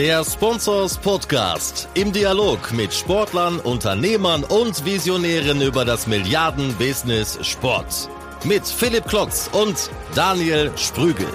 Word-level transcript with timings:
Der 0.00 0.24
Sponsors 0.24 0.96
Podcast 0.96 1.86
im 1.92 2.10
Dialog 2.10 2.72
mit 2.72 2.90
Sportlern, 2.90 3.60
Unternehmern 3.60 4.44
und 4.44 4.82
Visionären 4.86 5.60
über 5.60 5.84
das 5.84 6.06
Milliarden-Business 6.06 7.38
Sport. 7.46 8.08
Mit 8.46 8.64
Philipp 8.64 9.04
Klotz 9.04 9.50
und 9.52 9.90
Daniel 10.14 10.70
Sprügel. 10.76 11.26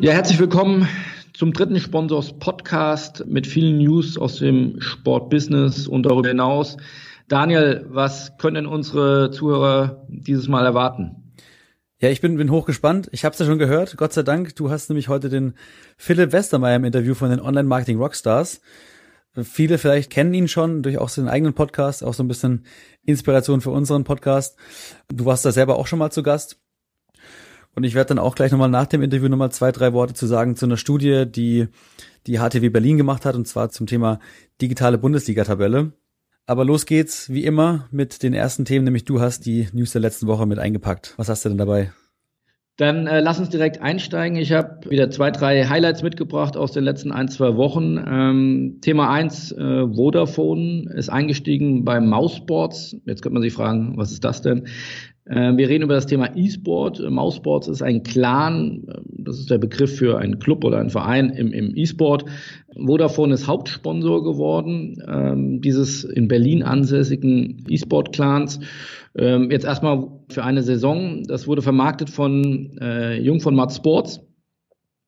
Ja, 0.00 0.12
herzlich 0.12 0.38
willkommen 0.38 0.86
zum 1.32 1.54
dritten 1.54 1.80
Sponsors 1.80 2.34
Podcast 2.38 3.24
mit 3.26 3.46
vielen 3.46 3.78
News 3.78 4.18
aus 4.18 4.36
dem 4.36 4.82
Sportbusiness 4.82 5.88
und 5.88 6.02
darüber 6.02 6.28
hinaus. 6.28 6.76
Daniel, 7.28 7.86
was 7.88 8.36
können 8.36 8.66
unsere 8.66 9.30
Zuhörer 9.30 10.04
dieses 10.08 10.46
Mal 10.46 10.66
erwarten? 10.66 11.29
Ja, 12.02 12.08
ich 12.08 12.22
bin, 12.22 12.38
bin 12.38 12.50
hochgespannt. 12.50 13.10
Ich 13.12 13.26
habe 13.26 13.34
es 13.34 13.38
ja 13.38 13.44
schon 13.44 13.58
gehört. 13.58 13.98
Gott 13.98 14.14
sei 14.14 14.22
Dank, 14.22 14.56
du 14.56 14.70
hast 14.70 14.88
nämlich 14.88 15.08
heute 15.08 15.28
den 15.28 15.52
Philipp 15.98 16.32
Westermeier 16.32 16.76
im 16.76 16.84
Interview 16.84 17.14
von 17.14 17.28
den 17.28 17.40
Online-Marketing 17.40 17.98
Rockstars. 17.98 18.62
Viele 19.42 19.76
vielleicht 19.76 20.10
kennen 20.10 20.32
ihn 20.32 20.48
schon 20.48 20.82
durch 20.82 20.96
auch 20.96 21.10
seinen 21.10 21.28
eigenen 21.28 21.52
Podcast, 21.52 22.02
auch 22.02 22.14
so 22.14 22.22
ein 22.22 22.28
bisschen 22.28 22.64
Inspiration 23.04 23.60
für 23.60 23.68
unseren 23.68 24.04
Podcast. 24.04 24.56
Du 25.08 25.26
warst 25.26 25.44
da 25.44 25.52
selber 25.52 25.76
auch 25.76 25.86
schon 25.86 25.98
mal 25.98 26.10
zu 26.10 26.22
Gast. 26.22 26.58
Und 27.74 27.84
ich 27.84 27.94
werde 27.94 28.08
dann 28.08 28.18
auch 28.18 28.34
gleich 28.34 28.50
nochmal 28.50 28.70
nach 28.70 28.86
dem 28.86 29.02
Interview 29.02 29.28
nochmal 29.28 29.52
zwei, 29.52 29.70
drei 29.70 29.92
Worte 29.92 30.14
zu 30.14 30.26
sagen 30.26 30.56
zu 30.56 30.64
einer 30.64 30.78
Studie, 30.78 31.26
die 31.26 31.68
die 32.26 32.38
HTW 32.38 32.70
Berlin 32.70 32.96
gemacht 32.96 33.26
hat, 33.26 33.34
und 33.34 33.46
zwar 33.46 33.68
zum 33.68 33.86
Thema 33.86 34.20
digitale 34.62 34.96
Bundesliga-Tabelle. 34.96 35.92
Aber 36.46 36.64
los 36.64 36.86
geht's, 36.86 37.30
wie 37.30 37.44
immer, 37.44 37.88
mit 37.90 38.22
den 38.22 38.34
ersten 38.34 38.64
Themen, 38.64 38.84
nämlich 38.84 39.04
du 39.04 39.20
hast 39.20 39.46
die 39.46 39.68
News 39.72 39.92
der 39.92 40.00
letzten 40.00 40.26
Woche 40.26 40.46
mit 40.46 40.58
eingepackt. 40.58 41.14
Was 41.16 41.28
hast 41.28 41.44
du 41.44 41.48
denn 41.48 41.58
dabei? 41.58 41.92
Dann 42.80 43.06
äh, 43.06 43.20
lass 43.20 43.38
uns 43.38 43.50
direkt 43.50 43.82
einsteigen. 43.82 44.38
Ich 44.38 44.52
habe 44.52 44.88
wieder 44.88 45.10
zwei, 45.10 45.30
drei 45.30 45.66
Highlights 45.66 46.02
mitgebracht 46.02 46.56
aus 46.56 46.72
den 46.72 46.82
letzten 46.82 47.12
ein, 47.12 47.28
zwei 47.28 47.56
Wochen. 47.56 47.98
Ähm, 47.98 48.78
Thema 48.80 49.10
eins: 49.10 49.52
äh, 49.52 49.86
Vodafone 49.86 50.90
ist 50.94 51.10
eingestiegen 51.10 51.84
bei 51.84 52.00
Mouseboards. 52.00 52.96
Jetzt 53.04 53.20
könnte 53.20 53.34
man 53.34 53.42
sich 53.42 53.52
fragen, 53.52 53.98
was 53.98 54.12
ist 54.12 54.24
das 54.24 54.40
denn? 54.40 54.66
Äh, 55.30 55.56
wir 55.56 55.68
reden 55.68 55.84
über 55.84 55.94
das 55.94 56.06
Thema 56.06 56.36
E-Sport. 56.36 57.08
Mousesports 57.08 57.68
ist 57.68 57.82
ein 57.82 58.02
Clan, 58.02 58.82
äh, 58.88 59.00
das 59.06 59.38
ist 59.38 59.50
der 59.50 59.58
Begriff 59.58 59.96
für 59.96 60.18
einen 60.18 60.40
Club 60.40 60.64
oder 60.64 60.78
einen 60.78 60.90
Verein 60.90 61.30
im, 61.30 61.52
im 61.52 61.76
E-Sport. 61.76 62.24
Vodafone 62.74 63.34
ist 63.34 63.46
Hauptsponsor 63.46 64.24
geworden 64.24 65.02
ähm, 65.08 65.60
dieses 65.60 66.02
in 66.04 66.26
Berlin 66.26 66.62
ansässigen 66.64 67.64
E-Sport-Clans. 67.68 68.58
Ähm, 69.16 69.50
jetzt 69.50 69.64
erstmal 69.64 70.08
für 70.28 70.42
eine 70.42 70.62
Saison. 70.62 71.22
Das 71.26 71.46
wurde 71.46 71.62
vermarktet 71.62 72.10
von 72.10 72.76
äh, 72.80 73.16
Jung 73.20 73.40
von 73.40 73.54
Matt 73.54 73.72
Sports. 73.72 74.20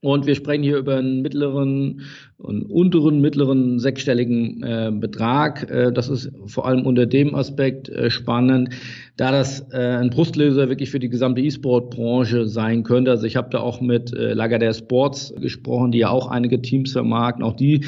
Und 0.05 0.27
wir 0.27 0.35
sprechen 0.35 0.65
hier 0.65 0.79
über 0.79 0.97
einen 0.97 1.23
mittleren 1.23 2.01
und 2.37 2.65
unteren, 2.65 3.21
mittleren 3.21 3.79
sechsstelligen 3.79 4.61
äh, 4.65 4.91
Betrag. 4.93 5.71
Äh, 5.71 5.93
das 5.93 6.09
ist 6.09 6.33
vor 6.47 6.67
allem 6.67 6.85
unter 6.87 7.07
dem 7.07 7.37
Aspekt 7.37 7.89
äh, 7.89 8.11
spannend, 8.11 8.71
da 9.17 9.31
das 9.31 9.61
äh, 9.73 9.77
ein 9.79 10.11
Brustlöser 10.11 10.69
wirklich 10.69 10.91
für 10.91 10.99
die 10.99 11.09
gesamte 11.09 11.41
E-Sport-Branche 11.41 12.49
sein 12.49 12.83
könnte. 12.83 13.13
Also 13.13 13.27
ich 13.27 13.37
habe 13.37 13.51
da 13.51 13.61
auch 13.61 13.81
mit 13.81 14.13
äh, 14.13 14.33
Lagardère 14.33 14.77
Sports 14.77 15.33
gesprochen, 15.41 15.93
die 15.93 15.99
ja 15.99 16.11
auch 16.11 16.27
einige 16.27 16.61
Teams 16.61 16.91
vermarkten. 16.91 17.45
Auch 17.45 17.55
die 17.55 17.85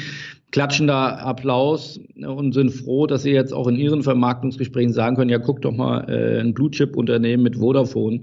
klatschen 0.55 0.87
da 0.87 1.17
Applaus 1.17 1.99
und 2.15 2.53
sind 2.53 2.69
froh, 2.69 3.07
dass 3.07 3.23
sie 3.23 3.31
jetzt 3.31 3.53
auch 3.53 3.67
in 3.67 3.75
ihren 3.75 4.03
Vermarktungsgesprächen 4.03 4.93
sagen 4.93 5.17
können, 5.17 5.29
ja, 5.29 5.37
guck 5.37 5.61
doch 5.61 5.73
mal, 5.73 6.09
äh, 6.09 6.39
ein 6.39 6.53
Blue-Chip-Unternehmen 6.53 7.43
mit 7.43 7.57
Vodafone 7.57 8.21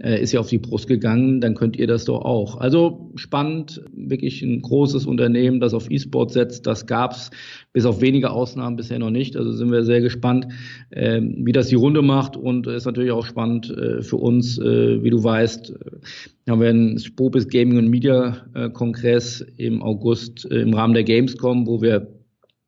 äh, 0.00 0.20
ist 0.20 0.32
ja 0.32 0.40
auf 0.40 0.48
die 0.48 0.58
Brust 0.58 0.86
gegangen, 0.86 1.40
dann 1.40 1.54
könnt 1.54 1.76
ihr 1.76 1.86
das 1.86 2.04
doch 2.04 2.22
auch. 2.22 2.58
Also 2.58 3.10
spannend, 3.16 3.82
wirklich 3.92 4.42
ein 4.42 4.62
großes 4.62 5.06
Unternehmen, 5.06 5.60
das 5.60 5.74
auf 5.74 5.90
E-Sport 5.90 6.32
setzt, 6.32 6.66
das 6.66 6.86
gab's 6.86 7.30
bis 7.72 7.84
auf 7.84 8.00
wenige 8.00 8.30
Ausnahmen 8.30 8.76
bisher 8.76 8.98
noch 8.98 9.10
nicht. 9.10 9.36
Also 9.36 9.52
sind 9.52 9.70
wir 9.70 9.84
sehr 9.84 10.00
gespannt, 10.00 10.48
äh, 10.90 11.20
wie 11.20 11.52
das 11.52 11.68
die 11.68 11.74
Runde 11.74 12.02
macht 12.02 12.36
und 12.36 12.66
ist 12.66 12.86
natürlich 12.86 13.12
auch 13.12 13.26
spannend 13.26 13.70
äh, 13.70 14.02
für 14.02 14.16
uns, 14.16 14.58
äh, 14.58 15.02
wie 15.02 15.10
du 15.10 15.22
weißt, 15.22 15.70
äh, 15.70 16.50
haben 16.50 16.60
wir 16.60 16.68
einen 16.68 16.98
Spobis 16.98 17.48
Gaming 17.48 17.78
und 17.78 17.88
Media 17.88 18.46
äh, 18.54 18.70
Kongress 18.70 19.44
im 19.56 19.82
August 19.82 20.50
äh, 20.50 20.60
im 20.60 20.74
Rahmen 20.74 20.94
der 20.94 21.04
Gamescom, 21.04 21.66
wo 21.66 21.82
wir 21.82 22.14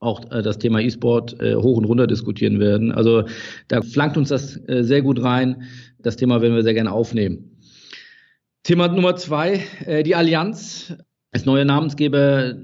auch 0.02 0.24
das 0.24 0.58
Thema 0.58 0.80
E-Sport 0.80 1.36
hoch 1.42 1.76
und 1.76 1.84
runter 1.84 2.06
diskutieren 2.06 2.58
werden. 2.58 2.90
Also 2.90 3.24
da 3.68 3.82
flankt 3.82 4.16
uns 4.16 4.30
das 4.30 4.58
sehr 4.66 5.02
gut 5.02 5.22
rein. 5.22 5.64
Das 6.02 6.16
Thema 6.16 6.40
werden 6.40 6.54
wir 6.54 6.62
sehr 6.62 6.74
gerne 6.74 6.92
aufnehmen. 6.92 7.56
Thema 8.62 8.88
Nummer 8.88 9.16
zwei, 9.16 9.62
äh, 9.86 10.02
die 10.02 10.14
Allianz 10.14 10.94
als 11.32 11.46
neuer 11.46 11.64
Namensgeber 11.64 12.56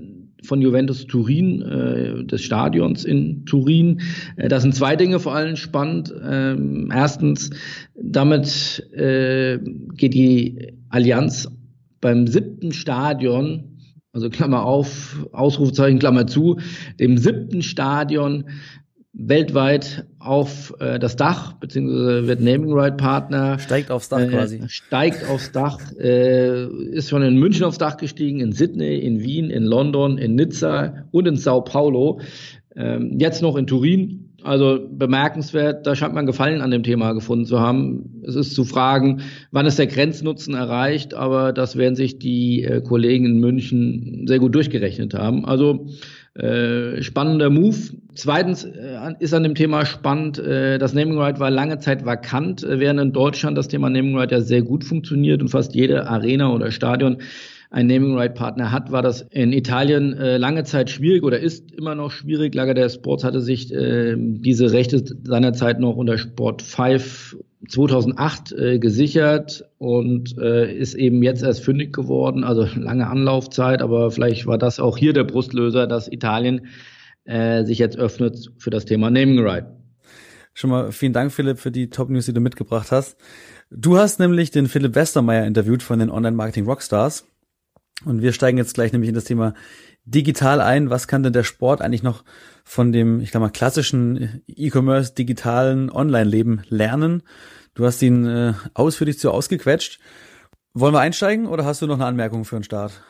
von 0.42 0.62
Juventus 0.62 1.06
Turin, 1.06 1.62
äh, 1.62 2.24
des 2.24 2.42
Stadions 2.42 3.04
in 3.04 3.44
Turin. 3.46 4.00
Äh, 4.36 4.48
das 4.48 4.62
sind 4.62 4.74
zwei 4.74 4.96
Dinge 4.96 5.18
vor 5.18 5.34
allem 5.34 5.56
spannend. 5.56 6.14
Ähm, 6.22 6.90
erstens, 6.92 7.50
damit 7.94 8.88
äh, 8.92 9.58
geht 9.94 10.14
die 10.14 10.74
Allianz 10.88 11.48
beim 12.00 12.26
siebten 12.26 12.72
Stadion, 12.72 13.78
also 14.12 14.30
Klammer 14.30 14.64
auf, 14.64 15.26
Ausrufezeichen, 15.32 15.98
Klammer 15.98 16.26
zu, 16.26 16.58
dem 17.00 17.18
siebten 17.18 17.62
Stadion 17.62 18.44
weltweit 19.18 20.04
auf 20.18 20.74
äh, 20.78 20.98
das 20.98 21.16
Dach, 21.16 21.54
beziehungsweise 21.54 22.26
wird 22.26 22.40
Naming 22.40 22.72
Right 22.72 22.96
Partner. 22.96 23.58
Steigt 23.58 23.90
aufs 23.90 24.08
Dach 24.10 24.20
äh, 24.20 24.26
quasi. 24.26 24.60
Steigt 24.68 25.28
aufs 25.28 25.52
Dach, 25.52 25.78
äh, 25.98 26.66
ist 26.90 27.08
schon 27.08 27.22
in 27.22 27.36
München 27.36 27.64
aufs 27.64 27.78
Dach 27.78 27.96
gestiegen, 27.96 28.40
in 28.40 28.52
Sydney, 28.52 28.98
in 28.98 29.20
Wien, 29.20 29.50
in 29.50 29.64
London, 29.64 30.18
in 30.18 30.34
Nizza 30.34 31.06
und 31.12 31.26
in 31.26 31.36
Sao 31.36 31.62
Paulo. 31.62 32.20
Ähm, 32.76 33.16
jetzt 33.18 33.40
noch 33.40 33.56
in 33.56 33.66
Turin. 33.66 34.22
Also 34.42 34.78
bemerkenswert, 34.88 35.88
da 35.88 35.96
scheint 35.96 36.14
man 36.14 36.24
Gefallen 36.24 36.60
an 36.60 36.70
dem 36.70 36.84
Thema 36.84 37.14
gefunden 37.14 37.46
zu 37.46 37.58
haben. 37.58 38.22
Es 38.24 38.36
ist 38.36 38.54
zu 38.54 38.64
fragen, 38.64 39.22
wann 39.50 39.66
ist 39.66 39.78
der 39.78 39.88
Grenznutzen 39.88 40.54
erreicht, 40.54 41.14
aber 41.14 41.52
das 41.52 41.76
werden 41.76 41.96
sich 41.96 42.20
die 42.20 42.62
äh, 42.62 42.80
Kollegen 42.80 43.24
in 43.24 43.40
München 43.40 44.24
sehr 44.28 44.38
gut 44.38 44.54
durchgerechnet 44.54 45.14
haben. 45.14 45.44
Also 45.44 45.88
äh, 46.38 47.02
spannender 47.02 47.50
Move. 47.50 47.76
Zweitens 48.14 48.64
äh, 48.64 49.14
ist 49.20 49.34
an 49.34 49.42
dem 49.42 49.54
Thema 49.54 49.86
spannend, 49.86 50.38
äh, 50.38 50.78
das 50.78 50.94
Naming 50.94 51.18
Right 51.18 51.40
war 51.40 51.50
lange 51.50 51.78
Zeit 51.78 52.04
vakant, 52.04 52.62
äh, 52.62 52.78
während 52.80 53.00
in 53.00 53.12
Deutschland 53.12 53.56
das 53.56 53.68
Thema 53.68 53.90
Naming 53.90 54.16
Right 54.16 54.32
ja 54.32 54.40
sehr 54.40 54.62
gut 54.62 54.84
funktioniert 54.84 55.40
und 55.40 55.48
fast 55.48 55.74
jede 55.74 56.08
Arena 56.08 56.52
oder 56.52 56.70
Stadion 56.70 57.18
ein 57.70 57.86
Naming 57.86 58.16
Right 58.16 58.34
Partner 58.34 58.72
hat, 58.72 58.92
war 58.92 59.02
das 59.02 59.22
in 59.22 59.52
Italien 59.52 60.14
äh, 60.14 60.36
lange 60.36 60.64
Zeit 60.64 60.90
schwierig 60.90 61.22
oder 61.22 61.40
ist 61.40 61.72
immer 61.72 61.94
noch 61.94 62.10
schwierig. 62.10 62.54
Lager 62.54 62.74
der 62.74 62.88
Sports 62.88 63.24
hatte 63.24 63.40
sich 63.40 63.72
äh, 63.72 64.14
diese 64.16 64.72
Rechte 64.72 65.02
seinerzeit 65.24 65.80
noch 65.80 65.96
unter 65.96 66.18
Sport 66.18 66.62
5 66.62 67.36
2008 67.68 68.52
äh, 68.52 68.78
gesichert 68.78 69.64
und 69.78 70.38
äh, 70.38 70.72
ist 70.72 70.94
eben 70.94 71.22
jetzt 71.22 71.42
erst 71.42 71.64
fündig 71.64 71.92
geworden. 71.92 72.44
Also 72.44 72.66
lange 72.76 73.08
Anlaufzeit, 73.08 73.82
aber 73.82 74.10
vielleicht 74.10 74.46
war 74.46 74.58
das 74.58 74.80
auch 74.80 74.96
hier 74.96 75.12
der 75.12 75.24
Brustlöser, 75.24 75.86
dass 75.86 76.10
Italien 76.10 76.66
äh, 77.24 77.64
sich 77.64 77.78
jetzt 77.78 77.98
öffnet 77.98 78.52
für 78.58 78.70
das 78.70 78.84
Thema 78.84 79.10
Naming 79.10 79.40
Right. 79.40 79.66
Schon 80.54 80.70
mal 80.70 80.90
vielen 80.92 81.12
Dank, 81.12 81.32
Philipp, 81.32 81.58
für 81.58 81.70
die 81.70 81.90
Top-News, 81.90 82.26
die 82.26 82.32
du 82.32 82.40
mitgebracht 82.40 82.90
hast. 82.90 83.18
Du 83.70 83.98
hast 83.98 84.20
nämlich 84.20 84.50
den 84.50 84.68
Philipp 84.68 84.94
Westermeier 84.94 85.44
interviewt 85.44 85.82
von 85.82 85.98
den 85.98 86.08
Online-Marketing-Rockstars. 86.08 87.26
Und 88.04 88.22
wir 88.22 88.32
steigen 88.32 88.58
jetzt 88.58 88.74
gleich 88.74 88.92
nämlich 88.92 89.08
in 89.08 89.14
das 89.14 89.24
Thema 89.24 89.54
digital 90.04 90.60
ein. 90.60 90.90
Was 90.90 91.08
kann 91.08 91.22
denn 91.22 91.32
der 91.32 91.44
Sport 91.44 91.80
eigentlich 91.80 92.02
noch 92.02 92.24
von 92.64 92.92
dem, 92.92 93.20
ich 93.20 93.30
glaube 93.30 93.46
mal, 93.46 93.52
klassischen 93.52 94.42
E-Commerce, 94.46 95.14
digitalen 95.14 95.90
Online-Leben 95.90 96.62
lernen? 96.68 97.22
Du 97.74 97.84
hast 97.84 98.02
ihn 98.02 98.26
äh, 98.26 98.54
ausführlich 98.74 99.18
zu 99.18 99.30
ausgequetscht. 99.30 100.00
Wollen 100.74 100.94
wir 100.94 101.00
einsteigen 101.00 101.46
oder 101.46 101.64
hast 101.64 101.82
du 101.82 101.86
noch 101.86 101.94
eine 101.94 102.06
Anmerkung 102.06 102.44
für 102.44 102.56
den 102.56 102.64
Start? 102.64 103.00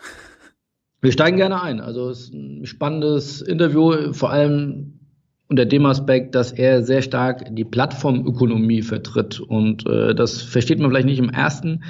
Wir 1.01 1.13
steigen 1.13 1.37
gerne 1.37 1.63
ein. 1.63 1.81
Also 1.81 2.09
es 2.11 2.21
ist 2.21 2.35
ein 2.35 2.67
spannendes 2.67 3.43
Interview, 3.43 4.13
vor 4.13 4.31
allem 4.31 5.01
unter 5.49 5.65
dem 5.65 5.87
Aspekt, 5.87 6.35
dass 6.35 6.53
er 6.53 6.83
sehr 6.83 7.03
stark 7.03 7.55
die 7.55 7.65
Plattformökonomie 7.65 8.83
vertritt. 8.83 9.41
Und 9.41 9.87
äh, 9.87 10.15
das 10.15 10.43
versteht 10.43 10.81
man 10.81 10.91
vielleicht 10.91 11.07
nicht 11.07 11.19
im 11.19 11.31
ersten 11.31 11.85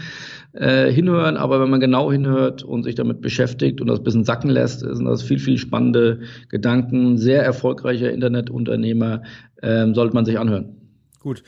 äh, 0.57 0.91
hinhören, 0.91 1.37
aber 1.37 1.61
wenn 1.61 1.71
man 1.71 1.81
genau 1.81 2.11
hinhört 2.11 2.63
und 2.63 2.85
sich 2.85 2.95
damit 2.95 3.21
beschäftigt 3.21 3.81
und 3.81 3.87
das 3.89 3.99
ein 3.99 4.05
bisschen 4.05 4.25
sacken 4.25 4.51
lässt, 4.51 4.81
sind 4.81 5.05
das 5.05 5.23
viel, 5.23 5.39
viel 5.39 5.59
spannende 5.59 6.21
Gedanken. 6.49 7.19
Sehr 7.19 7.43
erfolgreicher 7.43 8.11
Internetunternehmer, 8.11 9.23
äh, 9.57 9.93
sollte 9.93 10.15
man 10.15 10.25
sich 10.25 10.39
anhören. 10.39 10.77
Gut. 11.21 11.43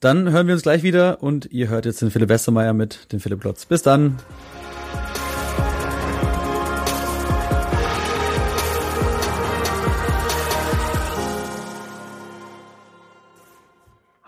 Dann 0.00 0.30
hören 0.30 0.46
wir 0.46 0.54
uns 0.54 0.62
gleich 0.62 0.82
wieder 0.82 1.22
und 1.22 1.52
ihr 1.52 1.68
hört 1.68 1.84
jetzt 1.84 2.00
den 2.00 2.10
Philipp 2.10 2.30
Westermeier 2.30 2.72
mit 2.72 3.12
dem 3.12 3.20
Philipp 3.20 3.40
Klotz. 3.40 3.66
Bis 3.66 3.82
dann. 3.82 4.16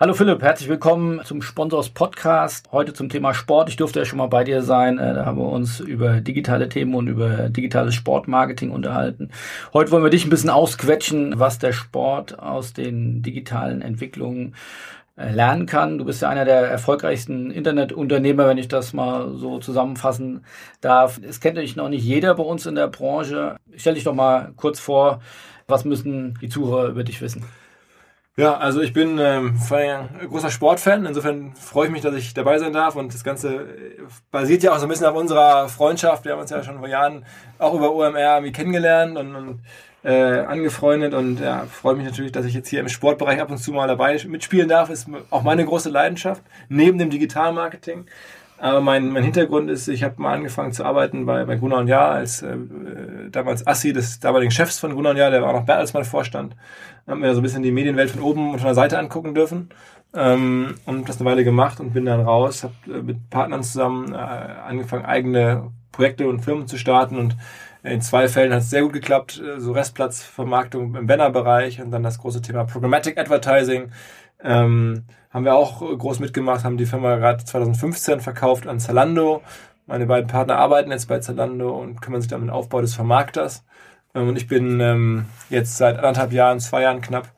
Hallo 0.03 0.13
Philipp, 0.13 0.41
herzlich 0.41 0.67
willkommen 0.67 1.23
zum 1.23 1.41
Sponsors 1.41 1.87
Podcast. 1.87 2.67
Heute 2.73 2.91
zum 2.91 3.07
Thema 3.07 3.33
Sport. 3.33 3.69
Ich 3.69 3.77
durfte 3.77 3.99
ja 3.99 4.05
schon 4.05 4.17
mal 4.17 4.27
bei 4.27 4.43
dir 4.43 4.61
sein. 4.61 4.97
Äh, 4.97 5.13
da 5.13 5.25
haben 5.25 5.37
wir 5.37 5.47
uns 5.47 5.79
über 5.79 6.19
digitale 6.19 6.67
Themen 6.67 6.93
und 6.93 7.07
über 7.07 7.47
digitales 7.47 7.95
Sportmarketing 7.95 8.71
unterhalten. 8.71 9.31
Heute 9.71 9.91
wollen 9.91 10.03
wir 10.03 10.09
dich 10.09 10.25
ein 10.25 10.29
bisschen 10.29 10.49
ausquetschen, 10.49 11.39
was 11.39 11.57
der 11.57 11.71
Sport 11.71 12.37
aus 12.37 12.73
den 12.73 13.21
digitalen 13.21 13.81
Entwicklungen 13.81 14.55
äh, 15.15 15.31
lernen 15.31 15.67
kann. 15.67 15.97
Du 15.99 16.03
bist 16.03 16.21
ja 16.21 16.27
einer 16.27 16.43
der 16.43 16.67
erfolgreichsten 16.67 17.49
Internetunternehmer, 17.49 18.45
wenn 18.45 18.57
ich 18.57 18.67
das 18.67 18.91
mal 18.91 19.33
so 19.37 19.59
zusammenfassen 19.59 20.43
darf. 20.81 21.21
Es 21.25 21.39
kennt 21.39 21.57
dich 21.57 21.77
noch 21.77 21.87
nicht 21.87 22.03
jeder 22.03 22.35
bei 22.35 22.43
uns 22.43 22.65
in 22.65 22.75
der 22.75 22.89
Branche. 22.89 23.55
Stell 23.77 23.93
dich 23.93 24.03
doch 24.03 24.13
mal 24.13 24.51
kurz 24.57 24.81
vor, 24.81 25.21
was 25.65 25.85
müssen 25.85 26.37
die 26.41 26.49
Zuhörer 26.49 26.89
über 26.89 27.05
dich 27.05 27.21
wissen? 27.21 27.45
Ja, 28.35 28.57
also 28.57 28.81
ich 28.81 28.93
bin 28.93 29.19
ähm, 29.19 29.59
ein 29.69 30.27
großer 30.27 30.49
Sportfan. 30.49 31.05
Insofern 31.05 31.53
freue 31.55 31.85
ich 31.85 31.91
mich, 31.91 32.01
dass 32.01 32.15
ich 32.15 32.33
dabei 32.33 32.57
sein 32.57 32.73
darf. 32.73 32.95
Und 32.95 33.13
das 33.13 33.23
Ganze 33.23 33.53
äh, 33.53 34.01
basiert 34.31 34.63
ja 34.63 34.73
auch 34.73 34.79
so 34.79 34.87
ein 34.87 34.89
bisschen 34.89 35.05
auf 35.05 35.15
unserer 35.15 35.69
Freundschaft. 35.69 36.25
Wir 36.25 36.31
haben 36.31 36.39
uns 36.39 36.49
ja 36.49 36.63
schon 36.63 36.79
vor 36.79 36.87
Jahren 36.87 37.25
auch 37.59 37.75
über 37.75 37.93
OMR 37.93 38.37
irgendwie 38.37 38.51
kennengelernt 38.51 39.19
und, 39.19 39.35
und 39.35 39.59
äh, 40.03 40.39
angefreundet. 40.39 41.13
Und 41.13 41.41
ja, 41.41 41.67
freue 41.71 41.93
mich 41.93 42.05
natürlich, 42.05 42.31
dass 42.31 42.47
ich 42.47 42.55
jetzt 42.55 42.69
hier 42.69 42.79
im 42.79 42.89
Sportbereich 42.89 43.39
ab 43.39 43.51
und 43.51 43.59
zu 43.59 43.71
mal 43.71 43.87
dabei 43.87 44.19
mitspielen 44.27 44.67
darf. 44.67 44.89
Ist 44.89 45.07
auch 45.29 45.43
meine 45.43 45.63
große 45.63 45.91
Leidenschaft, 45.91 46.41
neben 46.69 46.97
dem 46.97 47.11
Digitalmarketing. 47.11 48.07
Aber 48.63 48.79
mein, 48.79 49.09
mein 49.09 49.25
Hintergrund 49.25 49.69
ist, 49.69 49.89
ich 49.89 50.05
habe 50.05 50.21
mal 50.21 50.35
angefangen 50.35 50.71
zu 50.71 50.85
arbeiten 50.85 51.25
bei, 51.25 51.43
bei 51.43 51.57
Gunnar 51.57 51.79
und 51.79 51.89
Jahr 51.89 52.11
als 52.11 52.43
äh, 52.43 52.55
damals 53.29 53.67
Assi 53.67 53.91
des 53.91 54.21
damaligen 54.21 54.51
Chefs 54.51 54.79
von 54.79 54.95
Gunnar 54.95 55.11
und 55.11 55.17
Jahr, 55.17 55.31
der 55.31 55.41
war 55.41 55.49
auch 55.49 55.59
noch 55.59 55.65
Bertelsmann 55.65 56.05
Vorstand. 56.05 56.55
Haben 57.05 57.19
mir 57.19 57.33
so 57.33 57.41
ein 57.41 57.43
bisschen 57.43 57.61
die 57.61 57.73
Medienwelt 57.73 58.11
von 58.11 58.21
oben 58.21 58.51
und 58.51 58.59
von 58.59 58.67
der 58.67 58.75
Seite 58.75 58.97
angucken 58.97 59.35
dürfen. 59.35 59.67
Ähm, 60.15 60.75
und 60.85 61.09
das 61.09 61.19
eine 61.19 61.29
Weile 61.29 61.43
gemacht 61.43 61.81
und 61.81 61.91
bin 61.91 62.05
dann 62.05 62.21
raus, 62.21 62.63
habe 62.63 62.73
äh, 62.87 63.01
mit 63.01 63.29
Partnern 63.29 63.63
zusammen 63.63 64.13
äh, 64.13 64.15
angefangen, 64.15 65.03
eigene 65.03 65.71
Projekte 65.91 66.29
und 66.29 66.39
Firmen 66.39 66.65
zu 66.65 66.77
starten 66.77 67.17
und 67.17 67.35
in 67.83 67.99
zwei 67.99 68.29
Fällen 68.29 68.53
hat 68.53 68.61
es 68.61 68.69
sehr 68.69 68.83
gut 68.83 68.93
geklappt, 68.93 69.43
äh, 69.45 69.59
so 69.59 69.73
Restplatzvermarktung 69.73 70.95
im 70.95 71.05
Bannerbereich 71.05 71.81
und 71.81 71.91
dann 71.91 72.03
das 72.03 72.17
große 72.17 72.41
Thema 72.41 72.63
Programmatic 72.63 73.17
Advertising. 73.17 73.91
Ähm, 74.41 75.03
haben 75.33 75.45
wir 75.45 75.55
auch 75.55 75.79
groß 75.79 76.19
mitgemacht, 76.19 76.63
haben 76.63 76.77
die 76.77 76.85
Firma 76.85 77.15
gerade 77.15 77.43
2015 77.43 78.19
verkauft 78.21 78.67
an 78.67 78.79
Zalando. 78.79 79.41
Meine 79.87 80.05
beiden 80.05 80.27
Partner 80.29 80.57
arbeiten 80.57 80.91
jetzt 80.91 81.07
bei 81.07 81.19
Zalando 81.19 81.71
und 81.71 82.01
kümmern 82.01 82.21
sich 82.21 82.29
dann 82.29 82.41
um 82.41 82.47
den 82.47 82.53
Aufbau 82.53 82.81
des 82.81 82.93
Vermarkters. 82.93 83.65
Ähm, 84.13 84.29
und 84.29 84.37
ich 84.37 84.47
bin 84.47 84.79
ähm, 84.79 85.25
jetzt 85.49 85.77
seit 85.77 85.97
anderthalb 85.97 86.31
Jahren, 86.31 86.59
zwei 86.59 86.83
Jahren 86.83 87.01
knapp, 87.01 87.29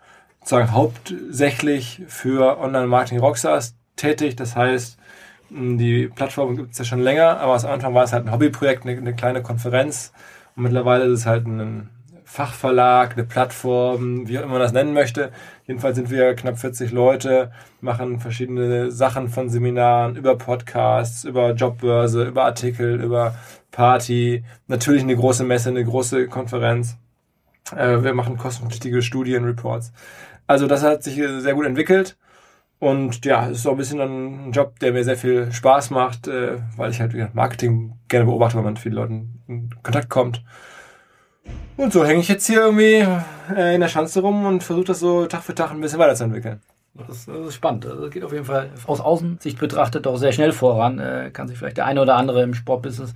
sozusagen 0.42 0.74
hauptsächlich 0.74 2.04
für 2.08 2.60
Online-Marketing 2.60 3.20
Rockstars 3.20 3.76
tätig. 3.96 4.36
Das 4.36 4.56
heißt, 4.56 4.98
die 5.50 6.08
Plattform 6.08 6.58
gibt 6.58 6.74
es 6.74 6.78
ja 6.78 6.86
schon 6.86 7.00
länger, 7.00 7.40
aber 7.40 7.56
am 7.56 7.72
Anfang 7.72 7.94
war 7.94 8.04
es 8.04 8.14
halt 8.14 8.26
ein 8.26 8.32
Hobbyprojekt, 8.32 8.86
eine, 8.86 8.98
eine 8.98 9.16
kleine 9.16 9.42
Konferenz. 9.42 10.12
Und 10.56 10.64
mittlerweile 10.64 11.06
ist 11.06 11.22
es 11.22 11.26
halt 11.26 11.48
ein 11.48 11.90
Fachverlag, 12.36 13.14
eine 13.14 13.24
Plattform, 13.24 14.28
wie 14.28 14.38
auch 14.38 14.44
immer 14.44 14.54
man 14.54 14.62
das 14.62 14.74
nennen 14.74 14.92
möchte. 14.92 15.32
Jedenfalls 15.68 15.96
sind 15.96 16.10
wir 16.10 16.36
knapp 16.36 16.60
40 16.60 16.92
Leute, 16.92 17.52
machen 17.80 18.20
verschiedene 18.20 18.92
Sachen 18.92 19.30
von 19.30 19.50
Seminaren, 19.50 20.18
über 20.18 20.38
Podcasts, 20.38 21.24
über 21.24 21.52
Jobbörse, 21.54 22.26
über 22.26 22.44
Artikel, 22.44 23.02
über 23.02 23.36
Party, 23.72 24.44
natürlich 24.68 25.04
eine 25.04 25.16
große 25.16 25.46
Messe, 25.46 25.70
eine 25.70 25.86
große 25.86 26.28
Konferenz. 26.28 26.98
Äh, 27.74 28.04
wir 28.04 28.14
machen 28.14 28.36
kostenpflichtige 28.36 29.02
Studienreports. 29.02 29.94
Also 30.46 30.68
das 30.68 30.84
hat 30.84 31.04
sich 31.04 31.16
sehr 31.16 31.54
gut 31.54 31.66
entwickelt. 31.66 32.18
Und 32.80 33.24
ja, 33.24 33.48
es 33.50 33.60
ist 33.60 33.68
auch 33.68 33.72
ein 33.72 33.78
bisschen 33.78 34.02
ein 34.02 34.52
Job, 34.52 34.78
der 34.80 34.92
mir 34.92 35.06
sehr 35.06 35.16
viel 35.16 35.54
Spaß 35.54 35.90
macht, 35.90 36.28
äh, 36.28 36.58
weil 36.76 36.92
ich 36.92 37.00
halt 37.00 37.34
Marketing 37.34 37.94
gerne 38.10 38.26
beobachte, 38.26 38.58
weil 38.58 38.66
man 38.66 38.74
mit 38.74 38.82
vielen 38.82 38.96
Leuten 38.96 39.42
in 39.48 39.70
Kontakt 39.84 40.10
kommt. 40.10 40.44
Und 41.78 41.92
so 41.92 42.06
hänge 42.06 42.22
ich 42.22 42.30
jetzt 42.30 42.48
hier 42.48 42.62
irgendwie 42.62 43.06
äh, 43.54 43.76
in 43.76 43.82
der 43.82 43.90
Schanze 43.90 44.22
rum 44.22 44.46
und 44.46 44.64
versuche 44.64 44.86
das 44.86 45.00
so 45.00 45.26
Tag 45.26 45.44
für 45.44 45.56
Tag 45.56 45.72
ein 45.72 45.82
bisschen 45.82 46.00
weiterzuentwickeln. 46.00 46.62
Das, 46.94 47.28
ist 47.28 47.54
spannend. 47.54 47.84
Das 47.84 48.10
geht 48.10 48.24
auf 48.24 48.32
jeden 48.32 48.46
Fall 48.46 48.70
aus 48.88 49.02
Außensicht 49.02 49.60
betrachtet 49.60 50.08
auch 50.08 50.16
sehr 50.16 50.32
schnell 50.32 50.54
voran. 50.54 51.00
Äh, 51.00 51.30
kann 51.34 51.50
sich 51.50 51.58
vielleicht 51.58 51.76
der 51.76 51.86
eine 51.86 52.02
oder 52.02 52.16
andere 52.16 52.42
im 52.44 52.54
Sportbusiness 52.54 53.14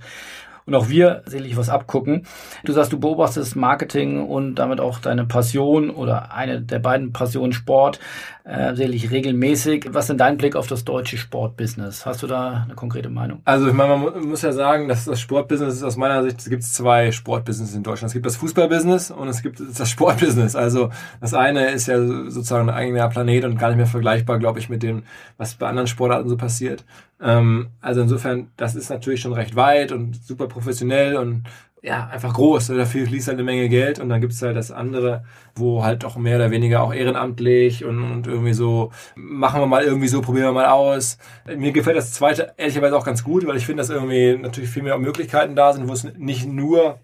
und 0.70 0.76
auch 0.76 0.88
wir 0.88 1.22
sicherlich 1.26 1.56
was 1.56 1.68
abgucken. 1.68 2.22
Du 2.64 2.72
sagst, 2.72 2.92
du 2.92 3.00
beobachtest 3.00 3.56
Marketing 3.56 4.24
und 4.24 4.54
damit 4.54 4.80
auch 4.80 5.00
deine 5.00 5.24
Passion 5.24 5.90
oder 5.90 6.32
eine 6.32 6.62
der 6.62 6.78
beiden 6.78 7.12
Passionen 7.12 7.52
Sport 7.52 7.98
äh, 8.44 8.74
sicherlich 8.76 9.10
regelmäßig. 9.10 9.88
Was 9.90 10.04
ist 10.04 10.10
denn 10.10 10.18
dein 10.18 10.36
Blick 10.36 10.54
auf 10.54 10.68
das 10.68 10.84
deutsche 10.84 11.16
Sportbusiness? 11.16 12.06
Hast 12.06 12.22
du 12.22 12.28
da 12.28 12.62
eine 12.64 12.74
konkrete 12.74 13.08
Meinung? 13.08 13.40
Also 13.44 13.66
ich 13.66 13.74
meine, 13.74 13.96
man 13.96 14.28
muss 14.28 14.42
ja 14.42 14.52
sagen, 14.52 14.86
dass 14.86 15.06
das 15.06 15.20
Sportbusiness 15.20 15.74
ist 15.74 15.82
aus 15.82 15.96
meiner 15.96 16.22
Sicht, 16.22 16.38
es 16.38 16.48
gibt 16.48 16.62
zwei 16.62 17.10
Sportbusiness 17.10 17.74
in 17.74 17.82
Deutschland. 17.82 18.10
Es 18.10 18.14
gibt 18.14 18.26
das 18.26 18.36
Fußballbusiness 18.36 19.10
und 19.10 19.26
es 19.26 19.42
gibt 19.42 19.60
das 19.60 19.90
Sportbusiness. 19.90 20.54
Also 20.54 20.90
das 21.20 21.34
eine 21.34 21.70
ist 21.70 21.88
ja 21.88 21.98
sozusagen 21.98 22.68
ein 22.68 22.74
eigener 22.74 23.08
Planet 23.08 23.44
und 23.44 23.58
gar 23.58 23.68
nicht 23.68 23.78
mehr 23.78 23.86
vergleichbar, 23.86 24.38
glaube 24.38 24.60
ich, 24.60 24.68
mit 24.68 24.84
dem, 24.84 25.02
was 25.36 25.54
bei 25.54 25.68
anderen 25.68 25.88
Sportarten 25.88 26.28
so 26.28 26.36
passiert. 26.36 26.84
Ähm, 27.22 27.68
also 27.80 28.00
insofern, 28.00 28.50
das 28.56 28.74
ist 28.74 28.90
natürlich 28.90 29.20
schon 29.20 29.32
recht 29.32 29.56
weit 29.56 29.92
und 29.92 30.16
super 30.24 30.46
professionell 30.46 31.16
und 31.16 31.44
ja, 31.82 32.08
einfach 32.08 32.34
groß. 32.34 32.68
Dafür 32.68 33.06
fließt 33.06 33.28
halt 33.28 33.36
eine 33.36 33.44
Menge 33.44 33.68
Geld 33.68 33.98
und 34.00 34.08
dann 34.10 34.20
gibt's 34.20 34.42
halt 34.42 34.56
das 34.56 34.70
andere, 34.70 35.24
wo 35.54 35.82
halt 35.82 36.04
auch 36.04 36.16
mehr 36.16 36.36
oder 36.36 36.50
weniger 36.50 36.82
auch 36.82 36.92
ehrenamtlich 36.92 37.84
und, 37.84 38.02
und 38.02 38.26
irgendwie 38.26 38.52
so, 38.52 38.92
machen 39.14 39.60
wir 39.60 39.66
mal 39.66 39.82
irgendwie 39.84 40.08
so, 40.08 40.20
probieren 40.20 40.46
wir 40.46 40.52
mal 40.52 40.66
aus. 40.66 41.18
Mir 41.46 41.72
gefällt 41.72 41.96
das 41.96 42.12
zweite 42.12 42.52
ehrlicherweise 42.56 42.96
auch 42.96 43.04
ganz 43.04 43.24
gut, 43.24 43.46
weil 43.46 43.56
ich 43.56 43.66
finde, 43.66 43.80
dass 43.80 43.90
irgendwie 43.90 44.36
natürlich 44.36 44.70
viel 44.70 44.82
mehr 44.82 44.98
Möglichkeiten 44.98 45.56
da 45.56 45.72
sind, 45.72 45.88
wo 45.88 45.92
es 45.92 46.04
nicht 46.04 46.46
nur 46.46 46.98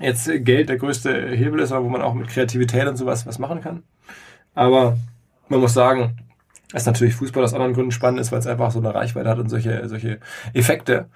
jetzt 0.00 0.30
Geld 0.44 0.68
der 0.68 0.76
größte 0.76 1.30
Hebel 1.30 1.60
ist, 1.60 1.70
sondern 1.70 1.86
wo 1.86 1.90
man 1.90 2.02
auch 2.02 2.14
mit 2.14 2.28
Kreativität 2.28 2.86
und 2.86 2.96
sowas 2.96 3.26
was 3.26 3.38
machen 3.38 3.60
kann. 3.60 3.84
Aber 4.54 4.98
man 5.48 5.60
muss 5.60 5.74
sagen, 5.74 6.16
dass 6.72 6.86
natürlich 6.86 7.14
Fußball 7.14 7.44
aus 7.44 7.54
anderen 7.54 7.72
Gründen 7.72 7.92
spannend 7.92 8.20
ist, 8.20 8.32
weil 8.32 8.38
es 8.38 8.46
einfach 8.46 8.70
so 8.70 8.78
eine 8.78 8.94
Reichweite 8.94 9.28
hat 9.28 9.38
und 9.38 9.48
solche, 9.48 9.88
solche 9.88 10.18
Effekte. 10.54 11.06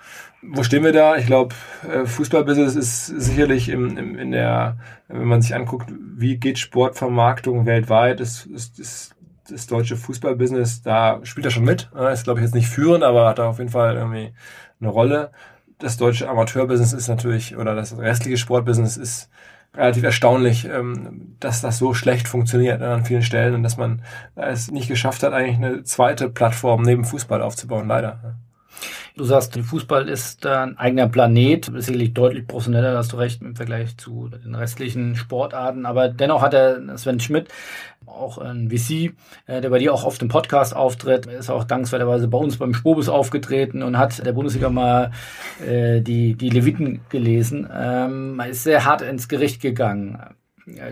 Wo 0.42 0.62
stehen 0.62 0.84
wir 0.84 0.92
da? 0.92 1.16
Ich 1.16 1.26
glaube, 1.26 1.54
äh, 1.90 2.06
Fußballbusiness 2.06 2.76
ist 2.76 3.06
sicherlich 3.06 3.68
im, 3.68 3.96
im, 3.96 4.18
in 4.18 4.30
der, 4.30 4.76
wenn 5.08 5.26
man 5.26 5.42
sich 5.42 5.54
anguckt, 5.54 5.92
wie 6.16 6.36
geht 6.36 6.58
Sportvermarktung 6.58 7.66
weltweit, 7.66 8.20
ist, 8.20 8.46
ist, 8.46 8.78
ist 8.78 9.14
das 9.50 9.66
deutsche 9.66 9.96
Fußballbusiness, 9.96 10.82
da 10.82 11.20
spielt 11.22 11.46
er 11.46 11.50
schon 11.50 11.64
mit. 11.64 11.90
Ist, 12.12 12.24
glaube 12.24 12.40
ich, 12.40 12.44
jetzt 12.44 12.54
nicht 12.54 12.68
führend, 12.68 13.02
aber 13.02 13.26
hat 13.26 13.38
da 13.38 13.48
auf 13.48 13.58
jeden 13.58 13.70
Fall 13.70 13.96
irgendwie 13.96 14.32
eine 14.80 14.90
Rolle. 14.90 15.30
Das 15.78 15.96
deutsche 15.96 16.28
Amateurbusiness 16.28 16.92
ist 16.92 17.08
natürlich, 17.08 17.56
oder 17.56 17.74
das 17.74 17.96
restliche 17.96 18.36
Sportbusiness 18.36 18.96
ist 18.96 19.30
relativ 19.74 20.02
erstaunlich, 20.02 20.64
ähm, 20.64 21.36
dass 21.40 21.60
das 21.60 21.78
so 21.78 21.94
schlecht 21.94 22.28
funktioniert 22.28 22.82
an 22.82 23.04
vielen 23.04 23.22
Stellen 23.22 23.54
und 23.54 23.62
dass 23.62 23.76
man 23.76 24.02
es 24.34 24.70
nicht 24.70 24.88
geschafft 24.88 25.22
hat, 25.22 25.32
eigentlich 25.32 25.56
eine 25.56 25.84
zweite 25.84 26.28
Plattform 26.28 26.82
neben 26.82 27.04
Fußball 27.04 27.42
aufzubauen, 27.42 27.88
leider. 27.88 28.36
Du 29.16 29.24
sagst, 29.24 29.58
Fußball 29.58 30.08
ist 30.08 30.46
ein 30.46 30.78
eigener 30.78 31.08
Planet, 31.08 31.66
ist 31.68 31.86
sicherlich 31.86 32.14
deutlich 32.14 32.46
professioneller, 32.46 32.96
hast 32.96 33.12
du 33.12 33.16
recht, 33.16 33.42
im 33.42 33.56
Vergleich 33.56 33.96
zu 33.96 34.28
den 34.28 34.54
restlichen 34.54 35.16
Sportarten. 35.16 35.86
Aber 35.86 36.08
dennoch 36.08 36.40
hat 36.40 36.54
er 36.54 36.96
Sven 36.96 37.18
Schmidt, 37.18 37.48
auch 38.08 38.38
ein 38.38 38.70
VC, 38.70 39.12
äh, 39.46 39.60
der 39.60 39.70
bei 39.70 39.78
dir 39.78 39.92
auch 39.94 40.04
oft 40.04 40.20
im 40.22 40.28
Podcast 40.28 40.74
auftritt, 40.74 41.26
ist 41.26 41.50
auch 41.50 41.64
dankenswerterweise 41.64 42.28
bei 42.28 42.38
uns 42.38 42.56
beim 42.56 42.74
Spobus 42.74 43.08
aufgetreten 43.08 43.82
und 43.82 43.98
hat 43.98 44.24
der 44.24 44.32
Bundesliga 44.32 44.70
mal 44.70 45.12
äh, 45.66 46.00
die, 46.00 46.34
die 46.34 46.50
Leviten 46.50 47.00
gelesen. 47.08 47.68
Ähm, 47.72 48.40
ist 48.48 48.64
sehr 48.64 48.84
hart 48.84 49.02
ins 49.02 49.28
Gericht 49.28 49.60
gegangen. 49.60 50.18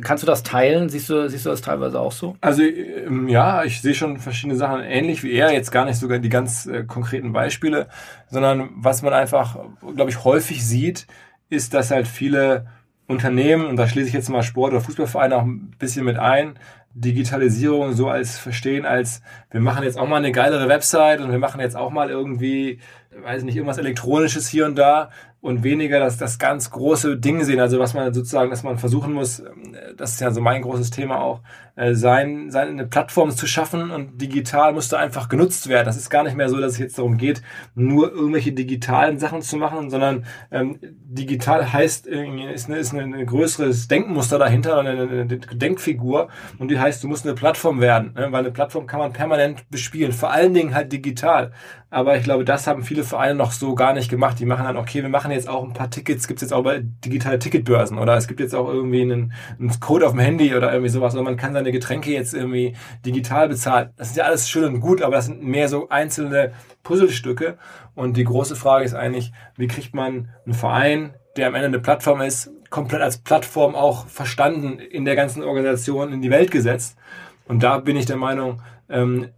Kannst 0.00 0.22
du 0.22 0.26
das 0.26 0.42
teilen? 0.42 0.88
Siehst 0.88 1.10
du, 1.10 1.28
siehst 1.28 1.44
du 1.44 1.50
das 1.50 1.60
teilweise 1.60 2.00
auch 2.00 2.12
so? 2.12 2.36
Also 2.40 2.62
ähm, 2.62 3.28
ja, 3.28 3.64
ich 3.64 3.80
sehe 3.82 3.94
schon 3.94 4.18
verschiedene 4.18 4.56
Sachen 4.56 4.80
ähnlich 4.82 5.22
wie 5.22 5.32
er, 5.32 5.52
jetzt 5.52 5.70
gar 5.70 5.84
nicht 5.84 5.98
sogar 5.98 6.18
die 6.18 6.28
ganz 6.28 6.66
äh, 6.66 6.84
konkreten 6.84 7.32
Beispiele, 7.32 7.88
sondern 8.30 8.70
was 8.76 9.02
man 9.02 9.12
einfach, 9.12 9.58
glaube 9.94 10.10
ich, 10.10 10.24
häufig 10.24 10.64
sieht, 10.64 11.06
ist, 11.50 11.74
dass 11.74 11.90
halt 11.90 12.08
viele 12.08 12.66
Unternehmen, 13.06 13.66
und 13.66 13.76
da 13.76 13.86
schließe 13.86 14.08
ich 14.08 14.14
jetzt 14.14 14.30
mal 14.30 14.42
Sport- 14.42 14.72
oder 14.72 14.80
Fußballvereine 14.80 15.36
auch 15.36 15.44
ein 15.44 15.74
bisschen 15.78 16.04
mit 16.04 16.18
ein, 16.18 16.58
Digitalisierung 16.98 17.92
so 17.92 18.08
als 18.08 18.38
verstehen, 18.38 18.86
als 18.86 19.20
wir 19.50 19.60
machen 19.60 19.84
jetzt 19.84 19.98
auch 19.98 20.08
mal 20.08 20.16
eine 20.16 20.32
geilere 20.32 20.66
Website 20.66 21.20
und 21.20 21.30
wir 21.30 21.38
machen 21.38 21.60
jetzt 21.60 21.76
auch 21.76 21.90
mal 21.90 22.08
irgendwie, 22.08 22.80
weiß 23.22 23.42
nicht, 23.42 23.54
irgendwas 23.54 23.76
Elektronisches 23.76 24.48
hier 24.48 24.64
und 24.64 24.76
da, 24.76 25.10
und 25.40 25.62
weniger 25.62 26.00
das, 26.00 26.16
das 26.16 26.38
ganz 26.38 26.70
große 26.70 27.18
Ding 27.18 27.44
sehen. 27.44 27.60
Also 27.60 27.78
was 27.78 27.94
man 27.94 28.12
sozusagen, 28.12 28.50
dass 28.50 28.62
man 28.62 28.78
versuchen 28.78 29.12
muss, 29.12 29.40
ähm, 29.40 29.76
das 29.96 30.14
ist 30.14 30.20
ja 30.20 30.30
so 30.30 30.40
mein 30.40 30.62
großes 30.62 30.90
Thema 30.90 31.20
auch, 31.20 31.40
äh, 31.76 31.94
sein, 31.94 32.50
seine 32.50 32.86
Plattform 32.86 33.30
zu 33.30 33.46
schaffen 33.46 33.90
und 33.90 34.20
digital 34.20 34.72
musste 34.72 34.98
einfach 34.98 35.28
genutzt 35.28 35.68
werden. 35.68 35.86
Das 35.86 35.96
ist 35.96 36.10
gar 36.10 36.24
nicht 36.24 36.36
mehr 36.36 36.48
so, 36.48 36.58
dass 36.58 36.72
es 36.72 36.78
jetzt 36.78 36.98
darum 36.98 37.16
geht, 37.16 37.42
nur 37.74 38.10
irgendwelche 38.12 38.52
digitalen 38.52 39.18
Sachen 39.18 39.42
zu 39.42 39.56
machen, 39.56 39.90
sondern 39.90 40.24
ähm, 40.50 40.78
digital 40.80 41.72
heißt, 41.72 42.06
ist, 42.06 42.68
eine, 42.68 42.78
ist 42.78 42.94
ein 42.94 43.26
größeres 43.26 43.88
Denkmuster 43.88 44.38
dahinter, 44.38 44.78
eine, 44.78 44.90
eine 44.90 45.26
Denkfigur 45.26 46.28
und 46.58 46.70
die 46.70 46.78
heißt, 46.78 47.04
du 47.04 47.08
musst 47.08 47.26
eine 47.26 47.34
Plattform 47.34 47.80
werden, 47.80 48.14
ne? 48.14 48.32
weil 48.32 48.40
eine 48.40 48.50
Plattform 48.52 48.86
kann 48.86 48.98
man 48.98 49.12
permanent 49.12 49.68
bespielen, 49.70 50.12
vor 50.12 50.32
allen 50.32 50.54
Dingen 50.54 50.74
halt 50.74 50.92
digital. 50.92 51.52
Aber 51.88 52.16
ich 52.16 52.24
glaube, 52.24 52.44
das 52.44 52.66
haben 52.66 52.82
viele 52.82 53.04
Vereine 53.04 53.36
noch 53.36 53.52
so 53.52 53.76
gar 53.76 53.92
nicht 53.92 54.10
gemacht. 54.10 54.40
Die 54.40 54.44
machen 54.44 54.64
dann, 54.64 54.76
okay, 54.76 55.02
wir 55.02 55.08
machen 55.08 55.30
jetzt 55.30 55.48
auch 55.48 55.62
ein 55.62 55.72
paar 55.72 55.88
Tickets, 55.88 56.26
gibt 56.26 56.38
es 56.38 56.48
jetzt 56.48 56.52
auch 56.52 56.64
bei 56.64 56.80
digitale 56.82 57.38
Ticketbörsen 57.38 57.98
oder 57.98 58.16
es 58.16 58.26
gibt 58.26 58.40
jetzt 58.40 58.56
auch 58.56 58.68
irgendwie 58.68 59.02
einen, 59.02 59.32
einen 59.58 59.78
Code 59.78 60.04
auf 60.04 60.12
dem 60.12 60.20
Handy 60.20 60.54
oder 60.54 60.72
irgendwie 60.72 60.90
sowas 60.90 61.14
oder 61.14 61.22
man 61.22 61.36
kann 61.36 61.52
seine 61.52 61.70
Getränke 61.70 62.10
jetzt 62.10 62.34
irgendwie 62.34 62.74
digital 63.04 63.48
bezahlen. 63.48 63.90
Das 63.96 64.08
ist 64.08 64.16
ja 64.16 64.24
alles 64.24 64.48
schön 64.48 64.64
und 64.64 64.80
gut, 64.80 65.00
aber 65.00 65.14
das 65.14 65.26
sind 65.26 65.44
mehr 65.44 65.68
so 65.68 65.88
einzelne 65.88 66.52
Puzzlestücke. 66.82 67.56
Und 67.94 68.16
die 68.16 68.24
große 68.24 68.56
Frage 68.56 68.84
ist 68.84 68.94
eigentlich, 68.94 69.32
wie 69.56 69.68
kriegt 69.68 69.94
man 69.94 70.28
einen 70.44 70.54
Verein, 70.54 71.14
der 71.36 71.46
am 71.46 71.54
Ende 71.54 71.68
eine 71.68 71.78
Plattform 71.78 72.20
ist, 72.20 72.50
komplett 72.68 73.02
als 73.02 73.18
Plattform 73.18 73.76
auch 73.76 74.06
verstanden 74.06 74.80
in 74.80 75.04
der 75.04 75.14
ganzen 75.14 75.44
Organisation 75.44 76.12
in 76.12 76.20
die 76.20 76.30
Welt 76.30 76.50
gesetzt. 76.50 76.98
Und 77.46 77.62
da 77.62 77.78
bin 77.78 77.96
ich 77.96 78.06
der 78.06 78.16
Meinung, 78.16 78.60
ähm, 78.88 79.28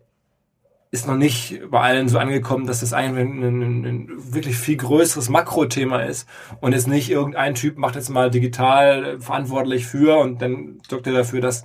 ist 0.90 1.07
noch 1.07 1.16
nicht 1.16 1.61
bei 1.71 1.80
allen 1.80 2.09
so 2.09 2.18
angekommen, 2.18 2.66
dass 2.66 2.80
das 2.80 2.95
eigentlich 2.95 3.26
ein, 3.26 3.42
ein, 3.42 3.85
ein 3.85 4.09
wirklich 4.33 4.57
viel 4.57 4.76
größeres 4.76 5.28
Makrothema 5.28 6.00
ist 6.00 6.26
und 6.61 6.73
es 6.73 6.87
nicht 6.87 7.11
irgendein 7.11 7.54
Typ 7.54 7.76
macht 7.76 7.97
jetzt 7.97 8.09
mal 8.09 8.30
digital 8.30 9.21
verantwortlich 9.21 9.87
für 9.87 10.18
und 10.18 10.40
dann 10.40 10.80
sorgt 10.88 11.07
er 11.07 11.12
dafür, 11.12 11.42
dass, 11.42 11.64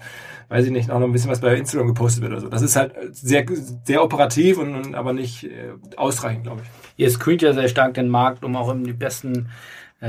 weiß 0.50 0.66
ich 0.66 0.72
nicht, 0.72 0.92
auch 0.92 1.00
noch 1.00 1.08
ein 1.08 1.14
bisschen 1.14 1.32
was 1.32 1.40
bei 1.40 1.56
Instagram 1.56 1.88
gepostet 1.88 2.22
wird 2.22 2.34
oder 2.34 2.42
so. 2.42 2.50
Das 2.50 2.62
ist 2.62 2.76
halt 2.76 2.94
sehr, 3.12 3.46
sehr 3.86 4.04
operativ 4.04 4.58
und, 4.58 4.76
und 4.76 4.96
aber 4.96 5.14
nicht 5.14 5.46
äh, 5.46 5.72
ausreichend, 5.96 6.44
glaube 6.44 6.62
ich. 6.64 6.70
Ihr 6.98 7.10
screent 7.10 7.42
ja 7.42 7.54
sehr 7.54 7.70
stark 7.70 7.94
den 7.94 8.10
Markt, 8.10 8.44
um 8.44 8.56
auch 8.58 8.74
die 8.76 8.94
besten 8.94 9.50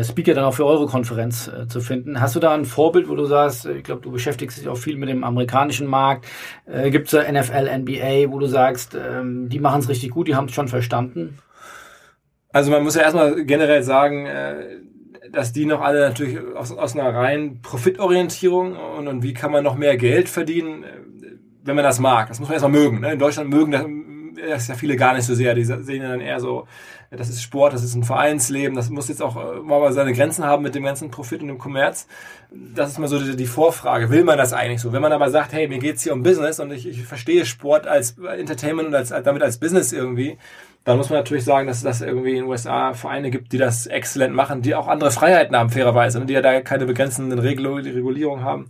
Speaker 0.03 0.35
dann 0.35 0.45
auch 0.45 0.55
für 0.55 0.67
eure 0.67 0.87
Konferenz 0.87 1.47
äh, 1.47 1.69
zu 1.69 1.81
finden. 1.81 2.21
Hast 2.21 2.35
du 2.35 2.41
da 2.41 2.53
ein 2.53 2.65
Vorbild, 2.65 3.09
wo 3.09 3.15
du 3.15 3.27
sagst, 3.27 3.67
äh, 3.67 3.75
ich 3.75 3.85
glaube, 3.85 4.03
du 4.03 4.11
beschäftigst 4.11 4.59
dich 4.59 4.69
auch 4.69 4.77
viel 4.77 4.97
mit 4.97 5.09
dem 5.09 5.23
amerikanischen 5.23 5.87
Markt. 5.87 6.27
Äh, 6.67 6.91
Gibt 6.91 7.07
es 7.07 7.13
da 7.13 7.31
NFL, 7.31 7.69
NBA, 7.79 8.33
wo 8.33 8.39
du 8.39 8.47
sagst, 8.47 8.97
ähm, 8.97 9.49
die 9.49 9.61
machen 9.61 9.81
es 9.81 9.89
richtig 9.89 10.11
gut, 10.11 10.27
die 10.27 10.35
haben 10.35 10.47
es 10.47 10.55
schon 10.55 10.69
verstanden? 10.69 11.39
Also 12.53 12.71
man 12.71 12.83
muss 12.83 12.95
ja 12.95 13.03
erstmal 13.03 13.45
generell 13.45 13.83
sagen, 13.83 14.27
äh, 14.27 14.55
dass 15.33 15.53
die 15.53 15.67
noch 15.67 15.81
alle 15.81 16.01
natürlich 16.01 16.39
aus, 16.57 16.73
aus 16.73 16.95
einer 16.95 17.15
reinen 17.15 17.61
Profitorientierung 17.63 18.77
und, 18.77 19.09
und 19.09 19.23
wie 19.23 19.35
kann 19.35 19.53
man 19.53 19.65
noch 19.65 19.77
mehr 19.77 19.97
Geld 19.97 20.29
verdienen, 20.29 20.85
äh, 20.85 20.89
wenn 21.63 21.77
man 21.77 21.85
das 21.85 21.99
mag. 21.99 22.29
Das 22.29 22.41
muss 22.41 22.49
man 22.49 22.55
erstmal 22.55 22.73
mögen. 22.73 23.01
Ne? 23.01 23.13
In 23.13 23.19
Deutschland 23.19 23.51
mögen 23.51 23.73
das, 23.73 23.85
das 24.35 24.69
ja 24.69 24.75
viele 24.75 24.97
gar 24.97 25.15
nicht 25.15 25.25
so 25.25 25.35
sehr. 25.35 25.55
Die 25.55 25.65
sehen 25.65 26.03
ja 26.03 26.09
dann 26.09 26.21
eher 26.21 26.41
so, 26.41 26.67
das 27.11 27.29
ist 27.29 27.43
Sport, 27.43 27.73
das 27.73 27.83
ist 27.83 27.95
ein 27.95 28.05
Vereinsleben, 28.05 28.75
das 28.75 28.91
muss 28.91 29.09
jetzt 29.09 29.23
auch 29.23 29.37
äh, 29.37 29.61
mal 29.61 29.93
seine 29.93 30.13
Grenzen 30.13 30.45
haben 30.45 30.63
mit 30.63 30.75
dem 30.75 30.85
ganzen 30.85 31.11
Profit 31.11 31.43
und 31.43 31.49
dem 31.49 31.59
Kommerz. 31.59 32.07
Das 32.51 32.91
ist 32.91 32.99
mal 32.99 33.09
so 33.09 33.19
die, 33.35 33.47
Vorfrage. 33.47 34.11
Will 34.11 34.25
man 34.25 34.39
das 34.39 34.53
eigentlich 34.53 34.81
so? 34.81 34.93
Wenn 34.93 35.03
man 35.03 35.13
aber 35.13 35.31
sagt, 35.31 35.53
hey, 35.53 35.69
mir 35.69 35.79
geht's 35.79 36.03
hier 36.03 36.13
um 36.13 36.23
Business 36.23 36.61
und 36.61 36.73
ich, 36.73 36.89
ich 36.89 37.05
verstehe 37.05 37.45
Sport 37.45 37.87
als 37.87 38.17
Entertainment 38.19 38.89
und 38.89 38.95
als, 38.95 39.11
damit 39.11 39.43
als 39.43 39.59
Business 39.59 39.93
irgendwie, 39.93 40.39
dann 40.85 40.97
muss 40.97 41.09
man 41.09 41.19
natürlich 41.19 41.45
sagen, 41.45 41.67
dass 41.67 41.83
es 41.83 42.01
irgendwie 42.01 42.31
in 42.31 42.37
den 42.37 42.45
USA 42.45 42.93
Vereine 42.93 43.31
gibt, 43.31 43.53
die 43.53 43.59
das 43.59 43.87
exzellent 43.87 44.35
machen, 44.35 44.63
die 44.63 44.75
auch 44.75 44.89
andere 44.89 45.11
Freiheiten 45.11 45.57
haben, 45.57 45.71
fairerweise, 45.71 46.21
und 46.21 46.29
die 46.29 46.35
ja 46.35 46.43
da 46.43 46.61
keine 46.61 46.85
begrenzenden 46.87 47.39
Regulierungen 47.39 48.45
haben. 48.45 48.69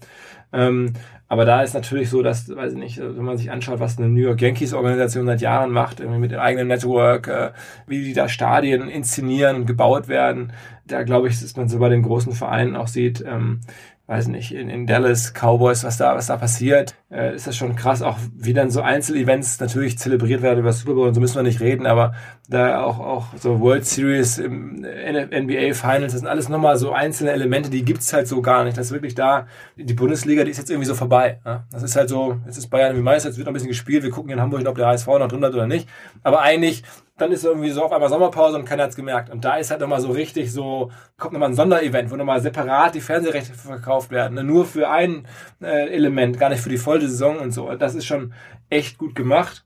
Ähm, 0.53 0.93
aber 1.29 1.45
da 1.45 1.63
ist 1.63 1.75
natürlich 1.75 2.11
so, 2.11 2.23
dass, 2.23 2.55
weiß 2.55 2.73
ich 2.73 2.79
nicht, 2.79 2.99
wenn 3.01 3.25
man 3.25 3.39
sich 3.39 3.51
anschaut, 3.51 3.81
was 3.81 3.99
eine 3.99 4.09
New 4.09 4.21
York 4.21 4.41
Yankees 4.43 4.75
Organisation 4.75 5.27
seit 5.27 5.41
Jahren 5.41 5.71
macht, 5.71 6.01
irgendwie 6.01 6.21
mit 6.21 6.33
dem 6.33 6.41
eigenen 6.41 6.69
Network, 6.69 7.29
äh, 7.29 7.53
wie 7.87 8.05
die 8.05 8.13
da 8.13 8.29
Stadien 8.29 8.89
inszenieren 8.89 9.57
und 9.57 9.67
gebaut 9.67 10.09
werden, 10.09 10.53
da 10.87 11.03
glaube 11.03 11.29
ich, 11.29 11.41
dass 11.41 11.57
man 11.57 11.69
so 11.69 11.79
bei 11.79 11.89
den 11.89 12.03
großen 12.03 12.33
Vereinen 12.33 12.77
auch 12.77 12.89
sieht, 12.89 13.25
ähm, 13.27 13.61
weiß 14.07 14.29
nicht, 14.29 14.53
in, 14.53 14.69
in 14.69 14.87
Dallas, 14.87 15.33
Cowboys, 15.33 15.83
was 15.83 15.97
da, 15.97 16.15
was 16.15 16.27
da 16.27 16.37
passiert, 16.37 16.95
äh, 17.11 17.35
ist 17.35 17.47
das 17.47 17.57
schon 17.57 17.75
krass, 17.75 18.03
auch 18.03 18.19
wie 18.37 18.53
dann 18.53 18.71
so 18.71 18.83
Einzelevents 18.83 19.59
natürlich 19.61 19.99
zelebriert 19.99 20.43
werden 20.43 20.59
über 20.59 20.73
Super 20.73 20.93
Bowl 20.93 21.09
und 21.09 21.15
so 21.15 21.21
müssen 21.21 21.37
wir 21.37 21.43
nicht 21.43 21.61
reden, 21.61 21.87
aber 21.87 22.13
da 22.47 22.83
auch, 22.83 22.99
auch 22.99 23.27
so 23.39 23.61
World 23.61 23.87
Series, 23.87 24.37
im 24.37 24.83
NBA 24.83 25.73
Finals, 25.73 26.13
das 26.13 26.21
sind 26.21 26.27
alles 26.27 26.51
nochmal 26.51 26.77
so 26.77 26.93
einzelne 26.93 27.31
Elemente, 27.31 27.71
die 27.71 27.83
gibt's 27.83 28.13
halt 28.13 28.29
so 28.29 28.43
gar 28.43 28.65
nicht. 28.65 28.77
Das 28.77 28.87
ist 28.87 28.93
wirklich 28.93 29.15
da, 29.15 29.47
die 29.77 29.95
Bundesliga, 29.95 30.45
die 30.45 30.51
ist 30.51 30.59
jetzt 30.59 30.71
irgendwie 30.71 30.87
so 30.87 30.95
vorbei. 30.95 31.41
Ja? 31.47 31.65
Das 31.73 31.83
ist 31.83 31.97
halt 31.97 32.11
so, 32.11 32.37
jetzt 32.45 32.59
ist 32.59 32.69
Bayern 32.69 32.95
wie 32.97 33.01
Meister, 33.01 33.31
jetzt 33.31 33.39
wird 33.39 33.47
noch 33.47 33.53
ein 33.53 33.55
bisschen 33.55 33.69
gespielt, 33.69 34.03
wir 34.03 34.11
gucken 34.11 34.31
in 34.31 34.41
Hamburg, 34.41 34.67
ob 34.67 34.77
der 34.77 34.87
HSV 34.87 35.07
noch 35.07 35.29
drin 35.29 35.41
bleibt 35.41 35.55
oder 35.55 35.67
nicht, 35.67 35.89
aber 36.23 36.43
eigentlich 36.43 36.83
dann 37.17 37.31
ist 37.31 37.45
irgendwie 37.45 37.71
so 37.71 37.85
auf 37.85 37.93
einmal 37.93 38.09
Sommerpause 38.09 38.57
und 38.57 38.65
keiner 38.65 38.85
hat's 38.85 38.97
gemerkt. 38.97 39.31
Und 39.31 39.45
da 39.45 39.57
ist 39.57 39.71
halt 39.71 39.81
nochmal 39.81 40.01
so 40.01 40.11
richtig 40.11 40.53
so, 40.53 40.91
kommt 41.17 41.33
nochmal 41.33 41.51
ein 41.51 41.55
Sonderevent, 41.55 42.11
wo 42.11 42.17
nochmal 42.17 42.41
separat 42.41 42.95
die 42.95 43.01
Fernsehrechte 43.01 43.55
verkauft 43.55 44.11
werden. 44.11 44.35
Ne? 44.35 44.43
Nur 44.43 44.67
für 44.67 44.91
ein 44.91 45.27
äh, 45.63 45.89
Element, 45.91 46.39
gar 46.39 46.49
nicht 46.49 46.61
für 46.61 46.71
die 46.71 46.79
volle 46.79 47.03
Saison 47.03 47.39
und 47.39 47.53
so. 47.53 47.73
Das 47.77 47.95
ist 47.95 48.07
schon 48.07 48.35
echt 48.69 48.99
gut 48.99 49.15
gemacht. 49.15 49.65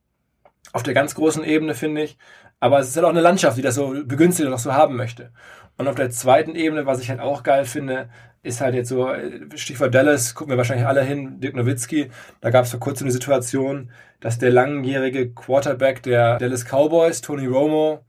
Auf 0.74 0.82
der 0.82 0.92
ganz 0.92 1.14
großen 1.14 1.42
Ebene, 1.42 1.74
finde 1.74 2.02
ich. 2.02 2.18
Aber 2.60 2.80
es 2.80 2.88
ist 2.88 2.96
halt 2.96 3.06
auch 3.06 3.10
eine 3.10 3.22
Landschaft, 3.22 3.56
die 3.56 3.62
das 3.62 3.76
so 3.76 3.94
begünstigt 4.04 4.46
und 4.46 4.52
auch 4.52 4.58
so 4.58 4.74
haben 4.74 4.96
möchte. 4.96 5.32
Und 5.78 5.88
auf 5.88 5.94
der 5.94 6.10
zweiten 6.10 6.54
Ebene, 6.54 6.84
was 6.86 7.00
ich 7.00 7.08
halt 7.08 7.20
auch 7.20 7.44
geil 7.44 7.64
finde, 7.64 8.10
ist 8.42 8.60
halt 8.60 8.74
jetzt 8.74 8.88
so, 8.88 9.10
Stichwort 9.54 9.94
Dallas, 9.94 10.34
gucken 10.34 10.52
wir 10.52 10.58
wahrscheinlich 10.58 10.86
alle 10.86 11.02
hin, 11.02 11.40
Dirk 11.40 11.56
Nowitzki, 11.56 12.10
da 12.40 12.50
gab 12.50 12.64
es 12.64 12.70
vor 12.70 12.80
kurzem 12.80 13.06
eine 13.06 13.12
Situation, 13.12 13.90
dass 14.20 14.38
der 14.38 14.50
langjährige 14.50 15.32
Quarterback 15.32 16.02
der 16.02 16.38
Dallas 16.38 16.64
Cowboys, 16.64 17.20
Tony 17.20 17.46
Romo, 17.46 18.04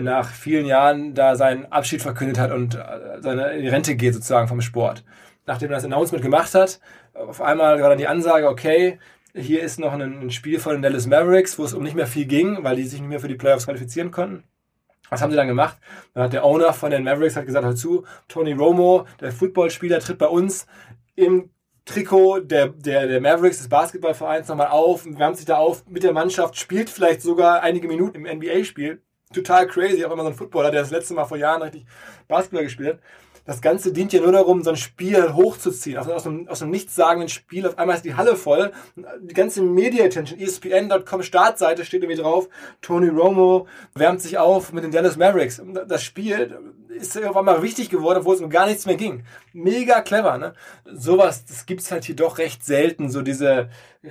nach 0.00 0.30
vielen 0.30 0.66
Jahren 0.66 1.14
da 1.14 1.36
seinen 1.36 1.66
Abschied 1.66 2.02
verkündet 2.02 2.38
hat 2.38 2.50
und 2.50 2.74
äh, 2.74 3.20
seine 3.20 3.52
in 3.52 3.62
die 3.62 3.68
Rente 3.68 3.94
geht 3.94 4.14
sozusagen 4.14 4.48
vom 4.48 4.60
Sport. 4.60 5.04
Nachdem 5.46 5.70
er 5.70 5.76
das 5.76 5.84
Announcement 5.84 6.22
gemacht 6.22 6.54
hat, 6.54 6.80
auf 7.12 7.40
einmal 7.40 7.80
war 7.80 7.90
dann 7.90 7.98
die 7.98 8.08
Ansage, 8.08 8.48
okay, 8.48 8.98
hier 9.34 9.62
ist 9.62 9.78
noch 9.78 9.92
ein 9.92 10.30
Spiel 10.30 10.58
von 10.58 10.72
den 10.74 10.82
Dallas 10.82 11.06
Mavericks, 11.06 11.58
wo 11.58 11.64
es 11.64 11.74
um 11.74 11.82
nicht 11.82 11.96
mehr 11.96 12.06
viel 12.06 12.26
ging, 12.26 12.62
weil 12.62 12.76
die 12.76 12.84
sich 12.84 13.00
nicht 13.00 13.08
mehr 13.08 13.20
für 13.20 13.28
die 13.28 13.34
Playoffs 13.34 13.66
qualifizieren 13.66 14.10
konnten. 14.10 14.44
Was 15.14 15.22
haben 15.22 15.30
sie 15.30 15.36
dann 15.36 15.46
gemacht? 15.46 15.78
Dann 16.12 16.24
hat 16.24 16.32
der 16.32 16.44
Owner 16.44 16.72
von 16.72 16.90
den 16.90 17.04
Mavericks 17.04 17.36
hat 17.36 17.46
gesagt, 17.46 17.64
hör 17.64 17.76
zu, 17.76 18.04
Tony 18.26 18.52
Romo, 18.52 19.06
der 19.20 19.30
Footballspieler, 19.30 20.00
tritt 20.00 20.18
bei 20.18 20.26
uns 20.26 20.66
im 21.14 21.50
Trikot 21.84 22.40
der, 22.40 22.68
der, 22.68 23.06
der 23.06 23.20
Mavericks 23.20 23.58
des 23.58 23.68
Basketballvereins 23.68 24.48
nochmal 24.48 24.68
auf, 24.68 25.04
wärmt 25.06 25.36
sich 25.36 25.46
da 25.46 25.58
auf 25.58 25.86
mit 25.86 26.02
der 26.02 26.12
Mannschaft, 26.12 26.56
spielt 26.56 26.90
vielleicht 26.90 27.22
sogar 27.22 27.62
einige 27.62 27.86
Minuten 27.86 28.24
im 28.24 28.38
NBA-Spiel. 28.38 29.02
Total 29.32 29.66
crazy, 29.68 30.04
auch 30.04 30.10
immer 30.10 30.22
so 30.24 30.30
ein 30.30 30.34
Footballer, 30.34 30.70
der 30.70 30.80
das 30.80 30.90
letzte 30.90 31.14
Mal 31.14 31.26
vor 31.26 31.36
Jahren 31.36 31.62
richtig 31.62 31.86
Basketball 32.26 32.64
gespielt 32.64 32.94
hat 32.94 33.00
das 33.46 33.60
Ganze 33.60 33.92
dient 33.92 34.12
ja 34.12 34.20
nur 34.20 34.32
darum, 34.32 34.62
so 34.62 34.70
ein 34.70 34.76
Spiel 34.76 35.34
hochzuziehen. 35.34 35.98
Aus, 35.98 36.08
aus, 36.08 36.26
einem, 36.26 36.48
aus 36.48 36.62
einem 36.62 36.70
nichtssagenden 36.70 37.28
Spiel, 37.28 37.66
auf 37.66 37.78
einmal 37.78 37.96
ist 37.96 38.04
die 38.04 38.14
Halle 38.14 38.36
voll. 38.36 38.72
Die 39.20 39.34
ganze 39.34 39.62
Media 39.62 40.04
Attention, 40.04 40.40
ESPN.com 40.40 41.22
Startseite 41.22 41.84
steht 41.84 42.02
irgendwie 42.02 42.20
drauf. 42.20 42.48
Tony 42.80 43.08
Romo 43.08 43.66
wärmt 43.94 44.22
sich 44.22 44.38
auf 44.38 44.72
mit 44.72 44.84
den 44.84 44.92
Dallas 44.92 45.16
Mavericks. 45.16 45.60
Das 45.86 46.02
Spiel 46.02 46.58
ist 46.88 47.22
auf 47.22 47.36
einmal 47.36 47.62
wichtig 47.62 47.90
geworden, 47.90 48.20
obwohl 48.20 48.36
es 48.36 48.40
um 48.40 48.48
gar 48.48 48.66
nichts 48.66 48.86
mehr 48.86 48.96
ging. 48.96 49.24
Mega 49.52 50.00
clever, 50.00 50.38
ne? 50.38 50.54
Sowas, 50.86 51.44
das 51.44 51.66
gibt's 51.66 51.90
halt 51.90 52.04
hier 52.04 52.16
doch 52.16 52.38
recht 52.38 52.64
selten, 52.64 53.10
so 53.10 53.20
diese 53.20 53.68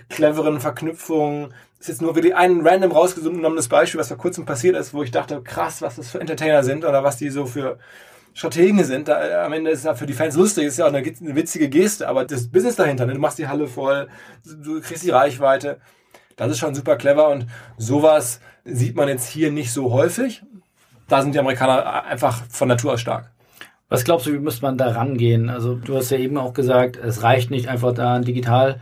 cleveren 0.09 0.59
Verknüpfungen. 0.59 1.53
Ist 1.79 1.87
jetzt 1.87 2.01
nur 2.01 2.15
wirklich 2.15 2.35
ein 2.35 2.65
random 2.65 2.91
rausgenommenes 2.91 3.67
Beispiel, 3.67 3.99
was 3.99 4.09
vor 4.09 4.17
kurzem 4.17 4.45
passiert 4.45 4.75
ist, 4.75 4.93
wo 4.93 5.03
ich 5.03 5.11
dachte, 5.11 5.41
krass, 5.41 5.81
was 5.81 5.95
das 5.95 6.11
für 6.11 6.19
Entertainer 6.19 6.63
sind 6.63 6.85
oder 6.85 7.03
was 7.03 7.17
die 7.17 7.29
so 7.29 7.45
für 7.45 7.79
Strategen 8.33 8.83
sind. 8.83 9.07
Da, 9.07 9.27
äh, 9.27 9.33
am 9.35 9.53
Ende 9.53 9.71
ist 9.71 9.79
es 9.79 9.85
ja 9.85 9.95
für 9.95 10.05
die 10.05 10.13
Fans 10.13 10.35
lustig, 10.35 10.65
ist 10.65 10.77
ja 10.77 10.85
auch 10.85 10.93
eine, 10.93 10.99
eine 10.99 11.35
witzige 11.35 11.69
Geste, 11.69 12.07
aber 12.07 12.25
das 12.25 12.47
Business 12.47 12.75
dahinter, 12.75 13.05
ne? 13.05 13.13
du 13.13 13.19
machst 13.19 13.37
die 13.37 13.47
Halle 13.47 13.67
voll, 13.67 14.07
du 14.45 14.81
kriegst 14.81 15.03
die 15.03 15.11
Reichweite. 15.11 15.79
Das 16.35 16.51
ist 16.51 16.57
schon 16.57 16.73
super 16.73 16.95
clever 16.95 17.29
und 17.29 17.45
sowas 17.77 18.39
sieht 18.65 18.95
man 18.95 19.07
jetzt 19.07 19.27
hier 19.27 19.51
nicht 19.51 19.71
so 19.71 19.91
häufig. 19.91 20.43
Da 21.07 21.21
sind 21.21 21.35
die 21.35 21.39
Amerikaner 21.39 22.05
einfach 22.05 22.43
von 22.49 22.67
Natur 22.67 22.93
aus 22.93 23.01
stark. 23.01 23.31
Was 23.89 24.03
glaubst 24.03 24.25
du, 24.25 24.33
wie 24.33 24.39
müsste 24.39 24.63
man 24.63 24.77
da 24.77 24.89
rangehen? 24.89 25.49
Also 25.49 25.75
du 25.75 25.95
hast 25.95 26.09
ja 26.09 26.17
eben 26.17 26.37
auch 26.37 26.53
gesagt, 26.53 26.97
es 26.97 27.21
reicht 27.21 27.51
nicht 27.51 27.67
einfach 27.67 27.93
da 27.93 28.17
digital 28.17 28.79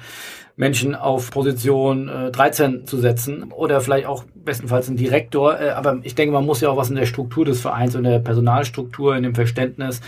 Menschen 0.61 0.93
auf 0.93 1.31
Position 1.31 2.07
äh, 2.07 2.29
13 2.29 2.85
zu 2.85 2.97
setzen 2.97 3.51
oder 3.51 3.81
vielleicht 3.81 4.05
auch 4.05 4.25
bestenfalls 4.35 4.87
einen 4.87 4.97
Direktor. 4.97 5.59
Äh, 5.59 5.71
aber 5.71 5.97
ich 6.03 6.13
denke, 6.13 6.33
man 6.33 6.45
muss 6.45 6.61
ja 6.61 6.69
auch 6.69 6.77
was 6.77 6.91
in 6.91 6.97
der 6.97 7.07
Struktur 7.07 7.45
des 7.45 7.61
Vereins, 7.61 7.95
in 7.95 8.03
der 8.03 8.19
Personalstruktur, 8.19 9.15
in 9.15 9.23
dem 9.23 9.33
Verständnis, 9.33 10.01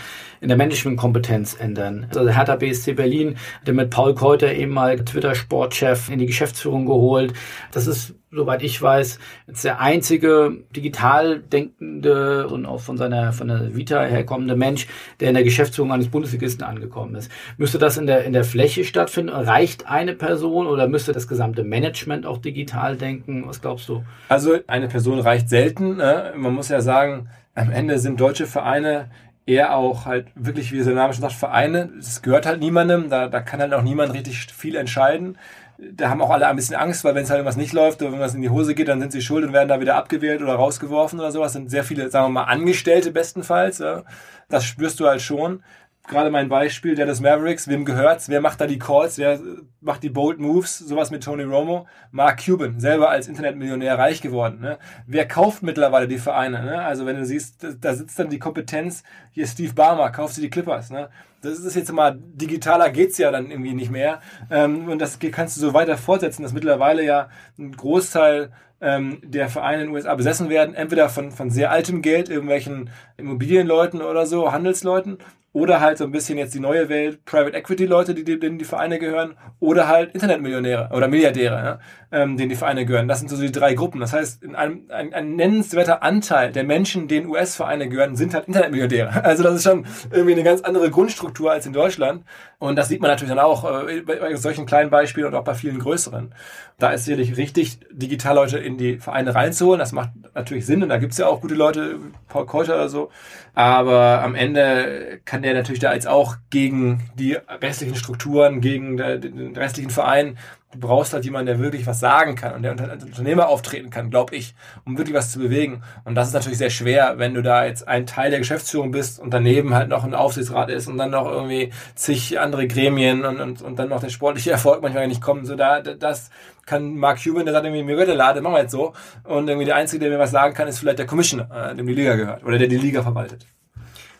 in 0.44 0.48
der 0.48 0.58
Managementkompetenz 0.58 1.56
ändern. 1.58 2.06
Also 2.14 2.28
Hertha 2.28 2.56
BSC 2.56 2.92
Berlin 2.92 3.36
hat 3.66 3.74
mit 3.74 3.88
Paul 3.88 4.14
Keuter 4.14 4.52
eben 4.52 4.72
mal 4.72 5.02
Twitter-Sportchef 5.02 6.10
in 6.10 6.18
die 6.18 6.26
Geschäftsführung 6.26 6.84
geholt. 6.84 7.32
Das 7.72 7.86
ist 7.86 8.14
soweit 8.30 8.62
ich 8.62 8.80
weiß, 8.80 9.18
jetzt 9.46 9.64
der 9.64 9.80
einzige 9.80 10.64
digital 10.76 11.38
denkende 11.40 12.48
und 12.48 12.66
auch 12.66 12.80
von 12.80 12.96
seiner, 12.96 13.32
von 13.32 13.48
der 13.48 13.74
Vita 13.74 14.02
herkommende 14.02 14.56
Mensch, 14.56 14.86
der 15.20 15.28
in 15.28 15.34
der 15.34 15.44
Geschäftsführung 15.44 15.92
eines 15.92 16.08
Bundesligisten 16.08 16.64
angekommen 16.64 17.14
ist. 17.14 17.30
Müsste 17.56 17.78
das 17.78 17.96
in 17.96 18.06
der, 18.06 18.24
in 18.24 18.32
der 18.32 18.44
Fläche 18.44 18.84
stattfinden? 18.84 19.32
Reicht 19.32 19.88
eine 19.88 20.14
Person 20.14 20.66
oder 20.66 20.88
müsste 20.88 21.12
das 21.12 21.28
gesamte 21.28 21.64
Management 21.64 22.26
auch 22.26 22.38
digital 22.38 22.96
denken? 22.96 23.44
Was 23.46 23.60
glaubst 23.60 23.88
du? 23.88 24.04
Also 24.28 24.58
eine 24.66 24.88
Person 24.88 25.20
reicht 25.20 25.48
selten. 25.48 25.96
Ne? 25.96 26.34
Man 26.36 26.54
muss 26.54 26.68
ja 26.68 26.80
sagen, 26.80 27.28
am 27.54 27.70
Ende 27.70 27.98
sind 27.98 28.20
deutsche 28.20 28.46
Vereine 28.46 29.10
eher 29.46 29.76
auch 29.76 30.06
halt 30.06 30.28
wirklich, 30.34 30.72
wie 30.72 30.82
der 30.82 30.94
Name 30.94 31.12
schon 31.12 31.22
sagt, 31.22 31.34
Vereine. 31.34 31.90
Es 31.98 32.22
gehört 32.22 32.46
halt 32.46 32.60
niemandem, 32.60 33.10
da, 33.10 33.28
da 33.28 33.40
kann 33.40 33.60
halt 33.60 33.74
auch 33.74 33.82
niemand 33.82 34.14
richtig 34.14 34.52
viel 34.52 34.76
entscheiden 34.76 35.36
da 35.78 36.08
haben 36.08 36.22
auch 36.22 36.30
alle 36.30 36.46
ein 36.46 36.56
bisschen 36.56 36.76
Angst, 36.76 37.04
weil 37.04 37.14
wenn 37.14 37.24
es 37.24 37.30
halt 37.30 37.38
irgendwas 37.38 37.56
nicht 37.56 37.72
läuft 37.72 38.00
oder 38.00 38.10
irgendwas 38.10 38.34
in 38.34 38.42
die 38.42 38.50
Hose 38.50 38.74
geht, 38.74 38.88
dann 38.88 39.00
sind 39.00 39.12
sie 39.12 39.22
schuld 39.22 39.44
und 39.44 39.52
werden 39.52 39.68
da 39.68 39.80
wieder 39.80 39.96
abgewählt 39.96 40.42
oder 40.42 40.54
rausgeworfen 40.54 41.18
oder 41.18 41.32
sowas. 41.32 41.52
Das 41.52 41.60
sind 41.60 41.70
sehr 41.70 41.84
viele, 41.84 42.10
sagen 42.10 42.26
wir 42.26 42.40
mal, 42.40 42.44
Angestellte 42.44 43.10
bestenfalls. 43.10 43.78
Ja. 43.78 44.04
Das 44.48 44.64
spürst 44.64 45.00
du 45.00 45.06
halt 45.06 45.22
schon 45.22 45.62
gerade 46.06 46.30
mein 46.30 46.48
Beispiel, 46.48 46.94
der 46.94 47.06
des 47.06 47.20
Mavericks, 47.20 47.68
wem 47.68 47.84
gehört's, 47.84 48.28
wer 48.28 48.40
macht 48.40 48.60
da 48.60 48.66
die 48.66 48.78
Calls, 48.78 49.18
wer 49.18 49.40
macht 49.80 50.02
die 50.02 50.10
Bold 50.10 50.38
Moves, 50.38 50.78
sowas 50.78 51.10
mit 51.10 51.24
Tony 51.24 51.44
Romo, 51.44 51.86
Mark 52.10 52.44
Cuban, 52.44 52.78
selber 52.78 53.08
als 53.08 53.26
Internetmillionär 53.26 53.98
reich 53.98 54.20
geworden. 54.20 54.60
Ne? 54.60 54.78
Wer 55.06 55.26
kauft 55.26 55.62
mittlerweile 55.62 56.06
die 56.06 56.18
Vereine? 56.18 56.62
Ne? 56.62 56.82
Also 56.82 57.06
wenn 57.06 57.16
du 57.16 57.24
siehst, 57.24 57.66
da 57.80 57.94
sitzt 57.94 58.18
dann 58.18 58.28
die 58.28 58.38
Kompetenz, 58.38 59.02
hier 59.30 59.46
Steve 59.46 59.72
Barmer, 59.72 60.10
kauft 60.10 60.34
sie 60.34 60.42
die 60.42 60.50
Clippers. 60.50 60.90
Ne? 60.90 61.08
Das 61.40 61.58
ist 61.58 61.74
jetzt 61.74 61.92
mal, 61.92 62.18
digitaler 62.18 62.90
geht's 62.90 63.18
ja 63.18 63.30
dann 63.30 63.50
irgendwie 63.50 63.74
nicht 63.74 63.90
mehr. 63.90 64.20
Ähm, 64.50 64.88
und 64.88 64.98
das 64.98 65.18
kannst 65.18 65.56
du 65.56 65.60
so 65.60 65.74
weiter 65.74 65.96
fortsetzen, 65.96 66.42
dass 66.42 66.52
mittlerweile 66.52 67.02
ja 67.02 67.28
ein 67.58 67.72
Großteil 67.72 68.52
ähm, 68.80 69.20
der 69.22 69.48
Vereine 69.48 69.82
in 69.82 69.88
den 69.88 69.94
USA 69.94 70.14
besessen 70.14 70.50
werden, 70.50 70.74
entweder 70.74 71.08
von, 71.08 71.30
von 71.30 71.50
sehr 71.50 71.70
altem 71.70 72.02
Geld, 72.02 72.28
irgendwelchen 72.28 72.90
Immobilienleuten 73.16 74.02
oder 74.02 74.26
so, 74.26 74.52
Handelsleuten, 74.52 75.18
oder 75.54 75.80
halt 75.80 75.98
so 75.98 76.04
ein 76.04 76.10
bisschen 76.10 76.36
jetzt 76.36 76.52
die 76.52 76.60
neue 76.60 76.88
Welt, 76.88 77.24
Private 77.24 77.56
Equity 77.56 77.86
Leute, 77.86 78.12
die, 78.12 78.24
denen 78.24 78.58
die 78.58 78.64
Vereine 78.64 78.98
gehören, 78.98 79.36
oder 79.60 79.86
halt 79.86 80.12
Internetmillionäre 80.12 80.90
oder 80.92 81.06
Milliardäre, 81.06 81.54
ja, 81.54 81.78
ähm, 82.10 82.36
denen 82.36 82.48
die 82.48 82.56
Vereine 82.56 82.84
gehören. 82.84 83.06
Das 83.06 83.20
sind 83.20 83.28
so 83.28 83.40
die 83.40 83.52
drei 83.52 83.74
Gruppen. 83.74 84.00
Das 84.00 84.12
heißt, 84.12 84.42
in 84.42 84.56
einem, 84.56 84.82
ein, 84.88 85.14
ein 85.14 85.36
nennenswerter 85.36 86.02
Anteil 86.02 86.50
der 86.50 86.64
Menschen, 86.64 87.06
denen 87.06 87.28
US-Vereine 87.28 87.88
gehören, 87.88 88.16
sind 88.16 88.34
halt 88.34 88.48
Internetmillionäre. 88.48 89.22
Also 89.34 89.42
das 89.42 89.54
ist 89.54 89.62
schon 89.64 89.86
irgendwie 90.10 90.32
eine 90.32 90.42
ganz 90.42 90.60
andere 90.60 90.90
Grundstruktur 90.90 91.50
als 91.50 91.66
in 91.66 91.72
Deutschland. 91.72 92.24
Und 92.58 92.76
das 92.76 92.88
sieht 92.88 93.00
man 93.00 93.10
natürlich 93.10 93.32
dann 93.32 93.44
auch 93.44 93.88
äh, 93.88 94.00
bei 94.00 94.34
solchen 94.36 94.66
kleinen 94.66 94.90
Beispielen 94.90 95.28
und 95.28 95.34
auch 95.34 95.44
bei 95.44 95.54
vielen 95.54 95.78
größeren. 95.78 96.34
Da 96.78 96.90
ist 96.90 97.04
sicherlich 97.04 97.36
richtig, 97.36 97.78
digital 97.92 98.34
Leute 98.34 98.58
in 98.58 98.76
die 98.76 98.98
Vereine 98.98 99.34
reinzuholen. 99.34 99.78
Das 99.78 99.92
macht 99.92 100.10
natürlich 100.34 100.66
Sinn 100.66 100.82
und 100.82 100.88
da 100.88 100.98
gibt's 100.98 101.18
ja 101.18 101.26
auch 101.28 101.40
gute 101.40 101.54
Leute, 101.54 101.96
Paul 102.28 102.46
Keuter 102.46 102.74
oder 102.74 102.88
so. 102.88 103.10
Aber 103.54 104.22
am 104.22 104.34
Ende 104.34 105.20
kann 105.24 105.43
der 105.44 105.54
natürlich 105.54 105.80
da 105.80 105.94
jetzt 105.94 106.08
auch 106.08 106.36
gegen 106.50 107.10
die 107.14 107.34
restlichen 107.62 107.94
Strukturen, 107.94 108.60
gegen 108.60 108.96
den 108.96 109.56
restlichen 109.56 109.90
Verein 109.90 110.36
Du 110.74 110.80
brauchst 110.80 111.12
halt 111.12 111.24
jemanden, 111.24 111.46
der 111.46 111.58
wirklich 111.60 111.86
was 111.86 112.00
sagen 112.00 112.34
kann 112.34 112.54
und 112.54 112.62
der 112.62 112.76
als 112.90 113.04
Unternehmer 113.04 113.48
auftreten 113.48 113.90
kann, 113.90 114.10
glaube 114.10 114.34
ich, 114.34 114.56
um 114.84 114.98
wirklich 114.98 115.14
was 115.14 115.30
zu 115.30 115.38
bewegen. 115.38 115.84
Und 116.04 116.16
das 116.16 116.28
ist 116.28 116.34
natürlich 116.34 116.58
sehr 116.58 116.70
schwer, 116.70 117.14
wenn 117.18 117.32
du 117.32 117.42
da 117.42 117.64
jetzt 117.64 117.86
ein 117.86 118.06
Teil 118.06 118.30
der 118.30 118.40
Geschäftsführung 118.40 118.90
bist 118.90 119.20
und 119.20 119.32
daneben 119.32 119.72
halt 119.72 119.88
noch 119.88 120.02
ein 120.02 120.14
Aufsichtsrat 120.14 120.70
ist 120.70 120.88
und 120.88 120.98
dann 120.98 121.12
noch 121.12 121.30
irgendwie 121.30 121.72
zig 121.94 122.40
andere 122.40 122.66
Gremien 122.66 123.24
und, 123.24 123.40
und, 123.40 123.62
und 123.62 123.78
dann 123.78 123.88
noch 123.88 124.00
der 124.00 124.08
sportliche 124.08 124.50
Erfolg 124.50 124.82
manchmal 124.82 125.06
nicht 125.06 125.22
kommen. 125.22 125.44
So 125.44 125.54
da, 125.54 125.80
das 125.80 126.30
kann 126.66 126.96
Mark 126.96 127.22
Cuban, 127.22 127.44
der 127.44 127.54
sagt 127.54 127.66
irgendwie, 127.66 127.84
mir 127.84 127.92
gehört 127.92 128.08
der 128.08 128.16
Lade, 128.16 128.40
machen 128.40 128.54
wir 128.54 128.62
jetzt 128.62 128.72
so. 128.72 128.94
Und 129.22 129.46
irgendwie 129.46 129.66
der 129.66 129.76
Einzige, 129.76 130.00
der 130.00 130.10
mir 130.10 130.18
was 130.18 130.32
sagen 130.32 130.54
kann, 130.54 130.66
ist 130.66 130.80
vielleicht 130.80 130.98
der 130.98 131.06
Commissioner, 131.06 131.70
äh, 131.70 131.76
dem 131.76 131.86
die 131.86 131.94
Liga 131.94 132.16
gehört 132.16 132.42
oder 132.42 132.58
der 132.58 132.66
die 132.66 132.78
Liga 132.78 133.02
verwaltet. 133.02 133.46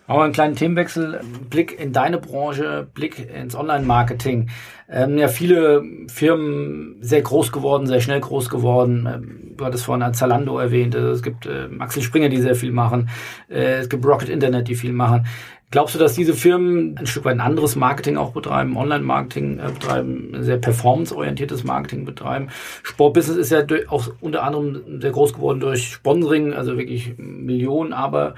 Machen 0.06 0.18
wir 0.18 0.24
einen 0.24 0.32
kleinen 0.34 0.54
Themenwechsel, 0.54 1.20
Blick 1.48 1.80
in 1.80 1.94
deine 1.94 2.18
Branche, 2.18 2.86
Blick 2.92 3.26
ins 3.34 3.56
Online-Marketing. 3.56 4.50
Ähm, 4.90 5.16
ja, 5.16 5.28
viele 5.28 5.82
Firmen 6.08 6.96
sehr 7.00 7.22
groß 7.22 7.52
geworden, 7.52 7.86
sehr 7.86 8.02
schnell 8.02 8.20
groß 8.20 8.50
geworden. 8.50 9.08
Ähm, 9.10 9.56
du 9.56 9.64
hattest 9.64 9.86
vorhin 9.86 10.12
Zalando 10.12 10.58
erwähnt. 10.58 10.94
Es 10.94 11.22
gibt 11.22 11.46
äh, 11.46 11.68
Axel 11.78 12.02
Springer, 12.02 12.28
die 12.28 12.42
sehr 12.42 12.54
viel 12.54 12.70
machen. 12.70 13.08
Äh, 13.48 13.78
es 13.78 13.88
gibt 13.88 14.04
Rocket 14.04 14.28
Internet, 14.28 14.68
die 14.68 14.74
viel 14.74 14.92
machen. 14.92 15.24
Glaubst 15.70 15.94
du, 15.94 15.98
dass 15.98 16.14
diese 16.14 16.34
Firmen 16.34 16.96
ein 16.98 17.06
Stück 17.06 17.24
weit 17.24 17.34
ein 17.34 17.40
anderes 17.40 17.74
Marketing 17.74 18.16
auch 18.16 18.30
betreiben, 18.30 18.76
Online-Marketing 18.76 19.58
äh, 19.58 19.72
betreiben, 19.72 20.36
sehr 20.38 20.58
performance-orientiertes 20.58 21.64
Marketing 21.64 22.04
betreiben? 22.04 22.48
Sportbusiness 22.82 23.38
ist 23.38 23.50
ja 23.50 23.64
auch 23.88 24.08
unter 24.20 24.44
anderem 24.44 25.00
sehr 25.00 25.10
groß 25.10 25.32
geworden 25.32 25.60
durch 25.60 25.88
Sponsoring, 25.94 26.52
also 26.52 26.76
wirklich 26.76 27.14
Millionen, 27.16 27.92
aber 27.92 28.34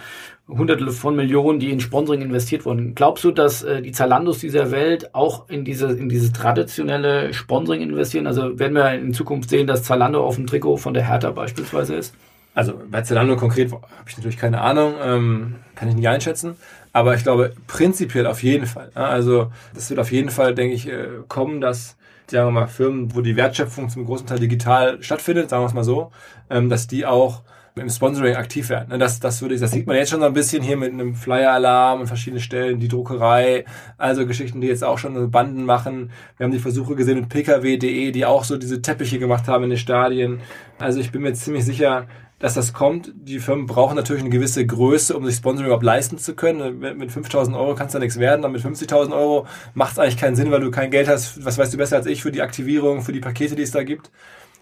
Hunderte 0.48 0.88
von 0.92 1.16
Millionen, 1.16 1.58
die 1.58 1.70
in 1.70 1.80
Sponsoring 1.80 2.22
investiert 2.22 2.64
wurden. 2.64 2.94
Glaubst 2.94 3.24
du, 3.24 3.32
dass 3.32 3.64
äh, 3.64 3.82
die 3.82 3.90
Zalandos 3.90 4.38
dieser 4.38 4.70
Welt 4.70 5.12
auch 5.14 5.48
in 5.48 5.64
diese 5.64 5.88
in 5.88 6.08
dieses 6.08 6.32
traditionelle 6.32 7.34
Sponsoring 7.34 7.80
investieren? 7.82 8.26
Also 8.26 8.58
werden 8.58 8.74
wir 8.74 8.92
in 8.92 9.12
Zukunft 9.12 9.50
sehen, 9.50 9.66
dass 9.66 9.82
Zalando 9.82 10.24
auf 10.24 10.36
dem 10.36 10.46
Trikot 10.46 10.76
von 10.76 10.94
der 10.94 11.08
Hertha 11.08 11.32
beispielsweise 11.32 11.96
ist? 11.96 12.14
Also 12.54 12.74
bei 12.90 13.02
Zalando 13.02 13.36
konkret 13.36 13.72
habe 13.72 13.84
ich 14.06 14.16
natürlich 14.16 14.38
keine 14.38 14.60
Ahnung, 14.60 14.94
ähm, 15.02 15.56
kann 15.74 15.88
ich 15.88 15.96
nicht 15.96 16.08
einschätzen. 16.08 16.56
Aber 16.92 17.14
ich 17.14 17.24
glaube 17.24 17.52
prinzipiell 17.66 18.26
auf 18.26 18.42
jeden 18.42 18.66
Fall. 18.66 18.92
Ja, 18.94 19.06
also 19.06 19.50
das 19.74 19.90
wird 19.90 19.98
auf 19.98 20.12
jeden 20.12 20.30
Fall, 20.30 20.54
denke 20.54 20.74
ich, 20.74 20.88
äh, 20.88 21.08
kommen, 21.28 21.60
dass 21.60 21.96
sagen 22.30 22.48
wir 22.48 22.60
mal 22.60 22.66
Firmen, 22.66 23.14
wo 23.14 23.20
die 23.20 23.36
Wertschöpfung 23.36 23.88
zum 23.88 24.04
großen 24.04 24.26
Teil 24.26 24.38
digital 24.38 25.02
stattfindet, 25.02 25.50
sagen 25.50 25.62
wir 25.62 25.68
es 25.68 25.74
mal 25.74 25.84
so, 25.84 26.10
ähm, 26.50 26.68
dass 26.68 26.86
die 26.86 27.04
auch 27.04 27.42
im 27.78 27.90
Sponsoring 27.90 28.36
aktiv 28.36 28.70
werden. 28.70 28.88
Ne, 28.88 28.98
das, 28.98 29.20
das, 29.20 29.42
würde 29.42 29.54
ich, 29.54 29.60
das 29.60 29.70
sieht 29.70 29.86
man 29.86 29.96
jetzt 29.96 30.08
schon 30.08 30.20
so 30.20 30.26
ein 30.26 30.32
bisschen 30.32 30.62
hier 30.62 30.78
mit 30.78 30.92
einem 30.92 31.14
Flyer-Alarm 31.14 32.00
an 32.00 32.06
verschiedenen 32.06 32.40
Stellen, 32.40 32.80
die 32.80 32.88
Druckerei, 32.88 33.66
also 33.98 34.26
Geschichten, 34.26 34.62
die 34.62 34.66
jetzt 34.66 34.82
auch 34.82 34.96
schon 34.96 35.30
Banden 35.30 35.64
machen. 35.66 36.10
Wir 36.38 36.44
haben 36.44 36.52
die 36.52 36.58
Versuche 36.58 36.94
gesehen 36.94 37.20
mit 37.20 37.28
pkw.de, 37.28 38.12
die 38.12 38.24
auch 38.24 38.44
so 38.44 38.56
diese 38.56 38.80
Teppiche 38.80 39.18
gemacht 39.18 39.46
haben 39.46 39.64
in 39.64 39.70
den 39.70 39.78
Stadien. 39.78 40.40
Also 40.78 41.00
ich 41.00 41.12
bin 41.12 41.20
mir 41.20 41.34
ziemlich 41.34 41.66
sicher, 41.66 42.06
dass 42.38 42.54
das 42.54 42.72
kommt. 42.72 43.12
Die 43.14 43.40
Firmen 43.40 43.66
brauchen 43.66 43.96
natürlich 43.96 44.22
eine 44.22 44.30
gewisse 44.30 44.64
Größe, 44.64 45.14
um 45.14 45.26
sich 45.26 45.36
Sponsoring 45.36 45.66
überhaupt 45.66 45.84
leisten 45.84 46.16
zu 46.16 46.34
können. 46.34 46.78
Mit 46.78 47.10
5.000 47.10 47.54
Euro 47.58 47.74
kannst 47.74 47.94
du 47.94 47.98
da 47.98 48.04
nichts 48.04 48.18
werden, 48.18 48.40
dann 48.40 48.52
mit 48.52 48.62
50.000 48.62 49.12
Euro 49.12 49.46
macht 49.74 49.92
es 49.92 49.98
eigentlich 49.98 50.16
keinen 50.16 50.36
Sinn, 50.36 50.50
weil 50.50 50.60
du 50.60 50.70
kein 50.70 50.90
Geld 50.90 51.08
hast. 51.08 51.44
Was 51.44 51.58
weißt 51.58 51.74
du 51.74 51.76
besser 51.76 51.96
als 51.96 52.06
ich 52.06 52.22
für 52.22 52.32
die 52.32 52.40
Aktivierung, 52.40 53.02
für 53.02 53.12
die 53.12 53.20
Pakete, 53.20 53.54
die 53.54 53.62
es 53.62 53.70
da 53.70 53.84
gibt. 53.84 54.10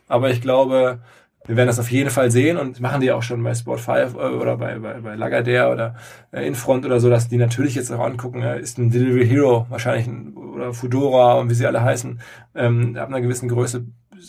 Aber 0.08 0.30
ich 0.30 0.40
glaube, 0.40 0.98
wir 1.46 1.56
werden 1.56 1.66
das 1.68 1.78
auf 1.78 1.90
jeden 1.90 2.10
Fall 2.10 2.30
sehen 2.30 2.56
und 2.56 2.80
machen 2.80 3.00
die 3.00 3.12
auch 3.12 3.22
schon 3.22 3.42
bei 3.42 3.54
Sport 3.54 3.80
5 3.80 4.14
äh, 4.14 4.16
oder 4.16 4.56
bei, 4.56 4.78
bei, 4.78 5.00
bei 5.00 5.14
Lagardère 5.14 5.70
oder 5.72 5.94
äh, 6.32 6.46
Infront 6.46 6.86
oder 6.86 7.00
so, 7.00 7.10
dass 7.10 7.28
die 7.28 7.36
natürlich 7.36 7.74
jetzt 7.74 7.92
auch 7.92 8.04
angucken, 8.04 8.42
ist 8.42 8.78
ein 8.78 8.90
Delivery 8.90 9.26
Hero 9.26 9.66
wahrscheinlich 9.68 10.06
ein, 10.06 10.34
oder 10.34 10.72
Fudora 10.72 11.34
und 11.34 11.50
wie 11.50 11.54
sie 11.54 11.66
alle 11.66 11.82
heißen, 11.82 12.20
ähm, 12.54 12.96
ab 12.96 13.08
einer 13.08 13.20
gewissen 13.20 13.48
Größe 13.48 13.84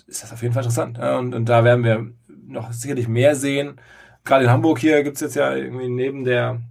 ist 0.08 0.23
das 0.23 0.34
auf 0.34 0.41
jeden 0.41 0.54
Fall 0.54 0.63
interessant. 0.63 0.99
Und, 0.99 1.34
und 1.34 1.47
da 1.47 1.63
werden 1.63 1.84
wir 1.84 2.08
noch 2.47 2.71
sicherlich 2.73 3.08
mehr 3.08 3.36
sehen. 3.36 3.75
Gerade 4.23 4.45
in 4.45 4.49
Hamburg 4.49 4.80
hier 4.80 5.04
gibt's 5.04 5.21
jetzt 5.21 5.36
ja 5.36 5.56
irgendwie 5.56 5.89
neben 5.89 6.23
der 6.25 6.62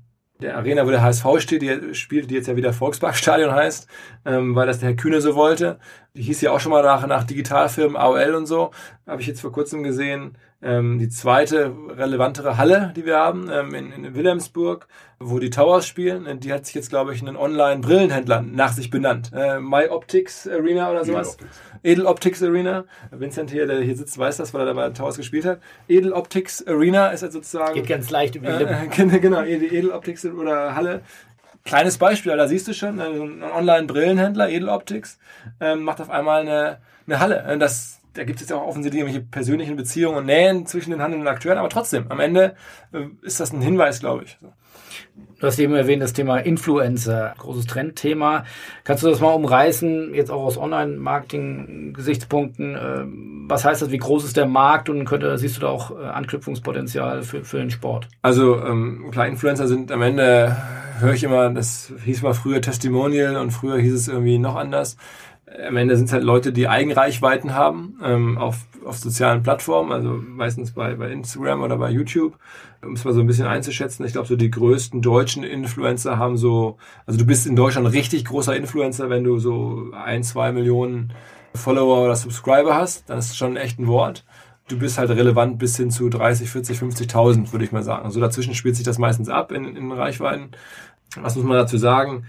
der 0.40 0.56
Arena, 0.56 0.84
wo 0.86 0.90
der 0.90 1.02
HSV 1.02 1.24
steht, 1.38 1.62
die 1.62 1.94
spielt, 1.94 2.30
die 2.30 2.34
jetzt 2.34 2.48
ja 2.48 2.56
wieder 2.56 2.72
Volksparkstadion 2.72 3.52
heißt, 3.52 3.86
ähm, 4.24 4.54
weil 4.54 4.66
das 4.66 4.80
der 4.80 4.90
Herr 4.90 4.96
Kühne 4.96 5.20
so 5.20 5.34
wollte. 5.34 5.78
Die 6.14 6.22
hieß 6.22 6.40
ja 6.40 6.50
auch 6.50 6.60
schon 6.60 6.72
mal 6.72 6.82
nach, 6.82 7.06
nach 7.06 7.24
Digitalfilmen, 7.24 7.96
AOL 7.96 8.34
und 8.34 8.46
so. 8.46 8.72
Habe 9.06 9.20
ich 9.20 9.28
jetzt 9.28 9.40
vor 9.40 9.52
kurzem 9.52 9.82
gesehen. 9.82 10.36
Ähm, 10.64 10.98
die 10.98 11.10
zweite 11.10 11.72
relevantere 11.90 12.56
Halle, 12.56 12.92
die 12.96 13.04
wir 13.04 13.18
haben, 13.18 13.50
ähm, 13.52 13.74
in, 13.74 13.92
in 13.92 14.14
Wilhelmsburg, 14.14 14.88
wo 15.20 15.38
die 15.38 15.50
Towers 15.50 15.86
spielen, 15.86 16.40
die 16.40 16.52
hat 16.52 16.64
sich 16.64 16.74
jetzt, 16.74 16.88
glaube 16.88 17.14
ich, 17.14 17.20
einen 17.20 17.36
Online-Brillenhändler 17.36 18.42
nach 18.42 18.72
sich 18.72 18.90
benannt. 18.90 19.30
Äh, 19.34 19.60
My 19.60 19.88
Optics 19.88 20.48
Arena 20.48 20.90
oder 20.90 21.04
sowas. 21.04 21.36
Edel 21.82 22.06
Optics 22.06 22.42
Arena. 22.42 22.84
Vincent 23.10 23.50
hier, 23.50 23.66
der 23.66 23.80
hier 23.82 23.96
sitzt, 23.96 24.16
weiß 24.16 24.38
das, 24.38 24.54
weil 24.54 24.62
er 24.62 24.66
da 24.66 24.72
bei 24.72 24.90
Towers 24.90 25.18
gespielt 25.18 25.44
hat. 25.44 25.60
Edel 25.86 26.12
Optics 26.12 26.66
Arena 26.66 27.08
ist 27.08 27.22
halt 27.22 27.32
sozusagen... 27.32 27.74
Geht 27.74 27.86
ganz 27.86 28.08
leicht 28.10 28.34
über 28.36 28.52
die 28.52 28.64
Lippen. 28.64 29.12
Äh, 29.12 29.18
genau, 29.20 29.42
Edel 29.42 29.90
Optics 29.90 30.24
oder 30.24 30.74
Halle 30.74 31.02
kleines 31.64 31.98
Beispiel, 31.98 32.36
da 32.36 32.46
siehst 32.46 32.68
du 32.68 32.74
schon, 32.74 33.00
ein 33.00 33.42
Online-Brillenhändler, 33.42 34.50
Edeloptics, 34.50 35.18
ähm, 35.60 35.82
macht 35.82 36.00
auf 36.00 36.10
einmal 36.10 36.42
eine, 36.42 36.78
eine 37.06 37.20
Halle. 37.20 37.56
Das 37.58 38.00
da 38.14 38.24
gibt 38.24 38.40
es 38.40 38.48
jetzt 38.48 38.52
auch 38.52 38.66
offensichtlich 38.66 39.00
irgendwelche 39.00 39.26
persönlichen 39.26 39.76
Beziehungen 39.76 40.18
und 40.18 40.26
Nähen 40.26 40.66
zwischen 40.66 40.90
den 40.90 41.00
handelnden 41.02 41.28
Akteuren, 41.28 41.58
aber 41.58 41.68
trotzdem, 41.68 42.06
am 42.08 42.18
Ende 42.20 42.54
äh, 42.92 43.06
ist 43.22 43.40
das 43.40 43.52
ein 43.52 43.60
Hinweis, 43.60 44.00
glaube 44.00 44.24
ich. 44.24 44.38
Du 45.40 45.48
hast 45.48 45.58
eben 45.58 45.74
erwähnt, 45.74 46.02
das 46.02 46.14
Thema 46.14 46.38
Influencer, 46.38 47.34
großes 47.38 47.66
Trendthema. 47.66 48.44
Kannst 48.84 49.02
du 49.02 49.08
das 49.08 49.18
mal 49.20 49.32
umreißen, 49.32 50.14
jetzt 50.14 50.30
auch 50.30 50.44
aus 50.44 50.56
Online-Marketing-Gesichtspunkten? 50.56 52.76
Äh, 52.76 53.04
was 53.48 53.64
heißt 53.64 53.82
das, 53.82 53.90
wie 53.90 53.98
groß 53.98 54.24
ist 54.24 54.36
der 54.36 54.46
Markt 54.46 54.88
und 54.88 55.04
könnte, 55.04 55.36
siehst 55.36 55.56
du 55.56 55.62
da 55.62 55.68
auch 55.68 55.90
äh, 55.90 56.04
Anknüpfungspotenzial 56.04 57.24
für, 57.24 57.42
für 57.44 57.58
den 57.58 57.70
Sport? 57.70 58.06
Also 58.22 58.64
ähm, 58.64 59.08
klar, 59.10 59.26
Influencer 59.26 59.66
sind 59.68 59.92
am 59.92 60.00
Ende, 60.02 60.56
höre 61.00 61.12
ich 61.12 61.24
immer, 61.24 61.50
das 61.50 61.92
hieß 62.04 62.22
mal 62.22 62.34
früher 62.34 62.62
Testimonial 62.62 63.36
und 63.36 63.50
früher 63.50 63.78
hieß 63.78 63.92
es 63.92 64.08
irgendwie 64.08 64.38
noch 64.38 64.56
anders 64.56 64.96
am 65.66 65.76
Ende 65.76 65.96
sind 65.96 66.06
es 66.06 66.12
halt 66.12 66.24
Leute, 66.24 66.52
die 66.52 66.68
Eigenreichweiten 66.68 67.54
haben 67.54 67.98
ähm, 68.02 68.38
auf, 68.38 68.66
auf 68.84 68.98
sozialen 68.98 69.42
Plattformen, 69.42 69.92
also 69.92 70.10
meistens 70.10 70.72
bei, 70.72 70.94
bei 70.94 71.10
Instagram 71.10 71.62
oder 71.62 71.76
bei 71.76 71.90
YouTube, 71.90 72.36
um 72.82 72.94
es 72.94 73.04
mal 73.04 73.14
so 73.14 73.20
ein 73.20 73.26
bisschen 73.26 73.46
einzuschätzen. 73.46 74.04
Ich 74.04 74.12
glaube, 74.12 74.26
so 74.26 74.36
die 74.36 74.50
größten 74.50 75.00
deutschen 75.00 75.44
Influencer 75.44 76.18
haben 76.18 76.36
so, 76.36 76.78
also 77.06 77.18
du 77.18 77.26
bist 77.26 77.46
in 77.46 77.56
Deutschland 77.56 77.90
richtig 77.92 78.24
großer 78.24 78.56
Influencer, 78.56 79.10
wenn 79.10 79.24
du 79.24 79.38
so 79.38 79.90
ein, 79.92 80.22
zwei 80.22 80.50
Millionen 80.52 81.12
Follower 81.54 82.04
oder 82.04 82.16
Subscriber 82.16 82.74
hast, 82.74 83.08
dann 83.08 83.18
ist 83.18 83.36
schon 83.36 83.56
echt 83.56 83.78
ein 83.78 83.86
Wort. 83.86 84.24
Du 84.66 84.78
bist 84.78 84.98
halt 84.98 85.10
relevant 85.10 85.58
bis 85.58 85.76
hin 85.76 85.90
zu 85.90 86.08
30, 86.08 86.50
40, 86.50 86.78
50.000, 86.78 87.52
würde 87.52 87.64
ich 87.64 87.72
mal 87.72 87.82
sagen. 87.82 88.06
Also 88.06 88.18
dazwischen 88.18 88.54
spielt 88.54 88.76
sich 88.76 88.84
das 88.84 88.98
meistens 88.98 89.28
ab 89.28 89.52
in, 89.52 89.76
in 89.76 89.92
Reichweiten. 89.92 90.50
Was 91.20 91.36
muss 91.36 91.44
man 91.44 91.58
dazu 91.58 91.78
sagen? 91.78 92.24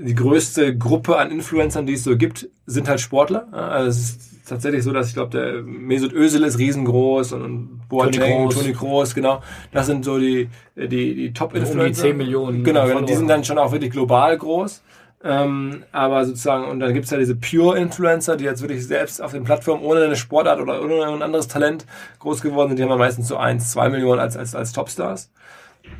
Die 0.00 0.14
größte 0.14 0.76
Gruppe 0.76 1.18
an 1.18 1.30
Influencern, 1.30 1.86
die 1.86 1.94
es 1.94 2.04
so 2.04 2.16
gibt, 2.16 2.48
sind 2.66 2.88
halt 2.88 3.00
Sportler. 3.00 3.52
Also 3.52 3.90
es 3.90 3.98
ist 3.98 4.32
tatsächlich 4.46 4.82
so, 4.84 4.92
dass 4.92 5.08
ich 5.08 5.14
glaube, 5.14 5.30
der 5.30 5.62
Mesut 5.62 6.12
Özil 6.12 6.42
ist 6.44 6.58
riesengroß 6.58 7.32
und 7.32 7.80
Boateng, 7.88 8.48
Toni 8.50 8.72
Kroos, 8.72 9.14
genau. 9.14 9.42
Das 9.70 9.86
sind 9.86 10.04
so 10.04 10.18
die, 10.18 10.48
die, 10.76 11.14
die 11.14 11.32
Top-Influencer. 11.32 11.80
Um 11.80 11.86
die 11.86 11.92
10 11.92 12.16
Millionen. 12.16 12.64
Genau, 12.64 12.86
genau, 12.86 13.02
die 13.02 13.14
sind 13.14 13.28
dann 13.28 13.44
schon 13.44 13.58
auch 13.58 13.72
wirklich 13.72 13.90
global 13.90 14.36
groß. 14.36 14.82
Ähm, 15.24 15.84
aber 15.92 16.24
sozusagen, 16.24 16.64
und 16.64 16.80
dann 16.80 16.94
gibt 16.94 17.04
es 17.04 17.10
ja 17.12 17.18
diese 17.18 17.36
Pure-Influencer, 17.36 18.36
die 18.36 18.44
jetzt 18.44 18.60
wirklich 18.60 18.84
selbst 18.86 19.22
auf 19.22 19.30
den 19.30 19.44
Plattformen 19.44 19.82
ohne 19.84 20.02
eine 20.02 20.16
Sportart 20.16 20.60
oder 20.60 20.82
ohne 20.82 21.06
ein 21.06 21.22
anderes 21.22 21.46
Talent 21.46 21.86
groß 22.18 22.42
geworden 22.42 22.70
sind. 22.70 22.78
Die 22.78 22.82
haben 22.82 22.90
ja 22.90 22.96
meistens 22.96 23.28
so 23.28 23.36
eins, 23.36 23.70
zwei 23.70 23.88
Millionen 23.88 24.18
als, 24.18 24.36
als, 24.36 24.54
als 24.54 24.72
Topstars. 24.72 25.30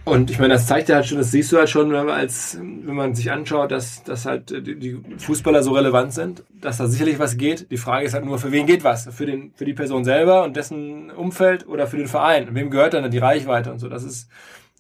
Und 0.05 0.31
ich 0.31 0.39
meine, 0.41 0.55
das 0.55 0.67
zeigt 0.67 0.89
ja 0.89 0.97
halt 0.97 1.07
schon, 1.07 1.19
das 1.19 1.31
siehst 1.31 1.53
du 1.53 1.59
halt 1.59 1.71
schon, 1.71 1.93
wenn 1.93 2.07
man, 2.07 2.17
als, 2.17 2.59
wenn 2.59 2.95
man 2.95 3.15
sich 3.15 3.31
anschaut, 3.31 3.71
dass, 3.71 4.03
dass 4.03 4.27
halt 4.27 4.51
die, 4.51 4.77
die 4.77 5.01
Fußballer 5.19 5.63
so 5.63 5.73
relevant 5.73 6.13
sind, 6.13 6.43
dass 6.61 6.79
da 6.79 6.89
sicherlich 6.89 7.21
was 7.21 7.37
geht. 7.37 7.71
Die 7.71 7.77
Frage 7.77 8.07
ist 8.07 8.15
halt 8.15 8.25
nur, 8.25 8.39
für 8.39 8.51
wen 8.51 8.67
geht 8.67 8.83
was? 8.83 9.09
Für, 9.15 9.27
den, 9.27 9.53
für 9.55 9.65
die 9.65 9.75
Person 9.75 10.05
selber 10.05 10.43
und 10.43 10.57
dessen 10.57 11.11
Umfeld 11.13 11.69
oder 11.69 11.87
für 11.87 11.99
den 11.99 12.09
Verein? 12.09 12.49
Wem 12.53 12.71
gehört 12.71 12.95
dann 12.95 13.09
die 13.13 13.19
Reichweite 13.19 13.71
und 13.71 13.79
so? 13.79 13.89
Das 13.89 14.03
ist 14.03 14.29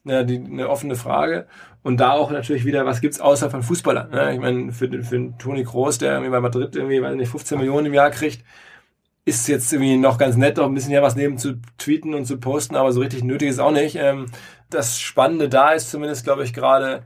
ja, 0.04 0.24
die, 0.24 0.38
eine 0.38 0.68
offene 0.68 0.96
Frage. 0.96 1.46
Und 1.84 2.00
da 2.00 2.12
auch 2.12 2.32
natürlich 2.32 2.64
wieder, 2.64 2.84
was 2.84 3.00
gibt's 3.00 3.20
außer 3.20 3.48
von 3.48 3.62
Fußballern? 3.62 4.10
Ne? 4.10 4.34
Ich 4.34 4.40
meine, 4.40 4.72
für, 4.72 4.88
für 5.02 5.16
den 5.16 5.38
Toni 5.38 5.62
Kroos, 5.64 5.98
der 5.98 6.12
irgendwie 6.12 6.30
bei 6.30 6.40
Madrid 6.40 6.74
irgendwie, 6.74 7.00
weiß 7.00 7.14
nicht, 7.14 7.30
15 7.30 7.58
Millionen 7.58 7.86
im 7.86 7.94
Jahr 7.94 8.10
kriegt, 8.10 8.44
ist 9.24 9.46
jetzt 9.48 9.72
irgendwie 9.72 9.96
noch 9.96 10.18
ganz 10.18 10.36
nett, 10.36 10.58
auch 10.58 10.66
ein 10.66 10.74
bisschen 10.74 10.92
ja 10.92 11.02
was 11.02 11.16
neben 11.16 11.38
zu 11.38 11.60
tweeten 11.78 12.14
und 12.14 12.26
zu 12.26 12.38
posten, 12.38 12.76
aber 12.76 12.92
so 12.92 13.00
richtig 13.00 13.22
nötig 13.22 13.50
ist 13.50 13.60
auch 13.60 13.70
nicht. 13.70 13.96
Ähm, 13.96 14.26
das 14.68 15.00
Spannende 15.00 15.48
da 15.48 15.70
ist 15.70 15.90
zumindest, 15.90 16.24
glaube 16.24 16.44
ich, 16.44 16.52
gerade 16.52 17.04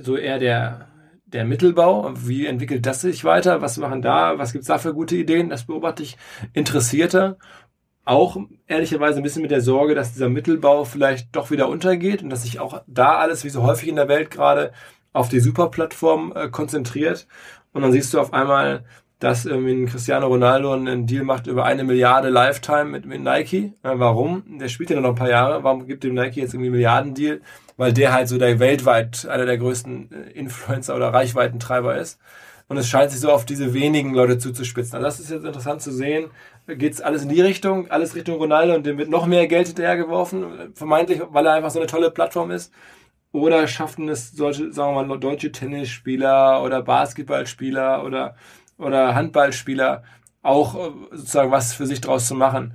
so 0.00 0.16
eher 0.16 0.38
der, 0.38 0.88
der 1.26 1.44
Mittelbau. 1.44 2.12
Wie 2.16 2.46
entwickelt 2.46 2.86
das 2.86 3.00
sich 3.00 3.24
weiter? 3.24 3.62
Was 3.62 3.78
machen 3.78 4.02
da? 4.02 4.38
Was 4.38 4.52
gibt's 4.52 4.68
da 4.68 4.78
für 4.78 4.94
gute 4.94 5.16
Ideen? 5.16 5.48
Das 5.48 5.66
beobachte 5.66 6.02
ich 6.02 6.16
interessierter. 6.52 7.38
Auch 8.04 8.36
ehrlicherweise 8.68 9.18
ein 9.18 9.22
bisschen 9.24 9.42
mit 9.42 9.50
der 9.50 9.60
Sorge, 9.60 9.96
dass 9.96 10.12
dieser 10.12 10.28
Mittelbau 10.28 10.84
vielleicht 10.84 11.34
doch 11.34 11.50
wieder 11.50 11.68
untergeht 11.68 12.22
und 12.22 12.30
dass 12.30 12.42
sich 12.42 12.60
auch 12.60 12.82
da 12.86 13.18
alles, 13.18 13.44
wie 13.44 13.50
so 13.50 13.64
häufig 13.64 13.88
in 13.88 13.96
der 13.96 14.08
Welt 14.08 14.30
gerade, 14.30 14.72
auf 15.12 15.28
die 15.28 15.40
Superplattform 15.40 16.32
äh, 16.36 16.48
konzentriert. 16.48 17.26
Und 17.72 17.82
dann 17.82 17.92
siehst 17.92 18.14
du 18.14 18.20
auf 18.20 18.32
einmal 18.32 18.84
dass 19.18 19.46
irgendwie 19.46 19.72
ein 19.72 19.86
Cristiano 19.86 20.26
Ronaldo 20.26 20.72
einen 20.72 21.06
Deal 21.06 21.24
macht 21.24 21.46
über 21.46 21.64
eine 21.64 21.84
Milliarde 21.84 22.28
Lifetime 22.28 22.84
mit, 22.84 23.06
mit 23.06 23.22
Nike. 23.22 23.72
Warum? 23.82 24.58
Der 24.58 24.68
spielt 24.68 24.90
ja 24.90 25.00
noch 25.00 25.10
ein 25.10 25.14
paar 25.14 25.30
Jahre. 25.30 25.64
Warum 25.64 25.86
gibt 25.86 26.04
dem 26.04 26.14
Nike 26.14 26.40
jetzt 26.40 26.52
irgendwie 26.52 26.66
einen 26.66 26.76
Milliardendeal? 26.76 27.40
Weil 27.78 27.92
der 27.92 28.12
halt 28.12 28.28
so 28.28 28.36
der 28.36 28.58
weltweit 28.58 29.26
einer 29.26 29.46
der 29.46 29.56
größten 29.58 30.10
äh, 30.12 30.30
Influencer 30.32 30.94
oder 30.94 31.14
Reichweitentreiber 31.14 31.96
ist. 31.96 32.18
Und 32.68 32.76
es 32.78 32.88
scheint 32.88 33.10
sich 33.10 33.20
so 33.20 33.30
auf 33.30 33.44
diese 33.46 33.74
wenigen 33.74 34.12
Leute 34.12 34.38
zuzuspitzen. 34.38 34.96
Also 34.96 35.06
das 35.06 35.20
ist 35.20 35.30
jetzt 35.30 35.44
interessant 35.44 35.82
zu 35.82 35.92
sehen. 35.92 36.30
Geht's 36.66 37.00
alles 37.00 37.22
in 37.22 37.28
die 37.28 37.40
Richtung, 37.40 37.90
alles 37.90 38.16
Richtung 38.16 38.36
Ronaldo 38.38 38.74
und 38.74 38.84
dem 38.84 38.98
wird 38.98 39.08
noch 39.08 39.26
mehr 39.26 39.46
Geld 39.46 39.68
hinterhergeworfen, 39.68 40.74
vermeintlich, 40.74 41.22
weil 41.30 41.46
er 41.46 41.52
einfach 41.52 41.70
so 41.70 41.78
eine 41.78 41.86
tolle 41.86 42.10
Plattform 42.10 42.50
ist. 42.50 42.72
Oder 43.30 43.68
schaffen 43.68 44.08
es 44.08 44.32
solche, 44.32 44.72
sagen 44.72 44.96
wir 44.96 45.04
mal, 45.04 45.18
deutsche 45.18 45.52
Tennisspieler 45.52 46.62
oder 46.64 46.82
Basketballspieler 46.82 48.02
oder 48.04 48.34
oder 48.78 49.14
Handballspieler 49.14 50.02
auch 50.42 50.74
äh, 50.74 50.90
sozusagen 51.12 51.50
was 51.50 51.72
für 51.72 51.86
sich 51.86 52.00
draus 52.00 52.26
zu 52.26 52.34
machen. 52.34 52.74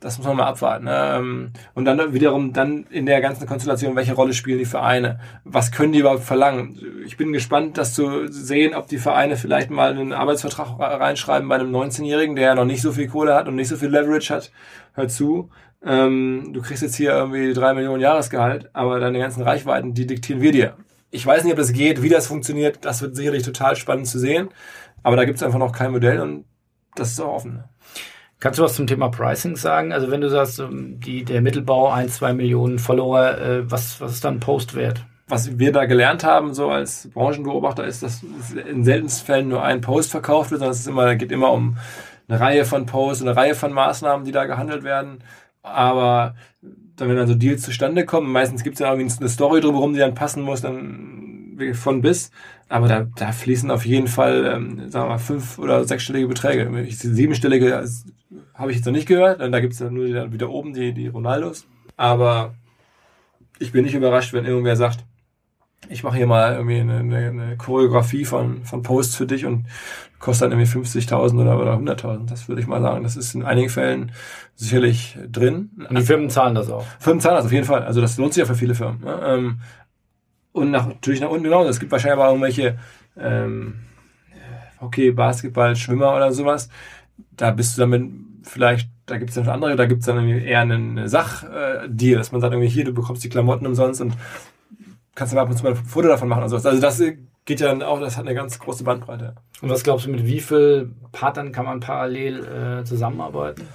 Das 0.00 0.16
muss 0.16 0.26
man 0.26 0.38
mal 0.38 0.46
abwarten. 0.46 0.86
Ne? 0.86 1.14
Ähm, 1.16 1.52
und 1.74 1.84
dann 1.84 2.14
wiederum 2.14 2.54
dann 2.54 2.86
in 2.88 3.04
der 3.04 3.20
ganzen 3.20 3.46
Konstellation, 3.46 3.96
welche 3.96 4.14
Rolle 4.14 4.32
spielen 4.32 4.58
die 4.58 4.64
Vereine? 4.64 5.20
Was 5.44 5.72
können 5.72 5.92
die 5.92 5.98
überhaupt 5.98 6.24
verlangen? 6.24 6.80
Ich 7.04 7.18
bin 7.18 7.34
gespannt, 7.34 7.76
das 7.76 7.92
zu 7.92 8.26
sehen, 8.28 8.74
ob 8.74 8.88
die 8.88 8.96
Vereine 8.96 9.36
vielleicht 9.36 9.68
mal 9.68 9.90
einen 9.90 10.14
Arbeitsvertrag 10.14 10.78
reinschreiben 10.78 11.46
bei 11.50 11.56
einem 11.56 11.74
19-Jährigen, 11.74 12.34
der 12.34 12.46
ja 12.46 12.54
noch 12.54 12.64
nicht 12.64 12.80
so 12.80 12.92
viel 12.92 13.08
Kohle 13.08 13.34
hat 13.34 13.46
und 13.46 13.56
nicht 13.56 13.68
so 13.68 13.76
viel 13.76 13.90
Leverage 13.90 14.32
hat. 14.34 14.50
Hör 14.94 15.08
zu. 15.08 15.50
Ähm, 15.84 16.50
du 16.54 16.62
kriegst 16.62 16.82
jetzt 16.82 16.96
hier 16.96 17.12
irgendwie 17.12 17.52
drei 17.52 17.74
Millionen 17.74 18.00
Jahresgehalt, 18.00 18.70
aber 18.72 19.00
deine 19.00 19.18
ganzen 19.18 19.42
Reichweiten, 19.42 19.92
die 19.92 20.06
diktieren 20.06 20.40
wir 20.40 20.52
dir. 20.52 20.76
Ich 21.10 21.26
weiß 21.26 21.44
nicht, 21.44 21.52
ob 21.52 21.58
das 21.58 21.72
geht, 21.72 22.02
wie 22.02 22.08
das 22.08 22.26
funktioniert. 22.26 22.78
Das 22.84 23.02
wird 23.02 23.16
sicherlich 23.16 23.42
total 23.42 23.76
spannend 23.76 24.06
zu 24.06 24.18
sehen. 24.18 24.48
Aber 25.02 25.16
da 25.16 25.24
gibt 25.24 25.36
es 25.36 25.42
einfach 25.42 25.58
noch 25.58 25.72
kein 25.72 25.92
Modell 25.92 26.20
und 26.20 26.44
das 26.94 27.12
ist 27.12 27.20
auch 27.20 27.34
offen. 27.34 27.64
Kannst 28.40 28.58
du 28.58 28.62
was 28.62 28.74
zum 28.74 28.86
Thema 28.86 29.10
Pricing 29.10 29.56
sagen? 29.56 29.92
Also 29.92 30.10
wenn 30.10 30.22
du 30.22 30.30
sagst, 30.30 30.60
ähm, 30.60 30.98
die, 30.98 31.24
der 31.24 31.42
Mittelbau 31.42 31.90
ein, 31.90 32.08
zwei 32.08 32.32
Millionen 32.32 32.78
Follower, 32.78 33.38
äh, 33.38 33.70
was, 33.70 34.00
was 34.00 34.12
ist 34.12 34.24
dann 34.24 34.40
Postwert? 34.40 35.04
Was 35.28 35.58
wir 35.58 35.72
da 35.72 35.84
gelernt 35.84 36.24
haben, 36.24 36.54
so 36.54 36.70
als 36.70 37.08
Branchenbeobachter, 37.12 37.84
ist, 37.84 38.02
dass 38.02 38.22
in 38.66 38.82
seltensten 38.82 39.26
Fällen 39.26 39.48
nur 39.48 39.62
ein 39.62 39.82
Post 39.82 40.10
verkauft 40.10 40.50
wird, 40.50 40.60
sondern 40.60 40.72
es 40.72 40.80
ist 40.80 40.88
immer, 40.88 41.14
geht 41.16 41.30
immer 41.30 41.52
um 41.52 41.76
eine 42.28 42.40
Reihe 42.40 42.64
von 42.64 42.86
Posts, 42.86 43.22
eine 43.22 43.36
Reihe 43.36 43.54
von 43.54 43.72
Maßnahmen, 43.72 44.24
die 44.24 44.32
da 44.32 44.46
gehandelt 44.46 44.84
werden. 44.84 45.22
Aber 45.62 46.34
dann, 46.96 47.08
wenn 47.08 47.16
dann 47.16 47.28
so 47.28 47.34
Deals 47.34 47.62
zustande 47.62 48.04
kommen, 48.06 48.32
meistens 48.32 48.62
gibt 48.62 48.74
es 48.74 48.80
ja 48.80 48.92
irgendwie 48.92 49.14
eine 49.18 49.28
Story 49.28 49.60
drumherum, 49.60 49.92
die 49.92 49.98
dann 49.98 50.14
passen 50.14 50.42
muss, 50.42 50.62
dann 50.62 51.19
von 51.74 52.02
bis. 52.02 52.30
Aber 52.68 52.88
da, 52.88 53.06
da 53.16 53.32
fließen 53.32 53.70
auf 53.70 53.84
jeden 53.84 54.06
Fall, 54.06 54.44
ähm, 54.46 54.90
sagen 54.90 55.06
wir 55.06 55.14
mal, 55.14 55.18
fünf- 55.18 55.58
oder 55.58 55.84
sechsstellige 55.84 56.28
Beträge. 56.28 56.70
Siebenstellige 56.90 57.84
habe 58.54 58.70
ich 58.70 58.76
jetzt 58.76 58.86
noch 58.86 58.92
nicht 58.92 59.08
gehört. 59.08 59.40
Da 59.40 59.60
gibt 59.60 59.72
es 59.72 59.80
dann 59.80 59.94
nur 59.94 60.06
die, 60.06 60.32
wieder 60.32 60.50
oben 60.50 60.72
die, 60.72 60.92
die 60.92 61.08
Ronaldos. 61.08 61.66
Aber 61.96 62.54
ich 63.58 63.72
bin 63.72 63.84
nicht 63.84 63.94
überrascht, 63.94 64.32
wenn 64.32 64.44
irgendwer 64.44 64.76
sagt, 64.76 65.04
ich 65.88 66.02
mache 66.02 66.16
hier 66.16 66.26
mal 66.26 66.54
irgendwie 66.54 66.80
eine, 66.80 66.98
eine, 66.98 67.16
eine 67.16 67.56
Choreografie 67.56 68.24
von, 68.24 68.64
von 68.64 68.82
Posts 68.82 69.16
für 69.16 69.26
dich 69.26 69.46
und 69.46 69.66
kostet 70.18 70.52
dann 70.52 70.58
irgendwie 70.58 70.78
50.000 70.78 71.40
oder, 71.40 71.58
oder 71.58 71.74
100.000. 71.74 72.28
Das 72.28 72.48
würde 72.48 72.60
ich 72.60 72.68
mal 72.68 72.82
sagen. 72.82 73.02
Das 73.02 73.16
ist 73.16 73.34
in 73.34 73.42
einigen 73.42 73.70
Fällen 73.70 74.12
sicherlich 74.54 75.18
drin. 75.26 75.70
Und 75.88 75.98
die 75.98 76.04
Firmen 76.04 76.30
zahlen 76.30 76.54
das 76.54 76.70
auch. 76.70 76.84
Firmen 76.98 77.20
zahlen 77.20 77.36
das 77.36 77.46
auf 77.46 77.52
jeden 77.52 77.64
Fall. 77.64 77.82
Also 77.82 78.00
das 78.00 78.18
lohnt 78.18 78.34
sich 78.34 78.42
ja 78.42 78.46
für 78.46 78.54
viele 78.54 78.74
Firmen. 78.74 79.00
Ne? 79.00 79.20
Ähm, 79.24 79.60
und 80.52 80.70
nach, 80.70 80.86
natürlich 80.86 81.20
nach 81.20 81.28
unten 81.28 81.44
genau. 81.44 81.64
Es 81.64 81.80
gibt 81.80 81.92
wahrscheinlich 81.92 82.18
aber 82.18 82.28
irgendwelche 82.28 82.78
ähm, 83.18 83.80
Hockey, 84.80 85.12
Basketball, 85.12 85.76
Schwimmer 85.76 86.14
oder 86.16 86.32
sowas. 86.32 86.68
Da 87.36 87.50
bist 87.50 87.76
du 87.76 87.82
damit 87.82 88.10
vielleicht, 88.42 88.88
da 89.06 89.18
gibt 89.18 89.30
es 89.30 89.36
dann 89.36 89.48
andere, 89.48 89.76
da 89.76 89.86
gibt 89.86 90.00
es 90.00 90.06
dann 90.06 90.26
eher 90.26 90.60
einen 90.60 91.08
Sachdeal, 91.08 92.16
dass 92.16 92.32
man 92.32 92.40
sagt 92.40 92.52
irgendwie 92.52 92.68
hier, 92.68 92.84
du 92.84 92.92
bekommst 92.92 93.22
die 93.22 93.28
Klamotten 93.28 93.66
umsonst 93.66 94.00
und 94.00 94.14
kannst 95.14 95.34
mal 95.34 95.42
ab 95.42 95.50
und 95.50 95.56
zu 95.56 95.62
mal 95.62 95.70
ein 95.70 95.76
Foto 95.76 96.08
davon 96.08 96.28
machen 96.28 96.42
und 96.42 96.48
sowas. 96.48 96.66
Also 96.66 96.80
das 96.80 97.02
geht 97.44 97.60
ja 97.60 97.68
dann 97.68 97.82
auch, 97.82 98.00
das 98.00 98.16
hat 98.16 98.26
eine 98.26 98.34
ganz 98.34 98.58
große 98.58 98.84
Bandbreite. 98.84 99.34
Und 99.60 99.68
was 99.68 99.82
glaubst 99.82 100.06
du, 100.06 100.10
mit 100.10 100.24
wie 100.26 100.40
vielen 100.40 100.96
Partnern 101.12 101.52
kann 101.52 101.66
man 101.66 101.80
parallel 101.80 102.80
äh, 102.80 102.84
zusammenarbeiten? 102.84 103.68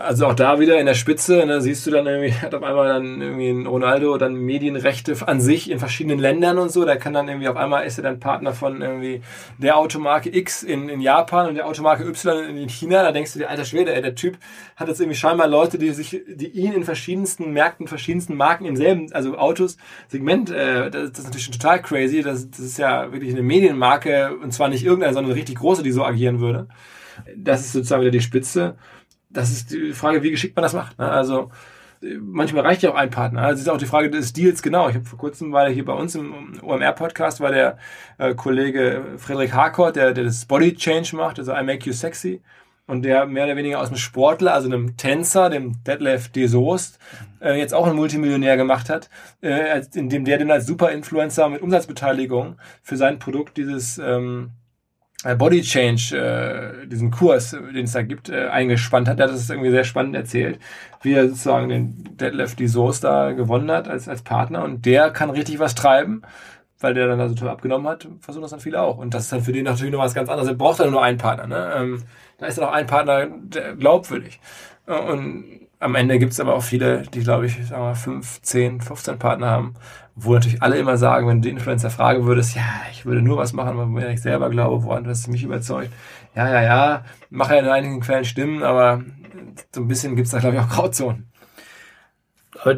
Also 0.00 0.28
auch 0.28 0.34
da 0.34 0.58
wieder 0.58 0.80
in 0.80 0.86
der 0.86 0.94
Spitze, 0.94 1.44
ne, 1.44 1.60
siehst 1.60 1.86
du 1.86 1.90
dann 1.90 2.06
irgendwie, 2.06 2.32
hat 2.42 2.54
auf 2.54 2.62
einmal 2.62 2.88
dann 2.88 3.20
irgendwie 3.20 3.50
ein 3.50 3.66
Ronaldo 3.66 4.16
dann 4.16 4.34
Medienrechte 4.34 5.14
an 5.26 5.42
sich 5.42 5.70
in 5.70 5.78
verschiedenen 5.78 6.18
Ländern 6.18 6.56
und 6.56 6.72
so. 6.72 6.86
Da 6.86 6.96
kann 6.96 7.12
dann 7.12 7.28
irgendwie 7.28 7.48
auf 7.48 7.56
einmal 7.58 7.84
ist 7.84 7.98
er 7.98 8.04
dann 8.04 8.18
Partner 8.18 8.54
von 8.54 8.80
irgendwie 8.80 9.20
der 9.58 9.76
Automarke 9.76 10.34
X 10.34 10.62
in, 10.62 10.88
in 10.88 11.02
Japan 11.02 11.48
und 11.48 11.56
der 11.56 11.66
Automarke 11.66 12.04
Y 12.04 12.56
in 12.56 12.68
China. 12.70 13.02
Da 13.02 13.12
denkst 13.12 13.34
du 13.34 13.40
dir, 13.40 13.50
alter 13.50 13.66
Schwede, 13.66 13.94
ey, 13.94 14.00
der 14.00 14.14
Typ 14.14 14.38
hat 14.74 14.88
jetzt 14.88 15.00
irgendwie 15.00 15.18
scheinbar 15.18 15.48
Leute, 15.48 15.76
die 15.76 15.90
sich, 15.90 16.22
die 16.26 16.48
ihn 16.48 16.72
in 16.72 16.84
verschiedensten 16.84 17.52
Märkten, 17.52 17.86
verschiedensten 17.86 18.36
Marken 18.36 18.64
im 18.64 18.76
selben, 18.76 19.12
also 19.12 19.36
Autos, 19.36 19.76
Segment, 20.08 20.50
äh, 20.50 20.90
das, 20.90 21.10
das 21.10 21.18
ist 21.18 21.24
natürlich 21.24 21.44
schon 21.44 21.52
total 21.52 21.82
crazy. 21.82 22.22
Das, 22.22 22.50
das 22.50 22.60
ist 22.60 22.78
ja 22.78 23.12
wirklich 23.12 23.32
eine 23.32 23.42
Medienmarke 23.42 24.34
und 24.42 24.52
zwar 24.54 24.70
nicht 24.70 24.82
irgendeine, 24.82 25.12
sondern 25.12 25.32
eine 25.32 25.38
richtig 25.38 25.58
große, 25.58 25.82
die 25.82 25.92
so 25.92 26.04
agieren 26.04 26.40
würde. 26.40 26.68
Das 27.36 27.60
ist 27.60 27.72
sozusagen 27.72 28.00
wieder 28.00 28.10
die 28.10 28.22
Spitze. 28.22 28.76
Das 29.30 29.50
ist 29.50 29.72
die 29.72 29.92
Frage, 29.92 30.22
wie 30.22 30.30
geschickt 30.30 30.56
man 30.56 30.62
das 30.62 30.74
macht. 30.74 30.98
Ne? 30.98 31.08
Also 31.08 31.50
manchmal 32.20 32.64
reicht 32.64 32.82
ja 32.82 32.90
auch 32.90 32.96
ein 32.96 33.10
Partner. 33.10 33.42
Also 33.42 33.54
es 33.54 33.60
ist 33.62 33.68
auch 33.68 33.78
die 33.78 33.86
Frage 33.86 34.10
des 34.10 34.32
Deals 34.32 34.62
genau. 34.62 34.88
Ich 34.88 34.94
habe 34.94 35.04
vor 35.04 35.18
kurzem 35.18 35.52
war 35.52 35.68
hier 35.68 35.84
bei 35.84 35.92
uns 35.92 36.14
im 36.14 36.58
OMR-Podcast 36.62 37.40
war 37.40 37.52
der 37.52 37.78
äh, 38.18 38.34
Kollege 38.34 39.02
Friedrich 39.18 39.52
Harcourt, 39.52 39.96
der, 39.96 40.12
der 40.12 40.24
das 40.24 40.44
Body 40.46 40.74
Change 40.74 41.16
macht, 41.16 41.38
also 41.38 41.52
I 41.52 41.62
Make 41.62 41.86
You 41.86 41.92
Sexy. 41.92 42.42
Und 42.86 43.02
der 43.02 43.24
mehr 43.26 43.44
oder 43.44 43.54
weniger 43.54 43.80
aus 43.80 43.86
dem 43.86 43.98
Sportler, 43.98 44.52
also 44.52 44.66
einem 44.66 44.96
Tänzer, 44.96 45.48
dem 45.48 45.84
Detlef 45.84 46.28
de 46.28 46.48
Soest, 46.48 46.98
äh, 47.40 47.56
jetzt 47.56 47.72
auch 47.72 47.86
einen 47.86 47.94
Multimillionär 47.94 48.56
gemacht 48.56 48.90
hat, 48.90 49.08
äh, 49.42 49.80
indem 49.94 50.24
der 50.24 50.38
den 50.38 50.50
als 50.50 50.66
Super-Influencer 50.66 51.48
mit 51.48 51.62
Umsatzbeteiligung 51.62 52.56
für 52.82 52.96
sein 52.96 53.20
Produkt 53.20 53.58
dieses 53.58 53.98
ähm, 53.98 54.50
äh, 54.50 54.59
Body 55.22 55.60
Change, 55.60 56.16
äh, 56.16 56.86
diesen 56.86 57.10
Kurs, 57.10 57.50
den 57.50 57.84
es 57.84 57.92
da 57.92 58.02
gibt, 58.02 58.30
äh, 58.30 58.48
eingespannt 58.48 59.06
hat. 59.06 59.18
Der 59.18 59.26
hat 59.26 59.34
das 59.34 59.50
irgendwie 59.50 59.70
sehr 59.70 59.84
spannend 59.84 60.16
erzählt, 60.16 60.58
wie 61.02 61.12
er 61.12 61.28
sozusagen 61.28 61.68
den 61.68 62.16
Deadlift 62.16 62.58
die 62.58 62.68
Soße 62.68 63.02
da 63.02 63.32
gewonnen 63.32 63.70
hat 63.70 63.86
als, 63.86 64.08
als 64.08 64.22
Partner. 64.22 64.64
Und 64.64 64.86
der 64.86 65.10
kann 65.10 65.28
richtig 65.28 65.58
was 65.58 65.74
treiben, 65.74 66.22
weil 66.80 66.94
der 66.94 67.06
dann 67.06 67.18
da 67.18 67.28
so 67.28 67.34
toll 67.34 67.50
abgenommen 67.50 67.86
hat, 67.86 68.08
versuchen 68.20 68.42
das 68.42 68.52
dann 68.52 68.60
viele 68.60 68.80
auch. 68.80 68.96
Und 68.96 69.12
das 69.12 69.24
ist 69.24 69.32
dann 69.32 69.42
für 69.42 69.52
den 69.52 69.64
natürlich 69.64 69.92
noch 69.92 70.00
was 70.00 70.14
ganz 70.14 70.30
anderes. 70.30 70.48
Er 70.48 70.54
braucht 70.54 70.80
dann 70.80 70.90
nur 70.90 71.02
einen 71.02 71.18
Partner. 71.18 71.46
Ne? 71.46 71.72
Ähm, 71.76 72.02
da 72.38 72.46
ist 72.46 72.56
dann 72.56 72.64
auch 72.64 72.72
ein 72.72 72.86
Partner 72.86 73.26
glaubwürdig. 73.78 74.40
Und 74.86 75.68
am 75.80 75.94
Ende 75.94 76.18
gibt 76.18 76.32
es 76.32 76.40
aber 76.40 76.54
auch 76.54 76.62
viele, 76.62 77.02
die, 77.02 77.20
glaube 77.20 77.46
ich, 77.46 77.66
sagen 77.66 77.82
wir, 77.82 77.94
5, 77.94 78.42
10, 78.42 78.80
15 78.80 79.18
Partner 79.18 79.50
haben, 79.50 79.74
wo 80.14 80.34
natürlich 80.34 80.62
alle 80.62 80.76
immer 80.76 80.96
sagen, 80.96 81.26
wenn 81.26 81.40
du 81.40 81.48
die 81.48 81.54
Influencer 81.54 81.90
fragen 81.90 82.26
würdest, 82.26 82.54
ja, 82.54 82.64
ich 82.90 83.06
würde 83.06 83.22
nur 83.22 83.36
was 83.36 83.52
machen, 83.52 83.76
wo 83.76 83.98
ich 83.98 84.20
selber 84.20 84.50
glaube, 84.50 84.84
woran 84.84 85.04
das 85.04 85.28
mich 85.28 85.42
überzeugt. 85.42 85.92
Ja, 86.34 86.48
ja, 86.48 86.62
ja, 86.62 87.04
mache 87.30 87.54
ja 87.54 87.60
in 87.60 87.68
einigen 87.68 88.00
Quellen 88.00 88.24
Stimmen, 88.24 88.62
aber 88.62 89.02
so 89.74 89.80
ein 89.80 89.88
bisschen 89.88 90.16
gibt 90.16 90.26
es 90.26 90.32
da, 90.32 90.38
glaube 90.38 90.56
ich, 90.56 90.62
auch 90.62 90.68
Grauzonen. 90.68 91.29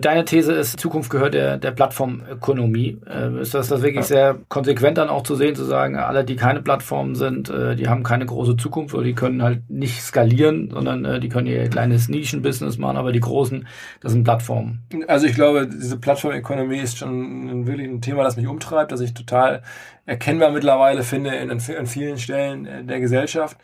Deine 0.00 0.24
These 0.24 0.52
ist, 0.52 0.78
Zukunft 0.78 1.10
gehört 1.10 1.34
der, 1.34 1.56
der 1.56 1.72
Plattformökonomie. 1.72 2.98
Äh, 3.08 3.40
ist 3.40 3.52
das, 3.54 3.66
das 3.66 3.82
wirklich 3.82 3.96
ja. 3.96 4.02
sehr 4.02 4.38
konsequent 4.48 4.96
dann 4.96 5.08
auch 5.08 5.24
zu 5.24 5.34
sehen, 5.34 5.56
zu 5.56 5.64
sagen, 5.64 5.96
alle, 5.96 6.24
die 6.24 6.36
keine 6.36 6.62
Plattformen 6.62 7.16
sind, 7.16 7.50
äh, 7.50 7.74
die 7.74 7.88
haben 7.88 8.04
keine 8.04 8.24
große 8.24 8.56
Zukunft 8.56 8.94
oder 8.94 9.04
die 9.04 9.14
können 9.14 9.42
halt 9.42 9.68
nicht 9.68 10.00
skalieren, 10.00 10.70
sondern 10.70 11.04
äh, 11.04 11.20
die 11.20 11.28
können 11.28 11.48
ihr 11.48 11.68
kleines 11.68 12.08
Nischenbusiness 12.08 12.78
machen, 12.78 12.96
aber 12.96 13.10
die 13.10 13.20
großen, 13.20 13.66
das 14.00 14.12
sind 14.12 14.22
Plattformen. 14.22 14.84
Also 15.08 15.26
ich 15.26 15.34
glaube, 15.34 15.66
diese 15.66 15.98
Plattformökonomie 15.98 16.78
ist 16.78 16.98
schon 16.98 17.66
wirklich 17.66 17.88
ein 17.88 18.00
Thema, 18.00 18.22
das 18.22 18.36
mich 18.36 18.46
umtreibt, 18.46 18.92
das 18.92 19.00
ich 19.00 19.14
total 19.14 19.62
erkennbar 20.06 20.52
mittlerweile 20.52 21.02
finde 21.02 21.34
in, 21.34 21.50
in 21.50 21.86
vielen 21.86 22.18
Stellen 22.18 22.86
der 22.86 23.00
Gesellschaft. 23.00 23.56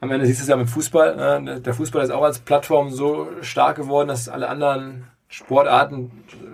Am 0.00 0.10
Ende 0.10 0.26
siehst 0.26 0.40
du 0.40 0.42
es 0.42 0.48
ja 0.48 0.56
mit 0.56 0.68
Fußball. 0.68 1.40
Ne? 1.40 1.60
Der 1.60 1.74
Fußball 1.74 2.02
ist 2.02 2.10
auch 2.10 2.24
als 2.24 2.40
Plattform 2.40 2.90
so 2.90 3.28
stark 3.40 3.76
geworden, 3.76 4.08
dass 4.08 4.28
alle 4.28 4.48
anderen 4.48 5.04
Sportarten, 5.32 6.10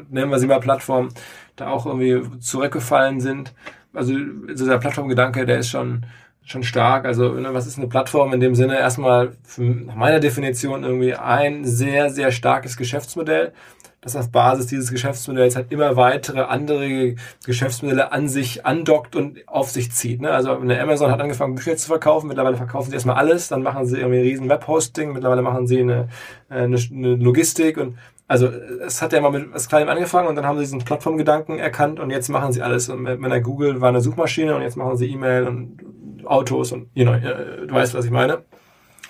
nennen 0.08 0.30
wir 0.30 0.38
sie 0.38 0.46
mal 0.46 0.60
Plattform, 0.60 1.08
da 1.56 1.68
auch 1.68 1.84
irgendwie 1.84 2.22
zurückgefallen 2.38 3.20
sind. 3.20 3.52
Also 3.92 4.14
dieser 4.14 4.78
Plattformgedanke, 4.78 5.44
der 5.44 5.58
ist 5.58 5.70
schon 5.70 6.06
schon 6.44 6.62
stark. 6.62 7.04
Also 7.04 7.32
ne, 7.34 7.52
was 7.52 7.66
ist 7.66 7.78
eine 7.78 7.88
Plattform 7.88 8.32
in 8.32 8.40
dem 8.40 8.54
Sinne? 8.54 8.78
Erstmal 8.78 9.32
nach 9.58 9.94
meiner 9.94 10.18
Definition 10.18 10.82
irgendwie 10.82 11.14
ein 11.14 11.64
sehr, 11.64 12.08
sehr 12.08 12.32
starkes 12.32 12.78
Geschäftsmodell, 12.78 13.52
das 14.00 14.16
auf 14.16 14.30
Basis 14.30 14.66
dieses 14.66 14.90
Geschäftsmodells 14.90 15.56
halt 15.56 15.70
immer 15.72 15.96
weitere 15.96 16.40
andere 16.40 17.16
Geschäftsmodelle 17.44 18.12
an 18.12 18.28
sich 18.28 18.64
andockt 18.64 19.14
und 19.14 19.46
auf 19.46 19.70
sich 19.70 19.92
zieht. 19.92 20.22
Ne? 20.22 20.30
Also 20.30 20.56
eine 20.56 20.80
Amazon 20.80 21.10
hat 21.10 21.20
angefangen, 21.20 21.54
Bücher 21.54 21.76
zu 21.76 21.88
verkaufen, 21.88 22.28
mittlerweile 22.28 22.56
verkaufen 22.56 22.90
sie 22.90 22.94
erstmal 22.94 23.16
alles, 23.16 23.48
dann 23.48 23.62
machen 23.62 23.86
sie 23.86 23.98
irgendwie 23.98 24.20
riesen 24.20 24.48
Webhosting, 24.48 25.12
mittlerweile 25.12 25.42
machen 25.42 25.66
sie 25.66 25.80
eine, 25.80 26.08
äh, 26.48 26.62
eine, 26.62 26.78
eine 26.90 27.16
Logistik 27.16 27.76
und 27.76 27.98
also 28.28 28.46
es 28.46 29.00
hat 29.00 29.14
ja 29.14 29.20
mal 29.22 29.30
mit 29.30 29.52
was 29.52 29.68
Kleinem 29.68 29.88
angefangen 29.88 30.28
und 30.28 30.36
dann 30.36 30.46
haben 30.46 30.58
sie 30.58 30.64
diesen 30.64 30.84
Plattformgedanken 30.84 31.58
erkannt 31.58 31.98
und 31.98 32.10
jetzt 32.10 32.28
machen 32.28 32.52
sie 32.52 32.62
alles. 32.62 32.90
Und 32.90 33.06
wenn 33.06 33.30
er 33.30 33.40
Google 33.40 33.80
war 33.80 33.88
eine 33.88 34.02
Suchmaschine 34.02 34.54
und 34.54 34.62
jetzt 34.62 34.76
machen 34.76 34.98
sie 34.98 35.10
E-Mail 35.10 35.46
und 35.46 35.78
Autos 36.26 36.72
und 36.72 36.90
you 36.94 37.04
know, 37.04 37.14
äh, 37.14 37.66
du 37.66 37.74
weißt, 37.74 37.94
was 37.94 38.04
ich 38.04 38.10
meine. 38.10 38.44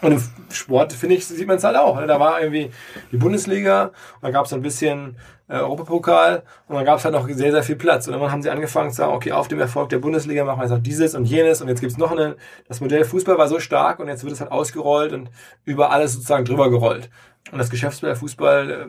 Und 0.01 0.13
im 0.13 0.23
Sport, 0.53 0.93
finde 0.93 1.17
ich, 1.17 1.27
sieht 1.27 1.49
man 1.49 1.57
es 1.57 1.65
halt 1.65 1.77
auch. 1.77 2.01
Da 2.07 2.21
war 2.21 2.41
irgendwie 2.41 2.71
die 3.11 3.17
Bundesliga 3.17 3.87
und 3.87 4.23
dann 4.23 4.33
gab 4.33 4.47
es 4.47 4.53
ein 4.53 4.63
bisschen 4.63 5.17
äh, 5.49 5.57
Europapokal 5.57 6.45
und 6.69 6.77
dann 6.77 6.85
gab 6.85 6.99
es 6.99 7.05
halt 7.05 7.15
noch 7.15 7.29
sehr, 7.29 7.51
sehr 7.51 7.65
viel 7.65 7.75
Platz. 7.75 8.07
Und 8.07 8.13
dann 8.13 8.31
haben 8.31 8.43
sie 8.43 8.51
angefangen 8.51 8.91
zu 8.91 8.99
sagen, 8.99 9.13
okay, 9.13 9.33
auf 9.33 9.49
dem 9.49 9.59
Erfolg 9.59 9.89
der 9.89 9.99
Bundesliga 9.99 10.45
machen 10.45 10.61
wir 10.61 10.65
jetzt 10.65 10.73
noch 10.73 10.83
dieses 10.83 11.17
und 11.17 11.25
jenes 11.25 11.61
und 11.61 11.69
jetzt 11.69 11.81
gibt's 11.81 11.97
noch 11.97 12.13
eine, 12.13 12.37
das 12.69 12.81
Modell 12.81 13.05
Fußball 13.05 13.39
war 13.39 13.49
so 13.49 13.59
stark 13.59 13.99
und 13.99 14.07
jetzt 14.07 14.23
wird 14.23 14.35
es 14.35 14.41
halt 14.41 14.53
ausgerollt 14.53 15.13
und 15.13 15.31
über 15.65 15.91
alles 15.91 16.13
sozusagen 16.13 16.45
drüber 16.45 16.71
gerollt. 16.71 17.11
Und 17.53 17.59
das 17.59 17.71
Geschäftsmodell 17.71 18.17
Fußball 18.17 18.71
äh, 18.71 18.87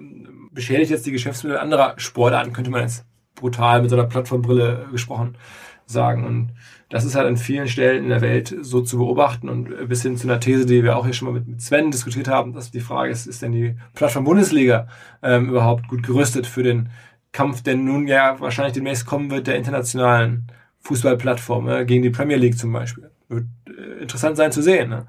beschädigt 0.52 0.92
jetzt 0.92 1.06
die 1.06 1.12
Geschäftsmodelle 1.12 1.62
anderer 1.62 1.94
Sportarten, 1.98 2.54
könnte 2.54 2.72
man 2.72 2.82
jetzt 2.82 3.06
brutal 3.36 3.82
mit 3.82 3.90
so 3.90 3.96
einer 3.96 4.08
Plattformbrille 4.08 4.88
gesprochen 4.92 5.38
sagen. 5.86 6.26
Und 6.26 6.52
das 6.90 7.04
ist 7.04 7.16
halt 7.16 7.28
an 7.28 7.38
vielen 7.38 7.68
Stellen 7.68 8.04
in 8.04 8.10
der 8.10 8.22
Welt 8.22 8.56
so 8.62 8.82
zu 8.82 8.98
beobachten 8.98 9.50
und 9.50 9.88
bis 9.88 10.04
hin 10.04 10.18
zu 10.18 10.28
einer 10.28 10.40
These, 10.40 10.66
die 10.66 10.84
wir 10.84 10.98
auch 10.98 11.06
hier 11.06 11.14
schon 11.14 11.32
mal 11.32 11.40
mit 11.40 11.62
Sven 11.62 11.92
diskutiert 11.92 12.28
haben, 12.28 12.54
dass 12.54 12.72
die 12.72 12.80
Frage 12.80 13.12
ist, 13.12 13.28
ist 13.28 13.42
denn 13.42 13.52
die 13.52 13.76
Plattform 13.94 14.24
Bundesliga 14.24 14.88
ähm, 15.22 15.50
überhaupt 15.50 15.88
gut 15.88 16.04
gerüstet 16.04 16.48
für 16.48 16.64
den 16.64 16.90
Kampf, 17.32 17.62
der 17.62 17.76
nun 17.76 18.08
ja 18.08 18.40
wahrscheinlich 18.40 18.74
demnächst 18.74 19.06
kommen 19.06 19.30
wird, 19.30 19.48
der 19.48 19.56
internationalen 19.56 20.48
Fußballplattform, 20.80 21.70
äh, 21.70 21.86
gegen 21.86 22.04
die 22.04 22.10
Premier 22.10 22.38
League 22.38 22.58
zum 22.58 22.72
Beispiel. 22.72 23.12
Wird 23.30 23.46
äh, 23.68 24.02
interessant 24.02 24.38
sein 24.38 24.52
zu 24.52 24.62
sehen. 24.62 24.90
Ne? 24.90 25.08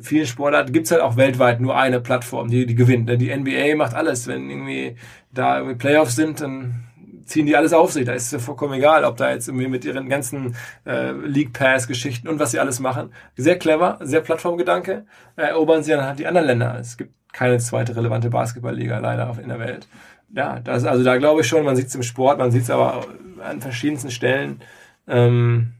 Vielen 0.00 0.26
Sportarten 0.26 0.72
gibt's 0.72 0.90
halt 0.90 1.00
auch 1.00 1.16
weltweit 1.16 1.60
nur 1.60 1.76
eine 1.76 2.00
Plattform, 2.00 2.48
die, 2.48 2.66
die 2.66 2.74
gewinnt. 2.74 3.06
Ne? 3.06 3.18
Die 3.18 3.34
NBA 3.34 3.74
macht 3.76 3.94
alles. 3.94 4.26
Wenn 4.26 4.48
irgendwie 4.48 4.96
da 5.32 5.58
irgendwie 5.58 5.76
Playoffs 5.76 6.14
sind, 6.14 6.40
dann 6.40 6.84
ziehen 7.24 7.46
die 7.46 7.56
alles 7.56 7.72
auf 7.72 7.92
sich. 7.92 8.04
Da 8.04 8.12
ist 8.12 8.32
es 8.32 8.44
vollkommen 8.44 8.74
egal, 8.74 9.04
ob 9.04 9.16
da 9.16 9.30
jetzt 9.30 9.48
irgendwie 9.48 9.68
mit 9.68 9.84
ihren 9.84 10.08
ganzen 10.08 10.54
äh, 10.86 11.12
League 11.12 11.52
Pass 11.52 11.88
Geschichten 11.88 12.28
und 12.28 12.38
was 12.38 12.50
sie 12.50 12.58
alles 12.58 12.80
machen. 12.80 13.12
Sehr 13.36 13.58
clever, 13.58 13.98
sehr 14.02 14.20
Plattformgedanke. 14.20 15.06
Erobern 15.36 15.82
sie 15.82 15.92
dann 15.92 16.04
halt 16.04 16.18
die 16.18 16.26
anderen 16.26 16.46
Länder. 16.46 16.78
Es 16.78 16.96
gibt 16.96 17.14
keine 17.32 17.58
zweite 17.58 17.96
relevante 17.96 18.30
Basketballliga 18.30 18.98
leider 18.98 19.36
in 19.42 19.48
der 19.48 19.58
Welt. 19.58 19.88
Ja, 20.34 20.60
das, 20.60 20.84
also 20.84 21.04
da 21.04 21.16
glaube 21.16 21.42
ich 21.42 21.46
schon, 21.46 21.64
man 21.64 21.76
sieht 21.76 21.86
es 21.86 21.94
im 21.94 22.02
Sport, 22.02 22.38
man 22.38 22.50
sieht 22.50 22.62
es 22.62 22.70
aber 22.70 23.06
an 23.42 23.60
verschiedensten 23.60 24.10
Stellen. 24.10 24.60
Ähm, 25.06 25.72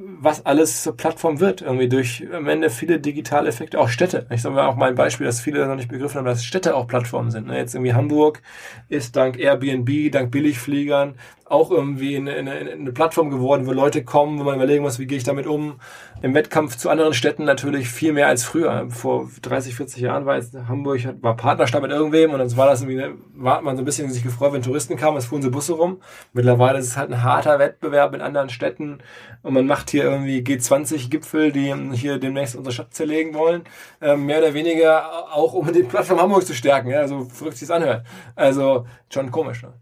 was 0.00 0.46
alles 0.46 0.92
Plattform 0.96 1.40
wird, 1.40 1.62
irgendwie 1.62 1.88
durch 1.88 2.24
am 2.32 2.46
Ende 2.48 2.70
viele 2.70 3.00
digitale 3.00 3.48
Effekte, 3.48 3.80
auch 3.80 3.88
Städte. 3.88 4.26
Ich 4.30 4.42
sage 4.42 4.54
mal 4.54 4.66
auch 4.66 4.76
mal 4.76 4.88
ein 4.88 4.94
Beispiel, 4.94 5.26
dass 5.26 5.40
viele 5.40 5.66
noch 5.66 5.74
nicht 5.74 5.88
begriffen 5.88 6.18
haben, 6.18 6.24
dass 6.24 6.44
Städte 6.44 6.76
auch 6.76 6.86
Plattformen 6.86 7.30
sind. 7.30 7.48
Ne? 7.48 7.56
Jetzt 7.56 7.74
irgendwie 7.74 7.94
Hamburg 7.94 8.42
ist 8.88 9.16
dank 9.16 9.38
Airbnb, 9.38 10.12
dank 10.12 10.30
Billigfliegern 10.30 11.14
auch 11.50 11.70
irgendwie 11.70 12.16
eine, 12.16 12.34
eine, 12.34 12.52
eine 12.52 12.92
Plattform 12.92 13.30
geworden, 13.30 13.66
wo 13.66 13.72
Leute 13.72 14.04
kommen, 14.04 14.38
wo 14.38 14.44
man 14.44 14.56
überlegen 14.56 14.82
muss, 14.82 14.98
wie 14.98 15.06
gehe 15.06 15.18
ich 15.18 15.24
damit 15.24 15.46
um. 15.46 15.80
Im 16.20 16.34
Wettkampf 16.34 16.76
zu 16.76 16.90
anderen 16.90 17.14
Städten 17.14 17.44
natürlich 17.44 17.88
viel 17.88 18.12
mehr 18.12 18.26
als 18.26 18.44
früher. 18.44 18.86
Vor 18.90 19.30
30, 19.42 19.74
40 19.74 20.02
Jahren 20.02 20.26
war 20.26 20.36
jetzt 20.36 20.54
Hamburg, 20.68 21.00
war 21.22 21.36
Partnerstadt 21.36 21.82
mit 21.82 21.90
irgendwem 21.90 22.32
und 22.32 22.38
dann 22.38 22.56
war 22.56 22.66
das 22.66 22.82
irgendwie, 22.82 23.14
war 23.34 23.62
man 23.62 23.76
so 23.76 23.82
ein 23.82 23.84
bisschen 23.84 24.10
sich 24.10 24.22
gefreut, 24.22 24.52
wenn 24.52 24.62
Touristen 24.62 24.96
kamen, 24.96 25.16
es 25.16 25.26
fuhren 25.26 25.42
so 25.42 25.50
Busse 25.50 25.74
rum. 25.74 26.00
Mittlerweile 26.32 26.78
ist 26.78 26.88
es 26.88 26.96
halt 26.96 27.10
ein 27.10 27.22
harter 27.22 27.58
Wettbewerb 27.58 28.12
mit 28.12 28.20
anderen 28.20 28.50
Städten 28.50 28.98
und 29.42 29.54
man 29.54 29.66
macht 29.66 29.90
hier 29.90 30.04
irgendwie 30.04 30.40
G20-Gipfel, 30.40 31.52
die 31.52 31.74
hier 31.92 32.18
demnächst 32.18 32.56
unsere 32.56 32.74
Stadt 32.74 32.94
zerlegen 32.94 33.34
wollen. 33.34 33.62
Ähm, 34.00 34.26
mehr 34.26 34.38
oder 34.38 34.54
weniger 34.54 35.32
auch, 35.32 35.54
um 35.54 35.72
die 35.72 35.82
Plattform 35.82 36.20
Hamburg 36.20 36.44
zu 36.44 36.54
stärken, 36.54 36.90
ja, 36.90 37.06
so 37.06 37.24
verrückt 37.24 37.56
sich 37.56 37.70
anhört. 37.70 38.04
Also 38.34 38.86
schon 39.12 39.30
komisch. 39.30 39.62
Ne? 39.62 39.72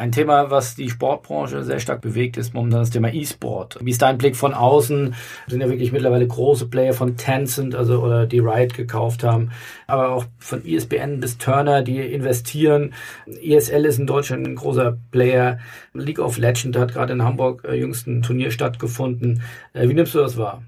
Ein 0.00 0.12
Thema, 0.12 0.50
was 0.50 0.76
die 0.76 0.88
Sportbranche 0.88 1.62
sehr 1.62 1.78
stark 1.78 2.00
bewegt, 2.00 2.38
ist 2.38 2.54
momentan 2.54 2.80
das 2.80 2.88
Thema 2.88 3.12
E-Sport. 3.12 3.80
Wie 3.82 3.90
ist 3.90 4.00
dein 4.00 4.16
Blick 4.16 4.34
von 4.34 4.54
außen? 4.54 5.14
Sind 5.46 5.60
ja 5.60 5.68
wirklich 5.68 5.92
mittlerweile 5.92 6.26
große 6.26 6.68
Player 6.68 6.94
von 6.94 7.18
Tencent, 7.18 7.74
also 7.74 8.00
oder 8.00 8.26
die 8.26 8.38
Riot 8.38 8.72
gekauft 8.72 9.22
haben, 9.24 9.50
aber 9.86 10.08
auch 10.08 10.24
von 10.38 10.64
ESPN 10.64 11.20
bis 11.20 11.36
Turner, 11.36 11.82
die 11.82 11.98
investieren. 11.98 12.94
ESL 13.42 13.84
ist 13.84 13.98
in 13.98 14.06
Deutschland 14.06 14.46
ein 14.46 14.54
großer 14.54 14.96
Player. 15.10 15.58
League 15.92 16.18
of 16.18 16.38
Legends 16.38 16.78
hat 16.78 16.94
gerade 16.94 17.12
in 17.12 17.22
Hamburg 17.22 17.66
äh, 17.68 17.74
jüngst 17.74 18.06
ein 18.06 18.22
Turnier 18.22 18.52
stattgefunden. 18.52 19.42
Äh, 19.74 19.90
wie 19.90 19.92
nimmst 19.92 20.14
du 20.14 20.20
das 20.20 20.38
wahr? 20.38 20.62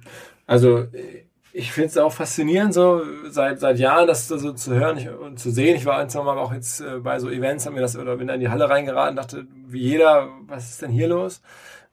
Also 0.46 0.84
ich 1.54 1.70
finde 1.72 1.88
es 1.88 1.98
auch 1.98 2.12
faszinierend, 2.12 2.72
so 2.72 3.02
seit, 3.28 3.60
seit 3.60 3.78
Jahren 3.78 4.06
das 4.06 4.26
so 4.28 4.52
zu 4.52 4.74
hören 4.74 5.06
und 5.16 5.38
zu 5.38 5.50
sehen. 5.50 5.76
Ich 5.76 5.84
war 5.84 5.98
ein, 5.98 6.08
zwei 6.08 6.22
Mal 6.22 6.38
auch 6.38 6.52
jetzt 6.52 6.80
äh, 6.80 6.98
bei 6.98 7.18
so 7.18 7.28
Events, 7.28 7.66
haben 7.66 7.74
mir 7.74 7.82
das 7.82 7.96
oder 7.96 8.16
bin 8.16 8.28
da 8.28 8.34
in 8.34 8.40
die 8.40 8.48
Halle 8.48 8.70
reingeraten, 8.70 9.16
dachte, 9.16 9.46
wie 9.66 9.80
jeder, 9.80 10.28
was 10.46 10.70
ist 10.70 10.82
denn 10.82 10.90
hier 10.90 11.08
los? 11.08 11.42